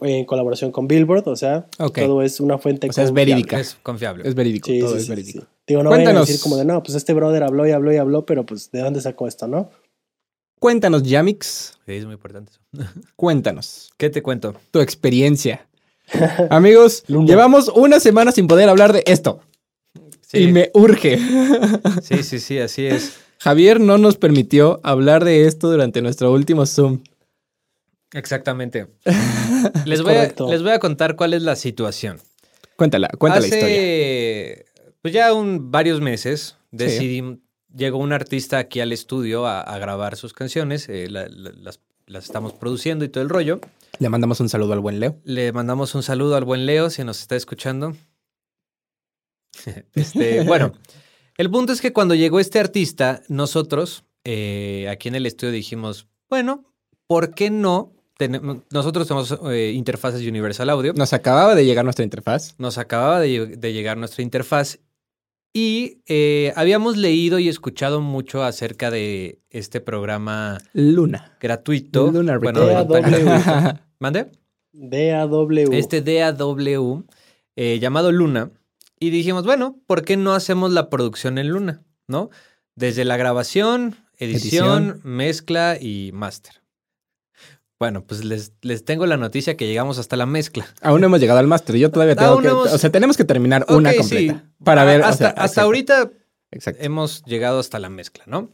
en 0.02 0.24
colaboración 0.24 0.70
con 0.70 0.86
Billboard, 0.86 1.26
o 1.28 1.34
sea, 1.36 1.66
todo 1.76 2.22
es 2.22 2.38
una 2.38 2.58
fuente 2.58 2.88
O 2.88 2.92
sea, 2.92 3.02
es 3.04 3.10
confiable. 3.10 3.32
verídica. 3.34 3.58
Es 3.60 3.74
confiable. 3.82 4.28
Es 4.28 4.34
verídico, 4.36 4.66
Sí, 4.68 4.78
todo 4.78 4.92
sí, 4.92 4.96
es 4.98 5.02
sí, 5.04 5.10
verídico. 5.10 5.40
sí. 5.40 5.46
Digo, 5.66 5.82
no 5.82 5.90
vayan 5.90 6.02
a 6.02 6.04
Cuéntanos. 6.10 6.28
decir 6.28 6.40
como 6.42 6.56
de, 6.56 6.64
no, 6.64 6.80
pues 6.82 6.94
este 6.94 7.12
brother 7.12 7.42
habló 7.42 7.66
y 7.66 7.72
habló 7.72 7.92
y 7.92 7.96
habló, 7.96 8.24
pero 8.24 8.46
pues, 8.46 8.70
¿de 8.70 8.80
dónde 8.80 9.00
sacó 9.00 9.26
esto, 9.26 9.48
no? 9.48 9.70
Cuéntanos, 10.60 11.02
Yamix. 11.02 11.78
Sí, 11.86 11.94
es 11.94 12.04
muy 12.04 12.12
importante 12.14 12.52
eso. 12.52 12.60
Cuéntanos 13.16 13.90
¿Qué 13.96 14.10
te 14.10 14.22
cuento? 14.22 14.54
tu 14.70 14.80
experiencia. 14.80 15.66
Amigos, 16.50 17.02
llevamos 17.08 17.68
una 17.68 17.98
semana 17.98 18.30
sin 18.30 18.46
poder 18.46 18.68
hablar 18.68 18.92
de 18.92 19.02
esto. 19.06 19.40
Sí, 20.20 20.42
Y 20.42 20.52
me 20.52 20.70
urge. 20.74 21.18
sí, 22.02 22.22
sí, 22.22 22.38
sí, 22.38 22.58
así 22.58 22.86
es. 22.86 23.18
Javier 23.38 23.80
no 23.80 23.96
nos 23.96 24.16
permitió 24.18 24.80
hablar 24.82 25.24
de 25.24 25.46
esto 25.46 25.70
durante 25.70 26.02
nuestro 26.02 26.30
último 26.30 26.66
Zoom. 26.66 27.00
Exactamente. 28.12 28.86
Les 29.86 30.02
voy, 30.02 30.12
a, 30.12 30.16
correcto. 30.16 30.50
les 30.50 30.62
voy 30.62 30.72
a 30.72 30.78
contar 30.78 31.16
cuál 31.16 31.32
es 31.32 31.42
la 31.42 31.56
situación. 31.56 32.20
Cuéntala, 32.76 33.08
cuéntala 33.18 33.46
Hace, 33.46 33.50
la 33.50 33.56
historia. 33.56 34.94
Pues 35.00 35.14
ya 35.14 35.32
un, 35.32 35.70
varios 35.70 36.02
meses 36.02 36.56
decidí, 36.70 37.40
llegó 37.74 37.98
un 37.98 38.12
artista 38.12 38.58
aquí 38.58 38.80
al 38.80 38.92
estudio 38.92 39.46
a, 39.46 39.60
a 39.60 39.78
grabar 39.78 40.16
sus 40.16 40.32
canciones, 40.32 40.88
eh, 40.88 41.08
la- 41.10 41.28
la- 41.28 41.52
las, 41.60 41.80
las 42.06 42.24
estamos 42.24 42.52
produciendo 42.52 43.04
y 43.04 43.08
todo 43.08 43.22
el 43.22 43.30
rollo. 43.30 43.60
Le 43.98 44.08
mandamos 44.08 44.40
un 44.40 44.48
saludo 44.48 44.72
al 44.72 44.80
buen 44.80 44.98
Leo. 45.00 45.18
Le 45.24 45.52
mandamos 45.52 45.94
un 45.94 46.02
saludo 46.02 46.36
al 46.36 46.44
buen 46.44 46.66
Leo 46.66 46.90
si 46.90 47.04
nos 47.04 47.20
está 47.20 47.36
escuchando. 47.36 47.94
este, 49.94 50.42
bueno, 50.44 50.72
el 51.36 51.50
punto 51.50 51.72
es 51.72 51.80
que 51.80 51.92
cuando 51.92 52.14
llegó 52.14 52.40
este 52.40 52.58
artista, 52.58 53.22
nosotros 53.28 54.04
eh, 54.24 54.86
aquí 54.90 55.08
en 55.08 55.14
el 55.14 55.26
estudio 55.26 55.52
dijimos, 55.52 56.06
bueno, 56.28 56.64
¿por 57.06 57.34
qué 57.34 57.50
no? 57.50 57.92
Tenemos, 58.16 58.58
nosotros 58.70 59.08
tenemos 59.08 59.38
eh, 59.50 59.72
interfaces 59.74 60.26
Universal 60.26 60.68
Audio. 60.68 60.92
Nos 60.92 61.12
acababa 61.14 61.54
de 61.54 61.64
llegar 61.64 61.84
nuestra 61.84 62.04
interfaz. 62.04 62.54
Nos 62.58 62.76
acababa 62.76 63.18
de 63.20 63.72
llegar 63.72 63.96
nuestra 63.96 64.22
interfaz 64.22 64.78
y 65.52 66.02
eh, 66.06 66.52
habíamos 66.56 66.96
leído 66.96 67.38
y 67.38 67.48
escuchado 67.48 68.00
mucho 68.00 68.42
acerca 68.44 68.90
de 68.90 69.40
este 69.50 69.80
programa 69.80 70.58
Luna. 70.72 71.36
gratuito. 71.40 72.10
Luna 72.10 72.38
bueno, 72.38 72.60
tan- 72.86 73.80
¿Mande? 73.98 74.30
DAW. 74.72 75.72
Este 75.72 76.00
DAW 76.02 77.04
eh, 77.56 77.78
llamado 77.80 78.12
Luna. 78.12 78.50
Y 78.98 79.10
dijimos, 79.10 79.44
bueno, 79.44 79.78
¿por 79.86 80.04
qué 80.04 80.16
no 80.16 80.34
hacemos 80.34 80.70
la 80.72 80.88
producción 80.90 81.38
en 81.38 81.48
Luna? 81.48 81.82
¿no? 82.06 82.30
Desde 82.76 83.04
la 83.04 83.16
grabación, 83.16 83.96
edición, 84.18 85.00
mezcla 85.04 85.78
y 85.80 86.10
máster. 86.12 86.60
Bueno, 87.80 88.04
pues 88.04 88.24
les, 88.24 88.52
les 88.60 88.84
tengo 88.84 89.06
la 89.06 89.16
noticia 89.16 89.56
que 89.56 89.66
llegamos 89.66 89.98
hasta 89.98 90.14
la 90.14 90.26
mezcla. 90.26 90.66
Aún 90.82 91.00
no 91.00 91.06
hemos 91.06 91.18
llegado 91.18 91.38
al 91.40 91.46
máster. 91.46 91.76
Yo 91.76 91.90
todavía 91.90 92.14
tengo 92.14 92.32
Aún 92.32 92.42
que... 92.42 92.48
hemos- 92.48 92.72
O 92.74 92.78
sea, 92.78 92.90
tenemos 92.92 93.16
que 93.16 93.24
terminar 93.24 93.64
una 93.70 93.94
completa. 93.94 94.34
sí. 94.34 94.48
Para 94.62 94.84
ver... 94.84 95.00
o 95.00 95.06
Hasta, 95.06 95.16
sea, 95.16 95.28
hasta 95.30 95.44
exacto, 95.44 95.60
ahorita 95.62 96.10
Exacto. 96.50 96.84
hemos 96.84 97.24
llegado 97.24 97.58
hasta 97.58 97.78
la 97.78 97.88
mezcla, 97.88 98.24
¿no? 98.26 98.50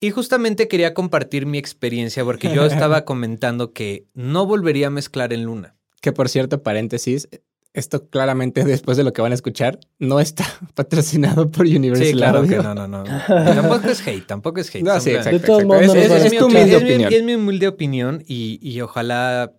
Y 0.00 0.10
justamente 0.12 0.66
quería 0.66 0.94
compartir 0.94 1.44
mi 1.44 1.58
experiencia 1.58 2.24
porque 2.24 2.52
yo 2.54 2.64
estaba 2.66 3.04
comentando 3.04 3.74
que 3.74 4.06
no 4.14 4.46
volvería 4.46 4.86
a 4.86 4.90
mezclar 4.90 5.34
en 5.34 5.44
Luna. 5.44 5.76
Que 6.00 6.12
por 6.12 6.30
cierto, 6.30 6.62
paréntesis, 6.62 7.28
esto 7.76 8.08
claramente 8.08 8.64
después 8.64 8.96
de 8.96 9.04
lo 9.04 9.12
que 9.12 9.22
van 9.22 9.32
a 9.32 9.34
escuchar, 9.36 9.78
no 9.98 10.18
está 10.20 10.44
patrocinado 10.74 11.50
por 11.50 11.66
Universal 11.66 12.06
Sí, 12.06 12.12
claro 12.14 12.38
Audio. 12.38 12.56
que 12.58 12.62
no, 12.62 12.74
no, 12.74 12.88
no. 12.88 13.04
tampoco 13.28 13.88
es 13.88 14.06
hate, 14.06 14.26
tampoco 14.26 14.60
es 14.60 14.74
hate. 14.74 14.82
No, 14.84 14.98
sí, 15.00 15.10
exacto. 15.10 15.38
De 15.38 15.46
todos 15.46 15.62
exacto. 15.62 15.84
modos, 15.84 15.96
Es, 15.96 16.08
no 16.10 16.16
es- 16.16 16.24
es 16.24 16.30
tu 16.30 16.36
escuchar. 16.36 16.44
humilde 16.62 16.76
es, 16.76 16.82
mi, 16.82 16.88
opinión. 16.90 17.12
es 17.12 17.22
mi 17.22 17.34
humilde 17.34 17.68
opinión 17.68 18.24
y, 18.26 18.58
y 18.62 18.80
ojalá 18.80 19.52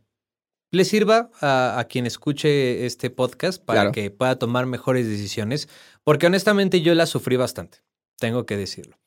le 0.71 0.83
sirva 0.83 1.29
a, 1.39 1.79
a 1.79 1.83
quien 1.85 2.05
escuche 2.05 2.85
este 2.85 3.09
podcast 3.09 3.63
para 3.63 3.79
Claro. 3.81 3.91
que 3.93 4.11
pueda 4.11 4.37
tomar 4.37 4.65
mejores 4.65 5.07
decisiones, 5.07 5.69
porque 6.03 6.27
honestamente 6.27 6.81
yo 6.81 6.93
la 6.93 7.05
sufrí 7.05 7.37
bastante, 7.37 7.79
tengo 8.19 8.45
que 8.45 8.57
decirlo. 8.57 8.97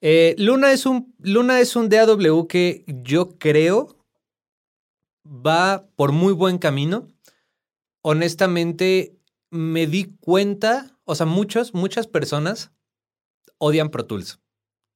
Eh, 0.00 0.34
Luna, 0.38 0.72
es 0.72 0.86
un, 0.86 1.14
Luna 1.20 1.60
es 1.60 1.76
un 1.76 1.88
DAW 1.88 2.46
que 2.48 2.84
yo 2.86 3.36
creo 3.38 3.96
va 5.26 5.86
por 5.96 6.12
muy 6.12 6.32
buen 6.32 6.58
camino. 6.58 7.06
Honestamente, 8.02 9.16
me 9.50 9.86
di 9.86 10.14
cuenta, 10.20 10.96
o 11.04 11.14
sea, 11.14 11.26
muchos, 11.26 11.74
muchas 11.74 12.06
personas 12.06 12.70
odian 13.58 13.90
Pro 13.90 14.06
Tools. 14.06 14.40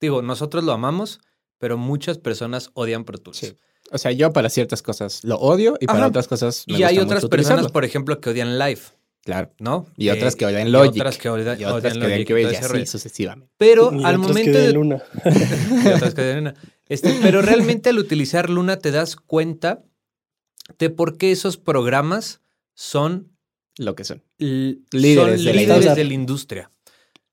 Digo, 0.01 0.23
nosotros 0.23 0.65
lo 0.65 0.73
amamos, 0.73 1.21
pero 1.59 1.79
muchas 1.79 2.19
personas 2.19 2.71
odian 2.75 3.05
Pro 3.05 3.19
Tools. 3.19 3.39
Sí. 3.39 3.57
O 3.91 3.99
sea, 3.99 4.13
yo 4.13 4.33
para 4.33 4.49
ciertas 4.49 4.83
cosas 4.83 5.23
lo 5.25 5.37
odio 5.37 5.77
y 5.81 5.87
para 5.87 5.99
Ajá. 6.01 6.09
otras 6.09 6.29
cosas 6.29 6.65
me 6.69 6.79
Y 6.79 6.83
hay 6.83 6.99
otras 6.99 7.23
mucho 7.23 7.31
personas, 7.31 7.59
utilizarlo. 7.59 7.73
por 7.73 7.85
ejemplo, 7.85 8.21
que 8.21 8.31
odian 8.31 8.59
Live, 8.59 8.81
Claro. 9.25 9.53
¿no? 9.61 9.87
Y 9.97 10.09
otras 10.09 10.35
que 10.35 10.47
odian 10.47 10.67
y 10.67 10.71
Logic. 10.71 10.95
otras 11.01 11.19
que 11.19 11.29
odian, 11.29 11.61
Y 11.61 11.65
otras 11.65 11.95
odian 11.95 12.01
que 12.01 12.09
Logic 12.09 12.31
odian 12.33 12.51
y 12.51 12.53
y 12.53 12.57
así 12.57 12.67
rollo. 12.69 12.87
sucesivamente. 12.87 13.53
Pero 13.59 13.93
Y 13.93 14.03
al 14.05 14.19
momento 14.19 14.51
que 14.53 14.59
de 14.59 14.67
de, 14.69 14.73
Luna. 14.73 15.03
y 15.85 15.89
otras 15.89 16.15
que 16.15 16.21
odian 16.23 16.37
Luna. 16.39 16.55
Este, 16.89 17.17
pero 17.23 17.41
realmente 17.43 17.91
al 17.91 17.99
utilizar 17.99 18.51
Luna 18.51 18.79
te 18.79 18.91
das 18.91 19.17
cuenta 19.17 19.85
de 20.79 20.91
por 20.91 21.17
qué 21.19 21.31
esos 21.33 21.57
programas 21.57 22.41
son 22.75 23.31
Lo 23.79 23.95
que 23.95 24.05
son. 24.05 24.23
Líderes 24.39 24.83
son 24.91 25.31
de 25.31 25.37
la 25.45 25.53
líderes 25.53 25.63
industria. 25.63 25.95
de 25.95 26.05
la 26.05 26.15
industria. 26.15 26.71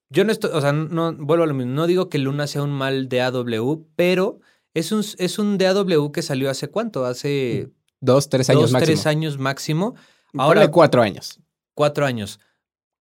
Yo 0.10 0.24
no 0.24 0.32
estoy, 0.32 0.52
o 0.54 0.62
sea, 0.62 0.72
no 0.74 1.14
vuelvo 1.14 1.44
a 1.44 1.48
lo 1.48 1.54
mismo. 1.54 1.74
No 1.74 1.86
digo 1.86 2.10
que 2.10 2.18
Luna 2.18 2.48
sea 2.48 2.64
un 2.64 2.72
mal 2.72 3.10
DAW, 3.10 3.86
pero 3.96 4.40
es 4.74 4.92
un, 4.92 5.04
es 5.18 5.38
un 5.40 5.58
DAW 5.58 6.12
que 6.12 6.22
salió 6.22 6.50
hace 6.50 6.68
cuánto? 6.70 7.06
Hace 7.06 7.70
Dos, 8.02 8.30
tres 8.30 8.50
años 8.50 8.64
dos, 8.64 8.72
máximo. 8.72 8.86
tres 8.86 9.06
años 9.06 9.38
máximo. 9.38 9.96
Ahora 10.38 10.70
cuatro 10.72 11.02
años. 11.02 11.40
cuatro 11.76 12.06
años. 12.06 12.40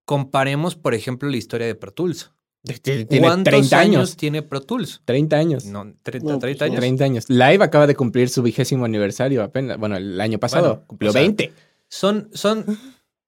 Comparemos, 0.05 0.75
por 0.77 0.95
ejemplo, 0.95 1.29
la 1.29 1.37
historia 1.37 1.67
de 1.67 1.75
Pro 1.75 1.93
Tools. 1.93 2.31
Tiene 2.83 3.07
¿Cuántos 3.21 3.45
30 3.53 3.79
años 3.79 3.97
años. 3.97 4.17
tiene 4.17 4.43
Pro 4.43 4.61
Tools? 4.61 5.01
30 5.05 5.37
años. 5.37 5.65
No, 5.67 5.95
30, 6.03 6.33
No, 6.33 6.39
30 6.39 6.59
pues 6.59 6.71
años. 6.71 6.81
30 6.81 7.05
años. 7.05 7.25
Live 7.29 7.63
acaba 7.63 7.87
de 7.87 7.95
cumplir 7.95 8.29
su 8.29 8.43
vigésimo 8.43 8.85
aniversario 8.85 9.43
apenas. 9.43 9.79
Bueno, 9.79 9.97
el 9.97 10.21
año 10.21 10.39
pasado. 10.39 10.69
Bueno, 10.69 10.85
cumplió 10.87 11.11
o 11.11 11.13
sea, 11.13 11.23
20. 11.23 11.53
Son, 11.89 12.29
son 12.33 12.65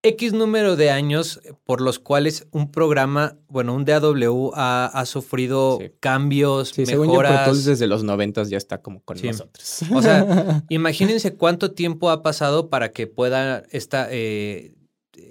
X 0.03 0.33
número 0.33 0.77
de 0.77 0.90
años 0.90 1.40
por 1.64 1.81
los 1.83 1.99
cuales 1.99 2.46
un 2.53 2.70
programa, 2.70 3.37
bueno, 3.49 3.75
un 3.75 3.85
DAW 3.85 4.53
ha, 4.55 4.87
ha 4.87 5.07
sufrido 5.07 5.79
Sí. 5.81 5.92
cambios, 6.01 6.68
Sí, 6.70 6.87
según 6.87 7.09
yo, 7.09 7.18
Pro 7.18 7.29
mejoras. 7.31 7.64
Desde 7.64 7.87
los 7.87 8.03
90 8.03 8.42
ya 8.44 8.57
está 8.57 8.79
como 8.81 9.03
con 9.03 9.18
Sí. 9.18 9.27
nosotros. 9.27 9.81
O 9.94 10.01
sea, 10.03 10.62
imagínense 10.70 11.35
cuánto 11.35 11.73
tiempo 11.73 12.11
ha 12.11 12.23
pasado 12.23 12.70
para 12.70 12.92
que 12.92 13.07
pueda 13.07 13.62
esta 13.70 14.09
eh, 14.11 14.75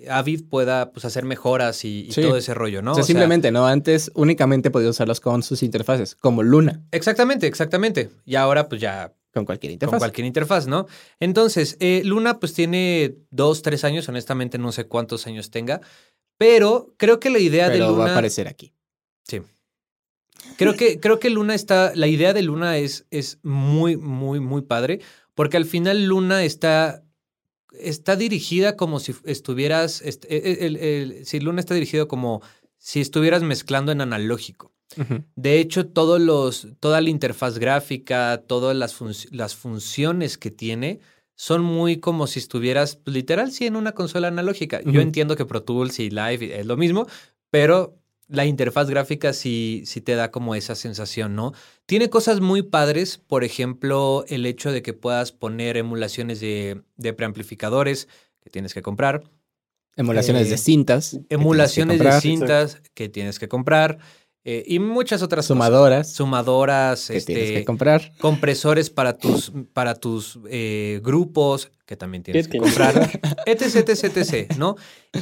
Avid 0.07 0.43
pueda 0.49 0.91
pues, 0.91 1.03
hacer 1.05 1.25
mejoras 1.25 1.83
y, 1.83 2.05
y 2.07 2.11
Sí. 2.11 2.21
todo 2.21 2.37
ese 2.37 2.53
rollo, 2.53 2.81
¿no? 2.83 2.91
o 2.91 2.95
sea, 2.95 3.01
O 3.01 3.05
sea, 3.05 3.07
simplemente, 3.07 3.51
¿no? 3.51 3.65
Antes 3.65 4.11
únicamente 4.13 4.69
podía 4.69 4.89
usarlos 4.89 5.19
con 5.19 5.41
sus 5.41 5.63
interfaces, 5.63 6.15
como 6.15 6.43
Luna, 6.43 6.83
Exactamente, 6.91 7.47
exactamente. 7.47 8.11
Y 8.23 8.35
ahora 8.35 8.69
pues 8.69 8.81
ya 8.81 9.13
con 9.33 9.45
cualquier 9.45 9.71
con 9.71 9.73
interfaz. 9.75 9.99
cualquier 9.99 10.25
interfaz, 10.27 10.67
¿no? 10.67 10.87
Entonces, 11.19 11.77
eh, 11.79 12.01
Luna 12.05 12.39
pues 12.39 12.53
tiene 12.53 13.15
dos, 13.29 13.61
tres 13.61 13.83
años, 13.83 14.07
honestamente 14.09 14.57
no 14.57 14.71
sé 14.71 14.85
cuántos 14.87 15.27
años 15.27 15.51
tenga, 15.51 15.81
pero 16.37 16.93
creo 16.97 17.19
que 17.19 17.29
la 17.29 17.39
idea 17.39 17.67
Pero 17.67 17.85
de 17.85 17.91
Luna... 17.91 18.03
va 18.05 18.09
a 18.09 18.11
aparecer 18.13 18.47
aquí. 18.47 18.73
Sí. 19.23 19.41
Creo 20.57 20.75
que, 20.75 20.99
creo 20.99 21.19
que 21.19 21.29
Luna 21.29 21.53
está, 21.53 21.93
la 21.95 22.07
idea 22.07 22.33
de 22.33 22.41
Luna 22.41 22.77
es, 22.77 23.05
es 23.11 23.39
muy, 23.43 23.97
muy, 23.97 24.39
muy 24.39 24.61
padre, 24.61 24.99
porque 25.35 25.57
al 25.57 25.65
final 25.65 26.05
Luna 26.05 26.43
está, 26.43 27.03
está 27.73 28.15
dirigida 28.15 28.75
como 28.75 28.99
si 28.99 29.15
estuvieras, 29.25 30.01
est- 30.01 30.25
el- 30.29 30.57
el- 30.57 30.75
el- 30.77 31.25
si 31.25 31.39
Luna 31.39 31.59
está 31.59 31.73
dirigido 31.75 32.07
como 32.07 32.41
si 32.77 32.99
estuvieras 33.01 33.43
mezclando 33.43 33.91
en 33.91 34.01
analógico. 34.01 34.71
De 35.35 35.59
hecho, 35.59 35.87
todos 35.87 36.19
los, 36.19 36.67
toda 36.79 37.01
la 37.01 37.09
interfaz 37.09 37.57
gráfica, 37.59 38.43
todas 38.47 38.75
las, 38.75 38.99
func- 38.99 39.29
las 39.31 39.55
funciones 39.55 40.37
que 40.37 40.51
tiene 40.51 40.99
son 41.35 41.61
muy 41.63 41.99
como 41.99 42.27
si 42.27 42.39
estuvieras, 42.39 42.97
pues, 42.97 43.13
literal, 43.13 43.51
sí, 43.51 43.65
en 43.65 43.75
una 43.75 43.93
consola 43.93 44.27
analógica. 44.27 44.81
Yo 44.83 44.99
entiendo 44.99 45.35
que 45.35 45.45
Pro 45.45 45.63
Tools 45.63 45.99
y 45.99 46.09
Live 46.09 46.59
es 46.59 46.65
lo 46.65 46.75
mismo, 46.75 47.07
pero 47.49 47.95
la 48.27 48.45
interfaz 48.45 48.89
gráfica 48.89 49.33
sí, 49.33 49.83
sí 49.85 50.01
te 50.01 50.15
da 50.15 50.31
como 50.31 50.53
esa 50.53 50.75
sensación, 50.75 51.35
¿no? 51.35 51.53
Tiene 51.85 52.09
cosas 52.09 52.41
muy 52.41 52.61
padres, 52.61 53.17
por 53.17 53.43
ejemplo, 53.43 54.25
el 54.27 54.45
hecho 54.45 54.71
de 54.71 54.81
que 54.81 54.93
puedas 54.93 55.31
poner 55.31 55.77
emulaciones 55.77 56.39
de, 56.39 56.81
de 56.97 57.13
preamplificadores 57.13 58.07
que 58.41 58.49
tienes 58.49 58.73
que 58.73 58.81
comprar, 58.81 59.23
Emulaciones 59.95 60.47
Eh, 60.47 60.51
de 60.51 60.57
cintas. 60.57 61.09
tienes 61.11 61.27
que 61.27 61.33
emulaciones 61.33 61.99
de 61.99 62.21
cintas 62.21 62.81
que 62.93 63.09
tienes 63.09 63.39
que 63.39 63.47
comprar 63.47 63.97
eh, 64.51 64.63
y 64.65 64.79
muchas 64.79 65.21
otras 65.21 65.45
cosas 65.45 65.57
Sumadoras 65.57 66.11
sumadoras, 66.11 67.05
que 67.05 67.21
tienes 67.21 67.43
este, 67.49 67.59
que 67.59 67.65
comprar. 67.65 68.11
compresores 68.19 68.89
para 68.89 69.15
tus, 69.15 69.51
para 69.73 69.93
tus 69.93 70.39
eh, 70.49 71.01
grupos 71.03 71.69
que 71.85 71.95
también 71.95 72.23
tienes 72.23 72.47
¿Qué 72.47 72.53
que 72.53 72.57
tienes? 72.57 72.75
comprar, 72.75 73.11
etc, 73.45 73.87
etc, 73.89 74.17
etc, 74.17 74.57
¿no? 74.57 74.75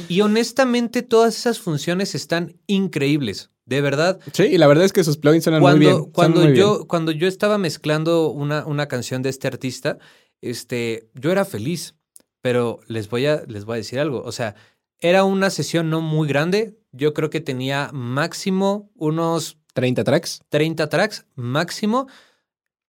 Y 0.08 0.22
honestamente 0.22 1.02
todas 1.02 1.36
esas 1.36 1.58
funciones 1.58 2.14
están 2.14 2.56
increíbles, 2.66 3.50
de 3.66 3.82
verdad. 3.82 4.18
Sí, 4.32 4.44
y 4.44 4.56
la 4.56 4.66
verdad 4.66 4.86
es 4.86 4.94
que 4.94 5.04
sus 5.04 5.18
plugins 5.18 5.44
suenan 5.44 5.60
muy 5.60 5.78
bien. 5.78 5.90
Cuando, 5.90 6.04
son 6.04 6.12
cuando, 6.12 6.40
muy 6.40 6.56
yo, 6.56 6.74
bien. 6.76 6.86
cuando 6.86 7.12
yo 7.12 7.28
estaba 7.28 7.58
mezclando 7.58 8.30
una, 8.30 8.64
una 8.64 8.88
canción 8.88 9.20
de 9.20 9.28
este 9.28 9.46
artista, 9.46 9.98
este, 10.40 11.10
yo 11.12 11.32
era 11.32 11.44
feliz, 11.44 11.96
pero 12.40 12.80
les 12.86 13.10
voy, 13.10 13.26
a, 13.26 13.42
les 13.46 13.66
voy 13.66 13.74
a 13.74 13.76
decir 13.76 13.98
algo, 13.98 14.22
o 14.22 14.32
sea, 14.32 14.54
era 15.00 15.24
una 15.24 15.50
sesión 15.50 15.90
no 15.90 16.00
muy 16.00 16.28
grande, 16.28 16.78
yo 16.92 17.14
creo 17.14 17.30
que 17.30 17.40
tenía 17.40 17.90
máximo 17.92 18.90
unos 18.94 19.58
30 19.74 20.04
tracks. 20.04 20.42
30 20.48 20.88
tracks 20.88 21.26
máximo, 21.34 22.08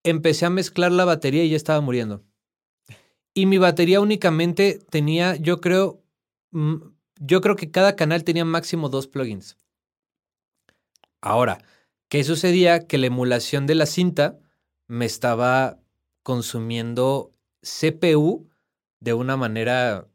empecé 0.04 0.46
a 0.46 0.50
mezclar 0.50 0.92
la 0.92 1.06
batería 1.06 1.44
y 1.44 1.50
ya 1.50 1.56
estaba 1.56 1.82
muriendo. 1.82 2.24
Y 3.34 3.46
mi 3.46 3.58
batería 3.58 4.02
únicamente 4.02 4.80
tenía, 4.90 5.36
yo 5.36 5.62
creo, 5.62 6.04
mm, 6.52 6.76
yo 7.20 7.42
creo 7.42 7.56
que 7.56 7.72
cada 7.72 7.96
canal 7.96 8.24
tenía 8.24 8.46
máximo 8.46 8.90
dos 8.90 9.08
plugins. 9.08 9.56
Ahora, 11.22 11.60
¿qué 12.08 12.24
sucedía? 12.24 12.88
Que 12.88 12.98
la 12.98 13.08
emulación 13.08 13.68
de 13.68 13.76
la 13.76 13.86
cinta 13.86 14.40
me 14.88 15.06
estaba 15.06 15.80
consumiendo 16.24 17.32
CPU 17.62 18.50
de 19.00 19.14
una 19.14 19.38
manera, 19.38 20.09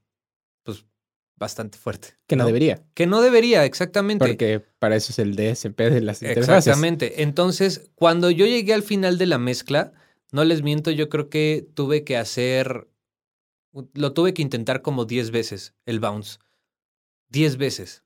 bastante 1.45 1.79
fuerte. 1.79 2.09
Que 2.27 2.37
no, 2.37 2.47
debería. 2.47 2.83
Que 2.95 3.07
no 3.07 3.21
debería, 3.21 3.65
exactamente. 3.65 4.25
Porque 4.25 4.61
para 4.79 4.97
eso 4.97 5.13
es 5.13 5.19
el 5.19 5.37
DSP 5.37 5.79
de 5.79 6.01
las 6.01 6.23
interfaces. 6.23 6.67
Exactamente. 6.67 7.23
Entonces, 7.23 7.91
cuando 7.95 8.31
yo 8.31 8.47
llegué 8.47 8.73
al 8.73 8.83
final 8.83 9.19
de 9.19 9.27
la 9.27 9.39
mezcla, 9.39 9.93
no 10.33 10.45
les 10.45 10.63
miento, 10.63 10.91
yo 10.91 11.09
creo 11.09 11.29
que 11.29 11.67
tuve 11.75 12.03
que 12.03 12.17
hacer, 12.17 12.89
lo 13.93 14.13
tuve 14.13 14.35
que 14.35 14.43
intentar 14.43 14.83
como 14.83 15.05
10 15.05 15.31
veces 15.31 15.75
el 15.87 16.01
bounce. 16.01 16.39
10 17.29 17.57
veces. 17.59 18.03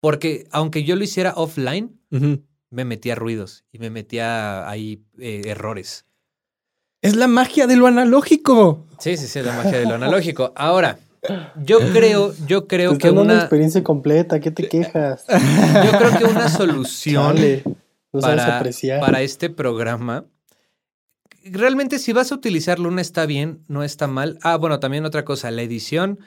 Porque 0.00 0.46
aunque 0.50 0.82
yo 0.84 0.96
lo 0.96 1.04
hiciera 1.04 1.32
offline, 1.36 2.00
me 2.70 2.84
metía 2.84 3.14
ruidos 3.14 3.64
y 3.70 3.78
me 3.78 3.90
metía 3.90 4.68
ahí 4.68 5.04
eh, 5.18 5.42
errores. 5.46 6.06
Es 7.02 7.16
la 7.16 7.28
magia 7.28 7.66
de 7.66 7.76
lo 7.76 7.86
analógico. 7.86 8.86
Sí, 8.98 9.16
sí, 9.16 9.26
sí, 9.26 9.40
la 9.42 9.56
magia 9.56 9.78
de 9.78 9.86
lo 9.86 9.94
analógico. 9.94 10.52
Ahora, 10.56 10.98
yo 11.56 11.78
creo, 11.92 12.32
yo 12.46 12.62
Te 12.62 12.76
creo 12.76 12.98
que 12.98 13.08
dando 13.08 13.22
una, 13.22 13.40
experiencia 13.40 13.82
completa, 13.82 14.40
¿qué 14.40 14.50
te 14.50 14.68
quejas? 14.68 15.24
yo 15.28 15.98
creo 15.98 16.18
que 16.18 16.24
una 16.24 16.48
solución 16.48 17.36
no 18.12 18.20
para, 18.20 18.62
para 19.00 19.22
este 19.22 19.50
programa. 19.50 20.26
Realmente, 21.44 21.98
si 21.98 22.12
vas 22.12 22.32
a 22.32 22.34
utilizar 22.34 22.78
Luna, 22.78 23.00
está 23.00 23.26
bien, 23.26 23.62
no 23.68 23.82
está 23.82 24.06
mal. 24.06 24.38
Ah, 24.42 24.56
bueno, 24.56 24.80
también 24.80 25.04
otra 25.04 25.24
cosa, 25.24 25.50
la 25.50 25.62
edición. 25.62 26.18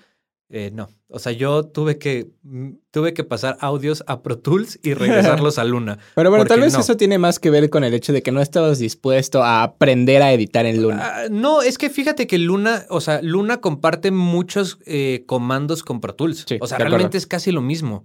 Eh, 0.56 0.70
no, 0.72 0.88
o 1.08 1.18
sea, 1.18 1.32
yo 1.32 1.64
tuve 1.64 1.98
que, 1.98 2.30
mm, 2.44 2.74
tuve 2.92 3.16
que 3.16 3.24
pasar 3.24 3.58
audios 3.60 4.04
a 4.06 4.22
Pro 4.22 4.38
Tools 4.38 4.80
y 4.84 4.94
regresarlos 4.94 5.58
a 5.58 5.64
Luna. 5.64 5.98
Pero 6.14 6.30
bueno, 6.30 6.46
tal 6.46 6.60
vez 6.60 6.74
no. 6.74 6.82
eso 6.82 6.96
tiene 6.96 7.18
más 7.18 7.40
que 7.40 7.50
ver 7.50 7.72
con 7.72 7.84
el 7.84 7.92
hecho 7.96 8.14
de 8.14 8.22
que 8.22 8.32
no 8.32 8.40
estabas 8.40 8.78
dispuesto 8.78 9.42
a 9.42 9.64
aprender 9.64 10.22
a 10.22 10.32
editar 10.32 10.68
en 10.68 10.80
Luna. 10.80 11.02
Ah, 11.04 11.24
no, 11.32 11.64
es 11.64 11.80
que 11.80 11.90
fíjate 11.90 12.28
que 12.28 12.38
Luna, 12.38 12.86
o 12.90 13.02
sea, 13.02 13.20
Luna 13.24 13.62
comparte 13.62 14.12
muchos 14.12 14.78
eh, 14.86 15.24
comandos 15.26 15.82
con 15.82 16.00
Pro 16.00 16.14
Tools. 16.14 16.46
Sí, 16.48 16.60
o 16.62 16.68
sea, 16.68 16.76
acuerdo. 16.76 16.92
realmente 16.92 17.18
es 17.18 17.26
casi 17.26 17.52
lo 17.52 17.62
mismo. 17.62 18.04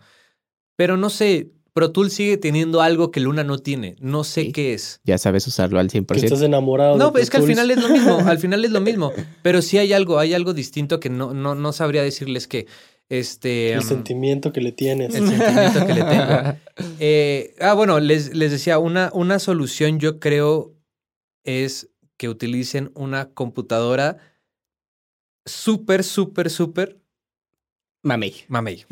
Pero 0.74 0.96
no 0.96 1.10
sé, 1.10 1.50
Pro 1.78 1.92
Tools 1.92 2.12
sigue 2.12 2.36
teniendo 2.38 2.80
algo 2.82 3.12
que 3.12 3.20
Luna 3.20 3.44
no 3.44 3.58
tiene. 3.58 3.94
No 4.00 4.24
sé 4.24 4.42
Sí. 4.46 4.52
qué 4.52 4.74
es. 4.74 5.00
Ya 5.04 5.16
sabes 5.16 5.46
usarlo 5.46 5.78
al 5.78 5.88
100%. 5.90 6.06
Que 6.20 6.26
estás 6.26 6.42
enamorado 6.42 6.94
de 6.94 6.98
No, 6.98 7.12
Pro 7.12 7.22
es 7.22 7.30
que 7.30 7.36
al 7.36 7.44
final 7.44 7.70
es 7.70 7.80
lo 7.80 7.88
mismo, 7.88 8.18
al 8.18 8.38
final 8.44 8.64
es 8.64 8.72
lo 8.72 8.80
mismo. 8.80 9.12
Pero 9.42 9.62
sí 9.62 9.78
hay 9.78 9.92
algo, 9.92 10.18
hay 10.18 10.34
algo 10.34 10.54
distinto 10.54 10.98
que 10.98 11.08
no, 11.08 11.32
no, 11.34 11.54
no 11.54 11.72
sabría 11.72 12.02
decirles 12.02 12.48
que 12.48 12.66
este. 13.08 13.72
El 13.74 13.78
um, 13.78 13.84
sentimiento 13.84 14.52
que 14.52 14.60
le 14.60 14.72
tienes. 14.72 15.14
el 15.14 15.28
sentimiento 15.28 15.86
que 15.86 15.94
le 15.94 16.02
tengo. 16.02 16.58
Eh, 17.00 17.54
ah, 17.60 17.74
bueno, 17.74 18.00
les, 18.00 18.34
les 18.34 18.50
decía, 18.50 18.78
una, 18.78 19.10
una 19.12 19.38
solución 19.38 19.98
yo 20.00 20.18
creo 20.20 20.74
es 21.44 21.88
que 22.16 22.28
utilicen 22.28 22.90
una 22.94 23.30
computadora 23.30 24.18
súper, 25.46 26.04
súper, 26.04 26.50
súper 26.50 26.98
Mamey. 28.08 28.34
mamey. 28.48 28.84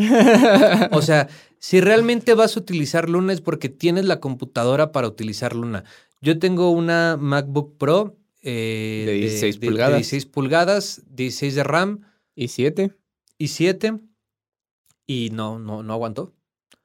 O 0.92 1.02
sea, 1.02 1.28
si 1.58 1.80
realmente 1.80 2.34
vas 2.34 2.56
a 2.56 2.60
utilizar 2.60 3.08
Luna 3.08 3.32
es 3.32 3.40
porque 3.40 3.68
tienes 3.68 4.04
la 4.04 4.20
computadora 4.20 4.92
para 4.92 5.08
utilizar 5.08 5.54
Luna. 5.54 5.84
Yo 6.20 6.38
tengo 6.38 6.70
una 6.70 7.16
MacBook 7.18 7.76
Pro 7.78 8.16
eh, 8.42 9.04
De 9.06 9.12
16 9.14 9.58
pulgadas. 9.58 9.96
16 9.96 10.26
pulgadas, 10.26 11.02
16 11.10 11.54
de 11.54 11.64
RAM 11.64 12.00
¿Y 12.34 12.48
7? 12.48 12.92
y 13.38 13.48
7 13.48 13.98
y 15.06 15.30
no, 15.30 15.58
no, 15.58 15.82
no 15.82 15.92
aguantó. 15.92 16.32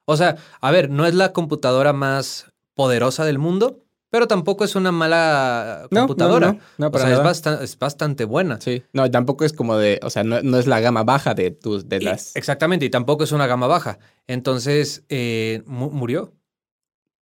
O 0.04 0.16
sea, 0.16 0.36
a 0.60 0.70
ver, 0.70 0.90
no 0.90 1.06
es 1.06 1.14
la 1.14 1.32
computadora 1.32 1.92
más 1.92 2.52
poderosa 2.74 3.24
del 3.24 3.38
mundo, 3.38 3.84
pero 4.12 4.26
tampoco 4.28 4.62
es 4.62 4.76
una 4.76 4.92
mala 4.92 5.88
computadora. 5.90 6.48
No, 6.48 6.52
no, 6.52 6.60
no, 6.76 6.86
o 6.88 6.90
para 6.92 7.06
sea, 7.32 7.56
es, 7.56 7.62
es 7.62 7.78
bastante 7.78 8.26
buena. 8.26 8.60
Sí. 8.60 8.82
No, 8.92 9.10
tampoco 9.10 9.46
es 9.46 9.54
como 9.54 9.78
de, 9.78 9.98
o 10.02 10.10
sea, 10.10 10.22
no, 10.22 10.42
no 10.42 10.58
es 10.58 10.66
la 10.66 10.80
gama 10.80 11.02
baja 11.02 11.32
de 11.32 11.50
tus, 11.50 11.88
de 11.88 11.96
Y- 11.96 12.00
las. 12.04 12.36
exactamente, 12.36 12.84
y 12.84 12.90
tampoco 12.90 13.24
es 13.24 13.32
una 13.32 13.46
gama 13.46 13.66
baja. 13.68 13.98
Entonces, 14.26 15.04
eh, 15.08 15.62
mu- 15.64 15.90
murió. 15.90 16.34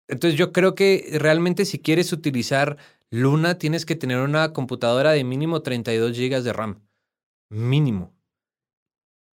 Entonces, 0.09 0.37
yo 0.37 0.51
creo 0.51 0.75
que 0.75 1.07
realmente 1.13 1.63
si 1.63 1.79
quieres 1.79 2.11
utilizar 2.11 2.75
Luna, 3.09 3.57
tienes 3.57 3.85
que 3.85 3.95
tener 3.95 4.17
una 4.19 4.51
computadora 4.51 5.11
de 5.13 5.23
mínimo 5.23 5.61
32 5.61 6.17
GB 6.17 6.41
de 6.43 6.51
RAM. 6.51 6.81
Mínimo. 7.49 8.11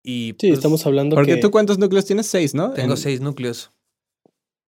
Y 0.05 0.36
Sí, 0.38 0.48
pues, 0.48 0.53
estamos 0.59 0.86
hablando 0.86 1.16
Porque 1.16 1.34
que... 1.34 1.40
tú 1.40 1.51
cuántos 1.51 1.78
núcleos 1.78 2.05
tienes? 2.05 2.26
Seis, 2.28 2.55
¿no? 2.55 2.72
tengo 2.74 2.92
En- 2.92 2.96
seis 2.96 3.20
núcleos. 3.20 3.72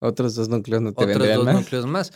Otros 0.01 0.35
dos 0.35 0.49
núcleos 0.49 0.83
no 0.83 0.93
te 0.93 1.05
otros 1.05 1.17
vendrían 1.19 1.45
dos 1.45 1.55
núcleos 1.55 1.87
más. 1.87 2.13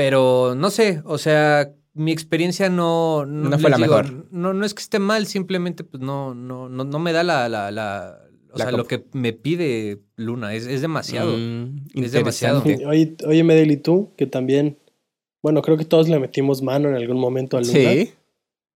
Pero 0.00 0.54
no 0.56 0.70
sé, 0.70 1.02
o 1.04 1.18
sea, 1.18 1.74
mi 1.92 2.10
experiencia 2.10 2.70
no, 2.70 3.26
No 3.26 3.58
fue 3.58 3.68
la 3.68 3.76
mejor. 3.76 4.28
No, 4.30 4.54
no 4.54 4.64
es 4.64 4.72
que 4.72 4.80
esté 4.80 4.98
mal, 4.98 5.26
simplemente 5.26 5.84
pues 5.84 6.02
no, 6.02 6.34
no, 6.34 6.70
no, 6.70 6.84
no 6.84 6.98
me 6.98 7.12
da 7.12 7.22
la, 7.22 7.50
la, 7.50 7.70
la 7.70 8.18
o 8.50 8.56
La 8.56 8.64
sea, 8.64 8.72
lo 8.72 8.86
que 8.86 9.04
me 9.12 9.34
pide 9.34 10.00
Luna. 10.16 10.54
Es, 10.54 10.66
es 10.66 10.80
demasiado. 10.80 11.36
Mm, 11.36 11.82
Es 11.92 12.12
demasiado. 12.12 12.62
Oye, 12.86 13.14
oye, 13.26 13.44
Medel, 13.44 13.70
¿y 13.72 13.76
tú? 13.76 14.14
Que 14.16 14.26
también... 14.26 14.78
Bueno, 15.42 15.60
creo 15.60 15.76
que 15.76 15.84
todos 15.84 16.08
le 16.08 16.18
metimos 16.18 16.62
mano 16.62 16.88
en 16.88 16.94
algún 16.94 17.18
momento 17.20 17.58
a 17.58 17.60
Luna. 17.60 17.72
Sí. 17.72 18.12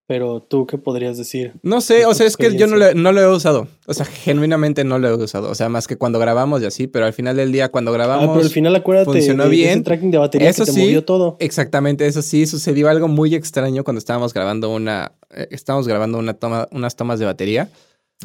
Pero 0.07 0.43
tú, 0.43 0.67
¿qué 0.67 0.77
podrías 0.77 1.17
decir? 1.17 1.55
No 1.63 1.81
sé, 1.81 2.01
¿Qué 2.01 2.07
o 2.07 2.13
sea, 2.13 2.27
es 2.27 2.37
que 2.37 2.55
yo 2.59 2.67
no 2.67 2.77
lo, 2.77 2.93
no 2.93 3.11
lo 3.13 3.23
he 3.23 3.27
usado. 3.35 3.69
O 3.87 3.95
sea, 3.95 4.05
genuinamente 4.05 4.85
no 4.85 4.99
lo 4.99 5.09
he 5.09 5.15
usado. 5.15 5.49
O 5.51 5.55
sea, 5.55 5.71
más 5.71 5.87
que 5.87 5.97
cuando 5.97 6.19
grabamos 6.19 6.61
y 6.61 6.67
así, 6.67 6.87
pero 6.87 7.07
al 7.07 7.15
final 7.15 7.37
del 7.37 7.53
día, 7.53 7.71
cuando 7.71 7.91
Ah, 7.91 7.95
grabamos. 7.95 8.29
pero 8.35 8.45
al 8.45 8.51
final 8.51 8.77
acuérdate 8.77 9.07
funcionó 9.13 9.45
de, 9.45 9.49
de 9.51 9.57
ese 9.57 9.65
bien. 9.67 9.83
tracking 9.85 10.11
de 10.11 10.19
batería 10.19 10.51
Eso 10.51 10.65
que 10.67 10.73
te 10.73 10.75
sí. 10.75 10.81
movió 10.83 11.05
todo. 11.07 11.37
Exactamente, 11.41 12.07
eso 12.07 12.21
sí, 12.21 12.47
sucedió 12.47 12.91
algo 12.91 13.09
muy 13.09 13.35
extraño 13.35 13.83
cuando 13.83 13.99
estábamos 13.99 14.35
grabando 14.35 14.71
una. 14.75 15.13
eh, 15.31 15.49
estábamos 15.51 15.89
grabando 15.89 16.19
una 16.19 16.35
toma, 16.35 16.69
unas 16.71 16.97
tomas 16.97 17.19
de 17.19 17.25
batería. 17.25 17.71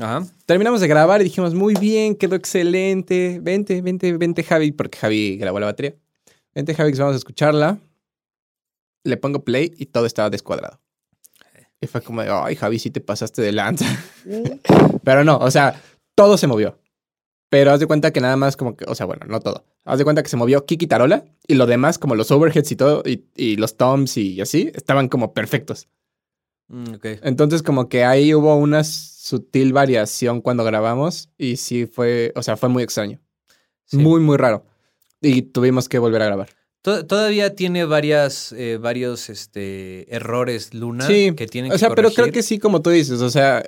Ajá. 0.02 0.26
Terminamos 0.46 0.82
de 0.82 0.88
grabar 0.90 1.22
y 1.22 1.26
dijimos, 1.26 1.54
muy 1.54 1.76
bien, 1.76 2.16
quedó 2.16 2.36
excelente. 2.36 3.40
Vente, 3.42 3.82
vente, 3.82 4.18
vente, 4.18 4.44
Javi, 4.44 4.74
porque 4.74 4.98
Javi 4.98 5.38
grabó 5.38 5.62
la 5.62 5.68
batería. 5.68 5.96
Vente, 6.54 6.74
Javi, 6.76 6.92
que 6.92 7.00
vamos 7.00 7.14
a 7.16 7.18
escucharla. 7.18 7.78
Le 9.06 9.16
pongo 9.16 9.46
play 9.46 9.74
y 9.78 9.86
todo 9.86 10.06
estaba 10.06 10.30
descuadrado. 10.30 10.80
Y 11.82 11.88
fue 11.88 12.02
como, 12.02 12.22
de, 12.22 12.30
ay, 12.30 12.56
Javi, 12.56 12.80
sí 12.80 12.90
te 12.90 13.02
pasaste 13.02 13.42
de 13.42 13.52
lanza. 13.52 13.86
Pero 15.04 15.24
no, 15.24 15.38
o 15.38 15.50
sea, 15.50 15.82
todo 16.16 16.38
se 16.38 16.48
movió. 16.48 16.78
Pero 17.50 17.72
haz 17.72 17.80
de 17.80 17.88
cuenta 17.88 18.12
que 18.12 18.22
nada 18.22 18.36
más 18.36 18.58
como 18.58 18.76
que, 18.76 18.86
o 18.88 18.94
sea, 18.96 19.06
bueno, 19.06 19.26
no 19.28 19.40
todo. 19.40 19.66
Haz 19.86 19.98
de 19.98 20.04
cuenta 20.04 20.22
que 20.22 20.30
se 20.30 20.38
movió 20.38 20.66
Kiki 20.66 20.88
Tarola 20.88 21.26
y 21.48 21.56
lo 21.56 21.66
demás, 21.66 21.98
como 21.98 22.16
los 22.16 22.30
overheads 22.30 22.72
y 22.72 22.76
todo, 22.76 23.02
y, 23.06 23.26
y 23.36 23.56
los 23.56 23.76
toms 23.76 24.18
y 24.18 24.40
así, 24.40 24.72
estaban 24.76 25.08
como 25.10 25.34
perfectos. 25.34 25.88
Mm. 26.68 26.96
Entonces 27.24 27.64
como 27.64 27.90
que 27.90 28.06
ahí 28.06 28.34
hubo 28.34 28.56
una 28.56 28.84
sutil 28.84 29.74
variación 29.74 30.42
cuando 30.42 30.64
grabamos 30.64 31.30
y 31.38 31.58
sí 31.58 31.88
fue, 31.88 32.32
o 32.36 32.44
sea, 32.44 32.58
fue 32.58 32.70
muy 32.70 32.84
extraño. 32.84 33.20
Sí. 33.86 33.98
Muy, 33.98 34.22
muy 34.22 34.38
raro. 34.38 34.66
Y 35.20 35.42
tuvimos 35.42 35.90
que 35.90 35.98
volver 35.98 36.22
a 36.22 36.26
grabar. 36.28 36.50
To- 36.82 37.06
Todavía 37.06 37.56
tiene 37.56 37.84
varias, 37.86 38.52
eh, 38.54 38.78
varios 38.78 39.30
este, 39.30 40.14
errores 40.16 40.74
Luna 40.74 41.06
Sí, 41.08 41.34
que 41.36 41.46
tienen 41.48 41.72
O 41.72 41.76
que 41.76 41.80
sea, 41.80 41.94
pero 41.94 42.10
creo 42.12 42.32
que 42.32 42.42
sí, 42.44 42.58
como 42.60 42.82
tú 42.82 42.90
dices, 42.90 43.22
o 43.22 43.30
sea, 43.30 43.64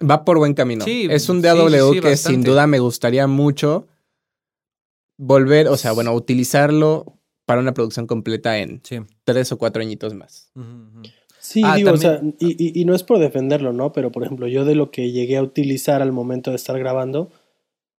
va 0.00 0.24
por 0.24 0.38
buen 0.38 0.54
camino. 0.54 0.84
Sí, 0.84 1.08
es 1.10 1.28
un 1.28 1.42
DAW 1.42 1.68
sí, 1.68 1.94
sí, 1.94 2.00
que 2.00 2.16
sin 2.16 2.42
duda 2.44 2.66
me 2.66 2.78
gustaría 2.78 3.26
mucho 3.26 3.88
volver, 5.16 5.68
o 5.68 5.76
sea, 5.76 5.92
bueno, 5.92 6.12
utilizarlo 6.14 7.18
para 7.44 7.60
una 7.60 7.74
producción 7.74 8.06
completa 8.06 8.58
en 8.58 8.80
Sí. 8.84 8.98
tres 9.24 9.50
o 9.52 9.58
cuatro 9.58 9.82
añitos 9.82 10.14
más. 10.14 10.52
Sí, 11.40 11.62
Ah, 11.64 11.76
digo, 11.76 11.92
o 11.92 11.96
sea, 11.96 12.20
y, 12.38 12.50
y- 12.62 12.80
y 12.80 12.84
no 12.84 12.94
es 12.94 13.02
por 13.02 13.18
defenderlo, 13.18 13.72
¿no? 13.72 13.92
Pero, 13.92 14.12
por 14.12 14.22
ejemplo, 14.22 14.46
yo 14.48 14.64
de 14.64 14.74
lo 14.74 14.90
que 14.90 15.10
llegué 15.12 15.38
a 15.38 15.42
utilizar 15.42 16.02
al 16.02 16.12
momento 16.12 16.50
de 16.50 16.56
estar 16.56 16.78
grabando, 16.78 17.30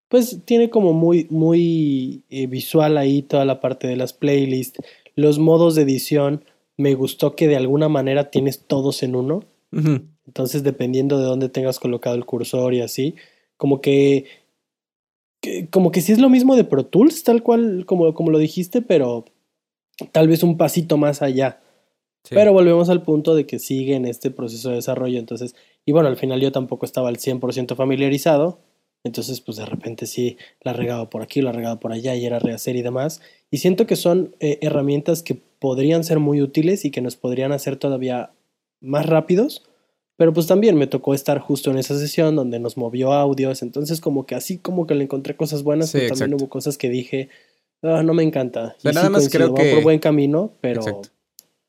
pues 0.09 0.41
tiene 0.45 0.69
como 0.69 0.91
muy, 0.93 1.27
muy 1.29 2.23
eh, 2.29 2.47
visual 2.47 2.97
ahí 2.97 3.21
toda 3.21 3.45
la 3.45 3.59
parte 3.61 3.87
de 3.87 3.95
las 3.95 4.11
playlists, 4.13 4.79
los 5.15 5.39
modos 5.39 5.75
de 5.75 5.83
edición. 5.83 6.43
Me 6.77 6.93
gustó 6.95 7.35
que 7.35 7.47
de 7.47 7.55
alguna 7.55 7.87
manera 7.89 8.29
tienes 8.31 8.65
todos 8.65 9.01
en 9.03 9.15
uno. 9.15 9.43
Entonces, 10.25 10.63
dependiendo 10.63 11.17
de 11.19 11.25
dónde 11.25 11.49
tengas 11.49 11.79
colocado 11.79 12.15
el 12.15 12.25
cursor 12.25 12.73
y 12.73 12.81
así, 12.81 13.15
como 13.57 13.81
que, 13.81 14.25
que- 15.41 15.67
como 15.69 15.91
que 15.91 16.01
sí 16.01 16.11
es 16.11 16.19
lo 16.19 16.29
mismo 16.29 16.55
de 16.55 16.63
Pro 16.63 16.85
Tools, 16.85 17.23
tal 17.23 17.43
cual 17.43 17.85
como, 17.85 18.13
como 18.13 18.31
lo 18.31 18.37
dijiste, 18.37 18.81
pero 18.81 19.25
tal 20.11 20.27
vez 20.27 20.43
un 20.43 20.57
pasito 20.57 20.97
más 20.97 21.21
allá. 21.21 21.61
Sí. 22.23 22.35
Pero 22.35 22.51
volvemos 22.53 22.89
al 22.89 23.01
punto 23.03 23.33
de 23.35 23.45
que 23.45 23.59
sigue 23.59 23.95
en 23.95 24.05
este 24.05 24.29
proceso 24.31 24.69
de 24.69 24.75
desarrollo. 24.75 25.19
Entonces, 25.19 25.55
y 25.85 25.91
bueno, 25.93 26.09
al 26.09 26.17
final 26.17 26.41
yo 26.41 26.51
tampoco 26.51 26.85
estaba 26.85 27.09
al 27.09 27.17
100% 27.17 27.75
familiarizado. 27.75 28.59
Entonces, 29.03 29.39
pues 29.41 29.57
de 29.57 29.65
repente 29.65 30.05
sí 30.05 30.37
la 30.61 30.73
regaba 30.73 31.09
por 31.09 31.21
aquí, 31.21 31.41
la 31.41 31.51
regaba 31.51 31.79
por 31.79 31.93
allá 31.93 32.15
y 32.15 32.25
era 32.25 32.39
rehacer 32.39 32.75
y 32.75 32.81
demás. 32.81 33.21
Y 33.49 33.57
siento 33.59 33.87
que 33.87 33.95
son 33.95 34.35
eh, 34.39 34.59
herramientas 34.61 35.23
que 35.23 35.35
podrían 35.35 36.03
ser 36.03 36.19
muy 36.19 36.41
útiles 36.41 36.83
y 36.85 36.91
que 36.91 37.01
nos 37.01 37.15
podrían 37.15 37.51
hacer 37.51 37.77
todavía 37.77 38.31
más 38.81 39.05
rápidos. 39.05 39.63
Pero 40.17 40.33
pues 40.33 40.47
también 40.47 40.75
me 40.75 40.85
tocó 40.87 41.13
estar 41.13 41.39
justo 41.39 41.71
en 41.71 41.77
esa 41.77 41.97
sesión 41.97 42.35
donde 42.35 42.59
nos 42.59 42.75
movió 42.75 43.13
audios. 43.13 43.61
Entonces, 43.61 44.01
como 44.01 44.25
que 44.25 44.35
así 44.35 44.57
como 44.57 44.85
que 44.85 44.95
le 44.95 45.05
encontré 45.05 45.35
cosas 45.37 45.63
buenas, 45.63 45.89
Sí, 45.91 45.97
pero 45.99 46.09
también 46.09 46.33
exacto. 46.33 46.43
hubo 46.43 46.49
cosas 46.49 46.77
que 46.77 46.89
dije, 46.89 47.29
"Ah, 47.81 48.03
no 48.03 48.13
me 48.13 48.23
encanta. 48.23 48.75
Y 48.83 48.87
nada 48.89 49.07
sí 49.07 49.11
más 49.13 49.21
coincido, 49.21 49.45
creo 49.45 49.53
va 49.53 49.63
que- 49.63 49.73
por 49.75 49.83
buen 49.83 49.99
camino, 49.99 50.51
pero 50.59 50.81
Exacto. 50.81 51.09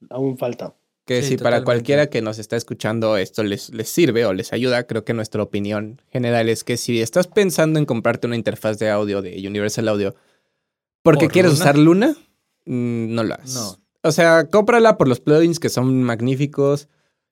aún 0.09 0.37
falta. 0.37 0.75
Que 1.11 1.23
Sí, 1.23 1.31
si 1.31 1.37
para 1.39 1.65
cualquiera 1.65 2.07
que 2.09 2.23
nos 2.23 2.39
está 2.39 2.55
escuchando 2.55 3.17
esto 3.17 3.43
les, 3.43 3.71
les 3.75 3.89
sirve 3.89 4.25
o 4.27 4.33
les 4.33 4.53
ayuda, 4.53 4.85
creo 4.87 5.05
que 5.05 5.13
nuestra 5.13 5.43
opinión 5.43 6.01
general 6.13 6.49
es 6.49 6.63
que 6.63 6.77
si 6.77 7.01
estás 7.01 7.27
pensando 7.27 7.81
en 7.81 7.85
comprarte 7.85 8.29
una 8.29 8.37
interfaz 8.37 8.79
de 8.79 8.91
audio 8.91 9.21
de 9.21 9.37
Universal 9.45 9.89
Audio 9.89 10.15
porque 11.03 11.25
¿Por 11.25 11.33
quieres 11.33 11.51
Luna? 11.55 11.63
usar 11.65 11.79
Luna, 11.79 12.17
mm, 12.67 13.13
no 13.13 13.25
lo 13.25 13.35
hagas. 13.35 13.55
No. 13.55 13.77
O 14.05 14.13
sea, 14.13 14.45
cómprala 14.47 14.97
por 14.99 15.09
los 15.09 15.19
plugins 15.19 15.59
que 15.59 15.69
son 15.69 16.01
magníficos 16.05 16.89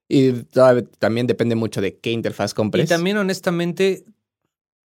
y 0.09 0.33
también 0.99 1.29
depende 1.29 1.55
mucho 1.55 1.81
de 1.81 1.99
qué 1.99 2.11
interfaz 2.11 2.51
Y 2.51 2.55
compres. 2.57 2.89
también, 2.89 3.17
honestamente, 3.17 4.05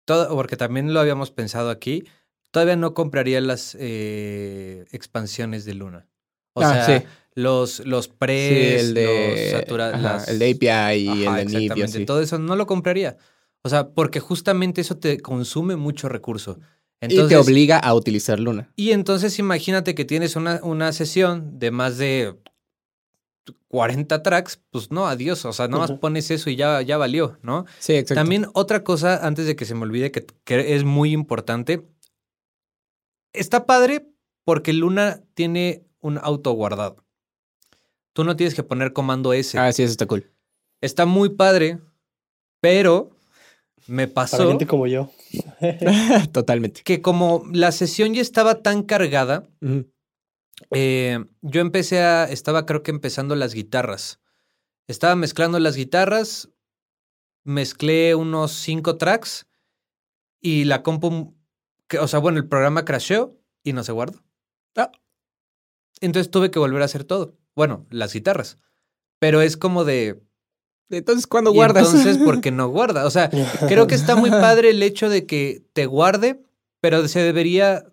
todo, 0.06 0.30
porque 0.36 0.58
también 0.58 0.96
lo 0.96 1.00
habíamos 1.00 1.30
pensado 1.30 1.70
aquí, 1.70 2.06
todavía 2.50 2.76
no 2.76 2.96
compraría 2.96 3.40
las 3.40 3.78
eh, 3.80 4.86
expansiones 4.92 5.64
de 5.66 5.76
Luna. 5.76 6.09
O 6.54 6.62
Ah, 6.62 6.86
sea, 6.86 7.00
sí. 7.00 7.06
los, 7.36 7.80
los 7.86 8.06
Sí, 8.06 8.12
pres, 8.18 8.82
el 8.84 8.94
de, 8.94 9.52
los 9.54 9.62
satura- 9.62 9.90
ajá, 9.94 10.02
las- 10.14 10.28
el 10.28 10.40
de 10.40 10.52
API 10.52 10.96
y 10.98 11.26
el 11.26 11.36
de 11.36 11.42
exactamente. 11.42 12.06
Todo 12.06 12.22
eso 12.22 12.38
no 12.40 12.56
lo 12.56 12.66
compraría. 12.66 13.18
O 13.62 13.70
sea, 13.70 13.90
porque 13.90 14.20
justamente 14.20 14.82
eso 14.82 14.98
te 14.98 15.20
consume 15.20 15.76
mucho 15.76 16.10
recurso. 16.10 16.60
y 17.02 17.16
te 17.28 17.36
obliga 17.38 17.78
a 17.80 17.94
utilizar 17.94 18.40
Luna. 18.42 18.72
Y 18.76 18.92
entonces 18.92 19.40
imagínate 19.40 19.96
que 19.96 20.04
tienes 20.06 20.36
una, 20.36 20.60
una 20.64 20.92
sesión 20.92 21.58
de 21.60 21.72
más 21.72 21.98
de 21.98 22.36
40 23.70 24.22
tracks, 24.24 24.60
pues 24.70 24.92
no, 24.92 25.08
adiós. 25.08 25.46
O 25.46 25.54
sea, 25.54 25.68
nada 25.68 25.88
más 25.88 25.92
pones 26.00 26.30
eso 26.32 26.50
y 26.50 26.56
ya, 26.56 26.82
ya 26.82 26.98
valió, 26.98 27.38
¿no? 27.42 27.66
Sí, 27.80 27.94
exacto. 27.94 28.16
También 28.20 28.48
otra 28.54 28.84
cosa, 28.84 29.26
antes 29.26 29.46
de 29.46 29.56
que 29.56 29.66
se 29.66 29.76
me 29.76 29.84
olvide, 29.84 30.12
que, 30.12 30.26
que 30.44 30.76
es 30.76 30.84
muy 30.84 31.12
importante. 31.14 31.86
Está 33.34 33.66
padre 33.66 34.08
porque 34.44 34.74
Luna 34.74 35.22
tiene 35.36 35.86
un 36.02 36.18
auto 36.22 36.52
guardado. 36.52 37.06
Tú 38.14 38.24
no 38.24 38.36
tienes 38.36 38.56
que 38.56 38.64
poner 38.64 38.94
comando 38.94 39.34
S. 39.34 39.58
Ah, 39.58 39.72
sí, 39.72 39.84
eso 39.84 39.92
está 39.92 40.06
cool. 40.06 40.32
Está 40.82 41.06
muy 41.06 41.30
padre, 41.30 41.80
pero 42.62 43.12
me 43.88 44.08
Para 44.08 44.28
pasó 44.28 44.48
gente 44.48 44.68
como 44.68 44.88
yo. 44.88 45.12
Totalmente. 46.32 46.82
que 46.84 47.02
como 47.02 47.44
la 47.52 47.72
sesión 47.72 48.14
ya 48.14 48.22
estaba 48.22 48.62
tan 48.62 48.84
cargada, 48.84 49.48
eh, 50.72 51.26
yo 51.42 51.62
empecé 51.62 52.02
a, 52.02 52.26
estaba 52.26 52.66
creo 52.66 52.84
que 52.84 52.92
empezando 52.92 53.36
las 53.36 53.54
guitarras. 53.54 54.20
Estaba 54.88 55.16
mezclando 55.16 55.60
las 55.60 55.76
guitarras, 55.76 56.50
mezclé 57.44 58.16
unos 58.16 58.52
cinco 58.52 58.98
tracks 58.98 59.48
y 60.42 60.66
la 60.66 60.84
compu, 60.84 61.36
que, 61.88 62.00
o 62.00 62.08
sea, 62.08 62.20
bueno, 62.20 62.38
el 62.40 62.48
programa 62.48 62.86
crasheó 62.86 63.38
y 63.64 63.74
no 63.74 63.84
se 63.84 63.92
guardó. 63.92 64.24
Ah. 64.76 64.92
Entonces 66.02 66.32
tuve 66.32 66.52
que 66.52 66.60
volver 66.60 66.82
a 66.82 66.86
hacer 66.86 67.04
todo. 67.04 67.36
Bueno, 67.56 67.86
las 67.90 68.14
guitarras. 68.14 68.58
Pero 69.20 69.42
es 69.42 69.58
como 69.58 69.84
de... 69.86 70.22
Entonces, 70.90 71.28
¿cuándo 71.28 71.52
¿y 71.52 71.56
guardas? 71.56 71.88
Entonces, 71.88 72.18
¿por 72.18 72.42
qué 72.42 72.52
no 72.52 72.68
guarda? 72.70 73.06
O 73.06 73.12
sea, 73.12 73.30
creo 73.68 73.88
que 73.88 73.96
está 73.96 74.16
muy 74.16 74.30
padre 74.32 74.72
el 74.72 74.82
hecho 74.82 75.10
de 75.10 75.26
que 75.26 75.64
te 75.74 75.86
guarde, 75.86 76.42
pero 76.82 77.08
se 77.08 77.22
debería 77.22 77.86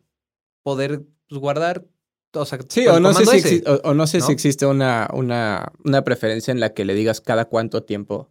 poder 0.63 1.03
pues, 1.29 1.41
guardar. 1.41 1.85
O 2.33 2.45
sea, 2.45 2.59
Sí, 2.69 2.85
con 2.85 2.97
o 2.97 3.01
no 3.01 3.15
sé, 3.15 3.41
si, 3.41 3.63
o, 3.67 3.81
o 3.83 3.95
no 3.95 4.07
sé 4.07 4.19
¿no? 4.19 4.27
si 4.27 4.33
existe 4.33 4.67
una, 4.67 5.09
una, 5.13 5.73
una 5.85 6.05
preferencia 6.05 6.53
en 6.53 6.61
la 6.61 6.75
que 6.75 6.85
le 6.85 6.95
digas 6.95 7.21
cada 7.21 7.47
cuánto 7.47 7.83
tiempo. 7.83 8.31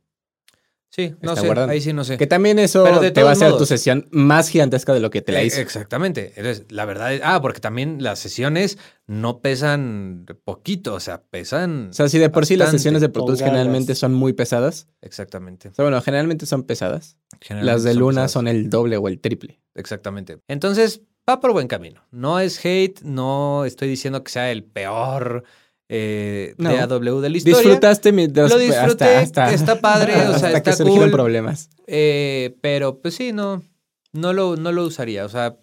Sí, 0.90 1.14
no 1.22 1.36
sé, 1.36 1.46
guardando. 1.46 1.74
ahí 1.74 1.82
sí 1.82 1.92
no 1.92 2.06
sé. 2.06 2.18
Que 2.18 2.26
también 2.26 2.58
eso 2.58 2.84
Pero 2.86 3.02
de 3.02 3.12
te 3.12 3.22
va 3.22 3.30
a 3.32 3.34
hacer 3.34 3.52
tu 3.58 3.66
sesión 3.66 4.08
más 4.12 4.48
gigantesca 4.48 4.94
de 4.94 5.02
lo 5.02 5.10
que 5.10 5.22
te 5.22 5.34
la 5.34 5.42
Eh, 5.42 5.48
hizo. 5.48 5.60
Exactamente. 5.60 6.32
Entonces, 6.38 6.66
la 6.70 6.86
verdad 6.86 7.14
es, 7.14 7.22
ah, 7.24 7.42
porque 7.42 7.60
también 7.60 8.02
las 8.02 8.20
sesiones 8.20 8.78
no 9.06 9.42
pesan 9.42 10.26
poquito, 10.46 10.94
o 10.94 11.00
sea, 11.02 11.22
pesan. 11.24 11.90
O 11.90 11.94
sea, 11.94 12.08
si 12.08 12.18
de 12.18 12.30
por 12.30 12.46
sí 12.46 12.56
las 12.56 12.72
sesiones 12.72 13.02
de 13.02 13.10
Pro 13.10 13.26
Tools 13.26 13.40
generalmente 13.42 13.94
son 13.94 14.14
muy 14.14 14.32
pesadas. 14.32 14.88
Exactamente. 15.02 15.68
O 15.70 15.74
sea, 15.74 15.84
bueno, 15.84 16.02
generalmente 16.02 16.46
son 16.46 16.64
pesadas. 16.64 17.18
Las 17.50 17.84
de 17.84 17.92
son 17.92 18.00
Luna 18.00 18.12
pesadas. 18.14 18.32
son 18.32 18.48
el 18.48 18.70
doble 18.70 18.96
o 18.96 19.08
el 19.10 19.20
triple. 19.20 19.60
Exactamente. 19.74 20.40
Entonces, 20.48 21.02
va 21.30 21.42
por 21.42 21.52
buen 21.52 21.68
camino. 21.68 22.04
No 22.12 22.40
es 22.40 22.64
hate, 22.64 23.02
no 23.02 23.66
estoy 23.66 23.90
diciendo 23.90 24.24
que 24.24 24.32
sea 24.32 24.50
el 24.50 24.64
peor 24.64 25.44
eh, 25.90 26.56
No. 26.58 26.72
DAW 26.88 27.20
de 27.22 27.30
la 27.30 27.38
historia. 27.38 27.60
Disfrutaste 27.60 28.12
mientras 28.12 28.50
Lo 28.52 28.58
disfruté, 28.58 29.06
hasta, 29.06 29.48
hasta- 29.50 29.54
está 29.54 29.82
padre, 29.82 30.14
o 30.16 30.18
sea, 30.40 30.48
hasta 30.48 30.64
que 30.64 30.70
está 30.72 30.84
surgieron 30.84 31.10
cool. 31.10 31.12
problemas. 31.12 31.70
Eh, 31.88 32.56
pero 32.62 33.02
pues 33.02 33.16
sí, 33.16 33.32
no, 33.34 33.64
no 34.14 34.34
lo, 34.34 34.56
no 34.56 34.72
lo 34.72 34.84
usaría. 34.84 35.26
O 35.26 35.30
sea, 35.30 35.58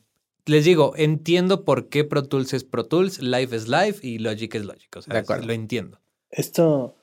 les 0.47 0.65
digo, 0.65 0.95
entiendo 0.97 1.65
por 1.65 1.89
qué 1.89 2.05
Pro 2.05 2.25
Tools 2.25 2.53
es 2.53 2.65
Pro 2.65 2.85
Tools, 2.87 3.21
Live 3.21 3.55
es 3.57 3.69
Live 3.69 3.97
y 4.03 4.19
Logic 4.19 4.55
es 4.55 4.65
Logic. 4.65 4.97
O 4.97 5.03
sea, 5.03 5.15
De 5.15 5.21
acuerdo. 5.21 5.47
lo 5.47 5.53
entiendo. 5.53 5.99
Esto 6.31 6.95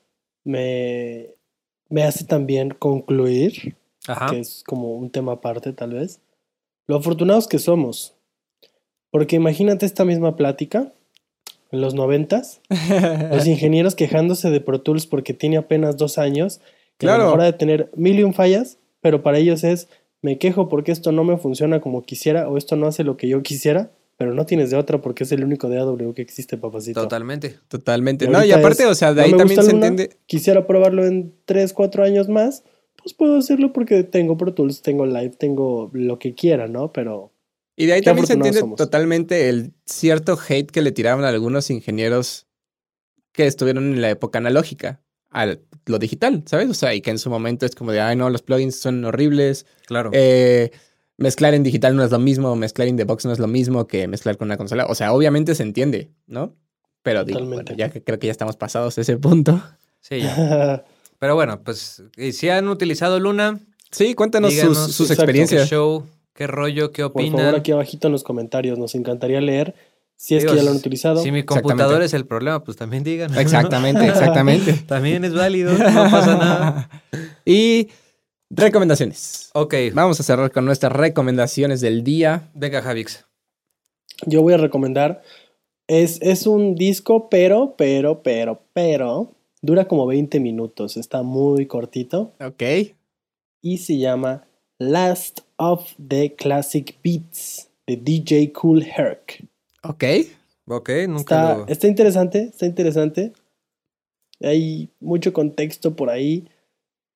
me, 0.44 1.34
me 1.88 2.02
hace 2.04 2.24
también 2.24 2.70
concluir, 2.70 3.76
Ajá. 4.06 4.30
que 4.30 4.40
es 4.40 4.62
como 4.66 4.94
un 4.96 5.10
tema 5.10 5.32
aparte 5.32 5.72
tal 5.72 5.92
vez, 5.94 6.20
lo 6.86 6.96
afortunados 6.96 7.46
que 7.48 7.58
somos. 7.58 8.14
Porque 9.10 9.36
imagínate 9.36 9.86
esta 9.86 10.04
misma 10.04 10.36
plática 10.36 10.92
en 11.72 11.80
los 11.80 11.94
noventas, 11.94 12.60
los 13.30 13.46
ingenieros 13.46 13.94
quejándose 13.94 14.50
de 14.50 14.60
Pro 14.60 14.80
Tools 14.80 15.06
porque 15.06 15.34
tiene 15.34 15.56
apenas 15.56 15.96
dos 15.96 16.18
años, 16.18 16.60
que 16.98 17.06
a 17.06 17.10
Claro. 17.10 17.18
lo 17.18 17.24
mejor 17.26 17.40
ha 17.42 17.44
de 17.44 17.52
tener 17.52 17.90
mil 17.96 18.18
y 18.18 18.22
un 18.24 18.34
fallas, 18.34 18.78
pero 19.00 19.22
para 19.22 19.38
ellos 19.38 19.64
es, 19.64 19.88
me 20.22 20.38
quejo 20.38 20.68
porque 20.68 20.92
esto 20.92 21.12
no 21.12 21.24
me 21.24 21.36
funciona 21.38 21.80
como 21.80 22.02
quisiera 22.02 22.48
o 22.48 22.56
esto 22.58 22.76
no 22.76 22.86
hace 22.86 23.04
lo 23.04 23.16
que 23.16 23.28
yo 23.28 23.42
quisiera, 23.42 23.90
pero 24.18 24.34
no 24.34 24.44
tienes 24.44 24.68
de 24.70 24.76
otra 24.76 25.00
porque 25.00 25.24
es 25.24 25.32
el 25.32 25.42
único 25.44 25.68
DAW 25.70 26.12
que 26.12 26.20
existe, 26.20 26.58
papacito. 26.58 27.00
Totalmente. 27.00 27.56
Totalmente. 27.68 28.26
Y 28.26 28.28
No, 28.28 28.44
y 28.44 28.52
aparte, 28.52 28.82
es, 28.82 28.88
o 28.90 28.94
sea, 28.94 29.14
de 29.14 29.22
ahí 29.22 29.30
también 29.32 29.62
se 29.62 29.72
Luna, 29.72 29.86
entiende. 29.86 30.16
Quisiera 30.26 30.66
probarlo 30.66 31.06
en 31.06 31.32
3, 31.46 31.72
4 31.72 32.04
años 32.04 32.28
más, 32.28 32.62
pues 33.02 33.14
puedo 33.14 33.38
hacerlo 33.38 33.72
porque 33.72 34.02
tengo 34.04 34.36
Pro 34.36 34.52
Tools, 34.52 34.82
tengo 34.82 35.06
Live, 35.06 35.36
tengo 35.38 35.88
lo 35.94 36.18
que 36.18 36.34
quiera, 36.34 36.66
¿no? 36.68 36.92
Pero 36.92 37.29
Y 37.80 37.86
de 37.86 37.94
ahí 37.94 38.00
Qué 38.00 38.04
también 38.06 38.26
se 38.26 38.34
entiende 38.34 38.60
somos. 38.60 38.76
totalmente 38.76 39.48
el 39.48 39.72
cierto 39.86 40.38
hate 40.48 40.70
que 40.70 40.82
le 40.82 40.92
tiraban 40.92 41.24
a 41.24 41.28
algunos 41.28 41.70
ingenieros 41.70 42.46
que 43.32 43.46
estuvieron 43.46 43.84
en 43.94 44.00
la 44.02 44.10
época 44.10 44.38
analógica 44.38 45.00
a 45.30 45.56
lo 45.86 45.98
digital, 45.98 46.42
¿sabes? 46.46 46.68
O 46.68 46.74
sea, 46.74 46.94
y 46.94 47.00
que 47.00 47.10
en 47.10 47.18
su 47.18 47.30
momento 47.30 47.64
es 47.64 47.74
como 47.74 47.92
de, 47.92 48.00
ay, 48.00 48.16
no, 48.16 48.28
los 48.30 48.42
plugins 48.42 48.76
son 48.76 49.04
horribles. 49.04 49.64
Claro. 49.86 50.10
eh, 50.12 50.70
mezclar 51.16 51.54
en 51.54 51.62
digital 51.62 51.94
no 51.96 52.02
es 52.04 52.10
lo 52.10 52.18
mismo, 52.18 52.54
mezclar 52.56 52.88
in 52.88 52.96
the 52.96 53.04
box 53.04 53.24
no 53.24 53.32
es 53.32 53.38
lo 53.38 53.46
mismo 53.46 53.86
que 53.86 54.08
mezclar 54.08 54.36
con 54.36 54.48
una 54.48 54.56
consola. 54.56 54.86
O 54.86 54.94
sea, 54.94 55.12
obviamente 55.12 55.54
se 55.54 55.62
entiende, 55.62 56.10
¿no? 56.26 56.56
Pero 57.02 57.24
digo, 57.24 57.40
bueno, 57.46 57.62
ya 57.76 57.88
que 57.90 58.02
creo 58.04 58.18
que 58.18 58.26
ya 58.26 58.32
estamos 58.32 58.56
pasados 58.56 58.98
ese 58.98 59.16
punto. 59.16 59.62
Sí, 60.00 60.20
ya. 60.20 60.84
Pero 61.18 61.34
bueno, 61.34 61.62
pues 61.62 62.02
y 62.16 62.32
si 62.32 62.48
han 62.50 62.68
utilizado 62.68 63.20
Luna, 63.20 63.58
Sí, 63.92 64.14
cuéntanos 64.14 64.50
Díganos, 64.50 64.76
sus, 64.78 64.94
sus 64.94 65.10
experiencias. 65.10 65.68
show, 65.68 66.06
qué 66.40 66.46
rollo, 66.46 66.90
qué 66.90 67.02
por 67.02 67.20
opinan. 67.20 67.38
favor 67.38 67.54
aquí 67.56 67.70
abajito 67.70 68.08
en 68.08 68.12
los 68.12 68.24
comentarios, 68.24 68.78
nos 68.78 68.94
encantaría 68.94 69.42
leer 69.42 69.74
si 70.16 70.36
es 70.36 70.42
Digo, 70.42 70.54
que 70.54 70.58
ya 70.58 70.64
lo 70.64 70.70
han 70.70 70.76
utilizado. 70.78 71.22
Si 71.22 71.30
mi 71.30 71.42
computador 71.42 72.00
es 72.00 72.14
el 72.14 72.24
problema, 72.24 72.64
pues 72.64 72.78
también 72.78 73.04
digan. 73.04 73.36
Exactamente, 73.36 74.06
exactamente. 74.06 74.72
también 74.86 75.22
es 75.26 75.34
válido, 75.34 75.70
no 75.72 76.10
pasa 76.10 76.38
nada. 76.38 76.90
y 77.44 77.88
recomendaciones. 78.48 79.50
Ok, 79.52 79.74
Vamos 79.92 80.18
a 80.18 80.22
cerrar 80.22 80.50
con 80.50 80.64
nuestras 80.64 80.92
recomendaciones 80.92 81.82
del 81.82 82.04
día. 82.04 82.48
venga, 82.54 82.80
Javix. 82.80 83.26
Yo 84.24 84.40
voy 84.40 84.54
a 84.54 84.56
recomendar, 84.56 85.20
es, 85.88 86.22
es 86.22 86.46
un 86.46 86.74
disco, 86.74 87.28
pero, 87.28 87.74
pero, 87.76 88.22
pero, 88.22 88.62
pero, 88.72 89.34
dura 89.60 89.84
como 89.84 90.06
20 90.06 90.40
minutos, 90.40 90.96
está 90.96 91.22
muy 91.22 91.66
cortito 91.66 92.32
Ok. 92.40 92.62
y 93.60 93.76
se 93.76 93.98
llama 93.98 94.46
Last 94.78 95.40
of 95.60 95.92
the 96.08 96.34
Classic 96.34 96.96
Beats 97.04 97.68
de 97.86 97.96
DJ 97.96 98.52
Cool 98.52 98.82
Herc. 98.82 99.44
Ok. 99.84 100.04
Ok, 100.66 100.90
nunca 101.08 101.20
Está, 101.20 101.58
lo... 101.58 101.66
está 101.66 101.86
interesante, 101.88 102.42
está 102.44 102.66
interesante. 102.66 103.32
Hay 104.40 104.88
mucho 105.00 105.32
contexto 105.32 105.94
por 105.96 106.10
ahí 106.10 106.48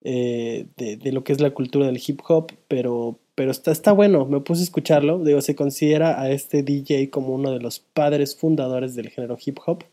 eh, 0.02 0.66
de, 0.76 0.96
de 0.96 1.12
lo 1.12 1.24
que 1.24 1.32
es 1.32 1.40
la 1.40 1.52
cultura 1.52 1.86
del 1.86 2.02
hip 2.04 2.20
hop, 2.28 2.52
pero, 2.68 3.18
pero 3.34 3.50
está, 3.50 3.72
está 3.72 3.92
bueno. 3.92 4.26
Me 4.26 4.40
puse 4.40 4.60
a 4.60 4.64
escucharlo. 4.64 5.22
Digo, 5.24 5.40
se 5.40 5.54
considera 5.54 6.20
a 6.20 6.30
este 6.30 6.62
DJ 6.62 7.10
como 7.10 7.34
uno 7.34 7.52
de 7.52 7.60
los 7.60 7.78
padres 7.78 8.36
fundadores 8.36 8.94
del 8.94 9.08
género 9.08 9.38
hip 9.44 9.58
hop. 9.64 9.84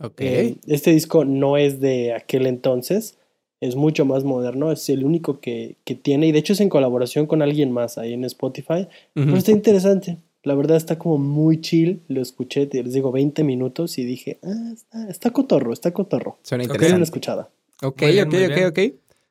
Ok. 0.00 0.20
Eh, 0.20 0.56
este 0.66 0.92
disco 0.92 1.24
no 1.24 1.56
es 1.56 1.80
de 1.80 2.14
aquel 2.14 2.46
entonces, 2.46 3.18
es 3.62 3.76
mucho 3.76 4.04
más 4.04 4.24
moderno, 4.24 4.70
es 4.72 4.88
el 4.90 5.04
único 5.04 5.40
que, 5.40 5.76
que 5.84 5.94
tiene, 5.94 6.26
y 6.26 6.32
de 6.32 6.38
hecho 6.40 6.52
es 6.52 6.60
en 6.60 6.68
colaboración 6.68 7.26
con 7.26 7.40
alguien 7.40 7.72
más 7.72 7.96
ahí 7.96 8.12
en 8.12 8.24
Spotify. 8.24 8.88
Ujú. 9.16 9.24
Pero 9.26 9.36
está 9.38 9.50
interesante. 9.52 10.18
La 10.42 10.54
verdad 10.54 10.76
está 10.76 10.98
como 10.98 11.18
muy 11.18 11.60
chill. 11.60 12.00
Lo 12.08 12.20
escuché, 12.20 12.68
les 12.70 12.92
digo, 12.92 13.12
20 13.12 13.44
minutos 13.44 13.96
y 13.98 14.04
dije, 14.04 14.38
ah, 14.42 14.70
está, 14.74 15.08
está 15.08 15.30
cotorro, 15.30 15.72
está 15.72 15.92
cotorro. 15.92 16.36
Suena. 16.42 16.64
Denle 16.64 16.74
una 16.76 16.76
interesante. 16.78 17.04
escuchada. 17.04 17.48
Ok, 17.82 18.02
Muy 18.02 18.10
bien, 18.12 18.26
ok, 18.26 18.32
muy 18.34 18.44
ok, 18.44 18.54
bien. 18.54 18.66
ok. 18.66 18.78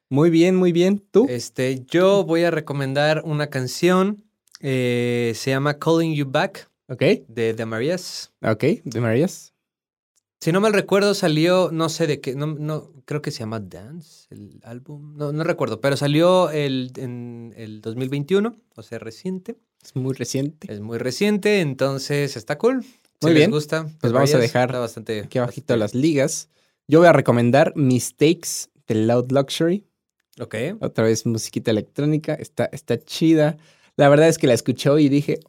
Muy 0.10 0.30
bien, 0.30 0.56
muy 0.56 0.72
bien. 0.72 1.02
¿Tú? 1.12 1.26
Este, 1.30 1.84
yo 1.90 2.24
voy 2.26 2.44
a 2.44 2.52
recomendar 2.52 3.22
una 3.26 3.48
canción. 3.48 4.24
eh, 4.62 5.34
se 5.36 5.52
llama 5.52 5.78
Calling 5.80 6.14
You 6.16 6.26
Back 6.30 6.70
Ok, 6.88 7.02
de 7.28 7.54
The 7.54 7.66
Marías. 7.66 8.32
ok. 8.42 8.64
¿De 8.84 9.02
Marías? 9.02 9.51
Si 10.44 10.52
no 10.52 10.60
mal 10.60 10.74
recuerdo, 10.74 11.14
salió, 11.14 11.70
no 11.72 11.88
sé 11.88 12.08
de 12.08 12.20
qué, 12.20 12.34
no, 12.36 12.48
no, 12.48 12.92
creo 13.06 13.22
que 13.22 13.30
se 13.30 13.40
llama 13.42 13.60
Dance, 13.60 14.26
el 14.32 14.60
álbum. 14.64 15.16
No, 15.16 15.32
no 15.32 15.44
recuerdo, 15.44 15.80
pero 15.82 15.96
salió 15.96 16.50
el, 16.50 16.92
en 16.98 17.54
el 17.58 17.80
2021, 17.82 18.56
o 18.76 18.82
sea, 18.82 18.98
reciente. 18.98 19.58
Es 19.84 19.96
muy 19.96 20.14
reciente. 20.16 20.72
Es 20.74 20.80
muy 20.80 20.98
reciente, 20.98 21.62
entonces 21.62 22.36
está 22.36 22.58
cool. 22.58 22.84
Si 22.84 22.90
Muy 23.22 23.34
les 23.34 23.42
bien. 23.42 23.52
gusta, 23.52 23.84
Pues 23.84 24.00
The 24.02 24.14
vamos 24.14 24.34
a 24.34 24.40
dejar 24.40 24.72
bastante, 24.72 25.20
Aquí 25.22 25.38
abajito 25.38 25.74
bastante- 25.76 25.80
las 25.80 25.94
ligas. 25.94 26.50
Yo 26.88 26.98
voy 27.00 27.08
a 27.08 27.14
recomendar 27.14 27.74
Mistakes 27.76 28.70
de 28.88 28.96
Loud 28.96 29.32
Luxury. 29.32 29.86
Ok. 30.40 30.56
Otra 30.80 31.04
vez 31.04 31.26
musiquita 31.28 31.70
electrónica. 31.70 32.34
Está, 32.34 32.66
está 32.66 32.98
chida. 33.00 33.58
La 33.96 34.10
verdad 34.10 34.28
es 34.28 34.40
que 34.40 34.48
la 34.48 34.56
escuché 34.56 34.90
y 35.02 35.08
dije, 35.08 35.40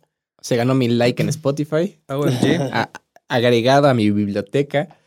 se 0.42 0.56
ganó 0.56 0.74
mi 0.74 0.88
like 0.88 1.22
en 1.22 1.28
Spotify. 1.30 1.98
OMG. 2.08 2.70
agregado 3.28 3.88
a 3.88 3.94
mi 3.94 4.10
biblioteca. 4.10 4.98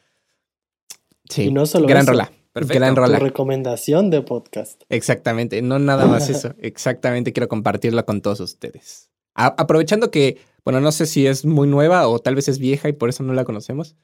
Sí, 1.30 1.46
Y 1.46 1.52
no 1.52 1.66
solo 1.66 1.88
gran 1.88 2.04
eso, 2.04 2.12
rola. 2.12 2.32
Perfecto. 2.54 2.80
Gran 2.80 2.96
Tu 2.96 3.02
recomendación 3.24 4.10
de 4.10 4.22
podcast. 4.22 4.84
Exactamente, 4.90 5.62
no 5.62 5.80
nada 5.80 6.06
más 6.06 6.30
eso. 6.30 6.54
Exactamente, 6.60 7.34
quiero 7.34 7.48
compartirla 7.48 8.04
con 8.04 8.22
todos 8.22 8.40
ustedes. 8.40 9.10
A- 9.34 9.56
aprovechando 9.58 10.10
que, 10.12 10.38
bueno, 10.64 10.80
no 10.80 10.92
sé 10.92 11.06
si 11.06 11.28
es 11.28 11.44
muy 11.46 11.68
nueva 11.68 12.08
o 12.08 12.20
tal 12.20 12.36
vez 12.36 12.48
es 12.48 12.60
vieja 12.60 12.88
y 12.88 12.94
por 12.94 13.10
eso 13.10 13.24
no 13.24 13.34
la 13.34 13.44
conocemos. 13.44 13.96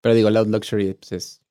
Pero 0.00 0.14
digo, 0.16 0.30
Loud 0.30 0.48
Luxury 0.48 0.94
pues 0.94 1.12
es 1.12 1.42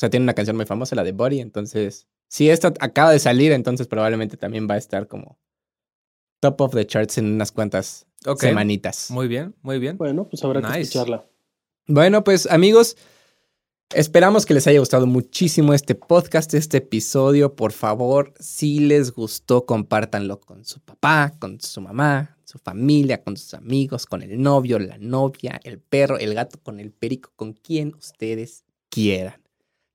sea, 0.00 0.10
tiene 0.10 0.24
una 0.24 0.34
canción 0.34 0.56
muy 0.56 0.66
famosa, 0.66 0.96
la 0.96 1.04
de 1.04 1.12
Body. 1.12 1.40
Entonces, 1.40 2.08
si 2.26 2.48
esta 2.48 2.72
acaba 2.80 3.12
de 3.12 3.18
salir, 3.18 3.52
entonces 3.52 3.86
probablemente 3.86 4.36
también 4.36 4.66
va 4.68 4.74
a 4.74 4.78
estar 4.78 5.06
como 5.06 5.38
top 6.40 6.60
of 6.62 6.74
the 6.74 6.86
charts 6.86 7.18
en 7.18 7.26
unas 7.26 7.52
cuantas 7.52 8.06
Ok. 8.26 8.40
semanitas. 8.40 9.10
Muy 9.10 9.28
bien, 9.28 9.54
muy 9.62 9.78
bien. 9.78 9.96
Bueno, 9.96 10.28
pues 10.28 10.44
habrá 10.44 10.60
que 10.60 10.80
escucharla. 10.80 11.24
Bueno, 11.86 12.22
pues 12.22 12.46
amigos, 12.46 12.96
esperamos 13.94 14.46
que 14.46 14.54
les 14.54 14.66
haya 14.66 14.78
gustado 14.78 15.06
muchísimo 15.06 15.74
este 15.74 15.94
podcast, 15.94 16.54
este 16.54 16.78
episodio. 16.78 17.56
Por 17.56 17.72
favor, 17.72 18.34
si 18.38 18.80
les 18.80 19.12
gustó, 19.12 19.66
compártanlo 19.66 20.40
con 20.40 20.64
su 20.64 20.80
papá, 20.80 21.32
con 21.38 21.60
su 21.60 21.80
mamá, 21.80 22.36
su 22.44 22.58
familia, 22.58 23.22
con 23.22 23.36
sus 23.36 23.54
amigos, 23.54 24.06
con 24.06 24.22
el 24.22 24.40
novio, 24.40 24.78
la 24.78 24.98
novia, 24.98 25.60
el 25.64 25.78
perro, 25.78 26.18
el 26.18 26.34
gato, 26.34 26.58
con 26.62 26.78
el 26.80 26.92
perico, 26.92 27.30
con 27.36 27.54
quien 27.54 27.94
ustedes 27.94 28.64
quieran. 28.88 29.40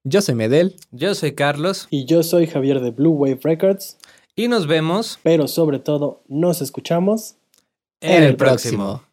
Yo 0.04 0.22
soy 0.22 0.36
Medel. 0.36 0.76
Yo 0.92 1.16
soy 1.16 1.34
Carlos 1.34 1.88
Y 1.90 2.06
yo 2.06 2.22
soy 2.22 2.46
Javier 2.46 2.80
de 2.80 2.92
Blue 2.92 3.14
Wave 3.14 3.40
Records, 3.42 3.98
y 4.36 4.50
nos 4.50 4.68
vemos 4.68 5.18
pero 5.24 5.48
sobre 5.48 5.80
todo 5.80 6.22
nos 6.28 6.62
escuchamos 6.62 7.38
en, 8.06 8.24
el 8.24 8.36
próximo. 8.36 9.05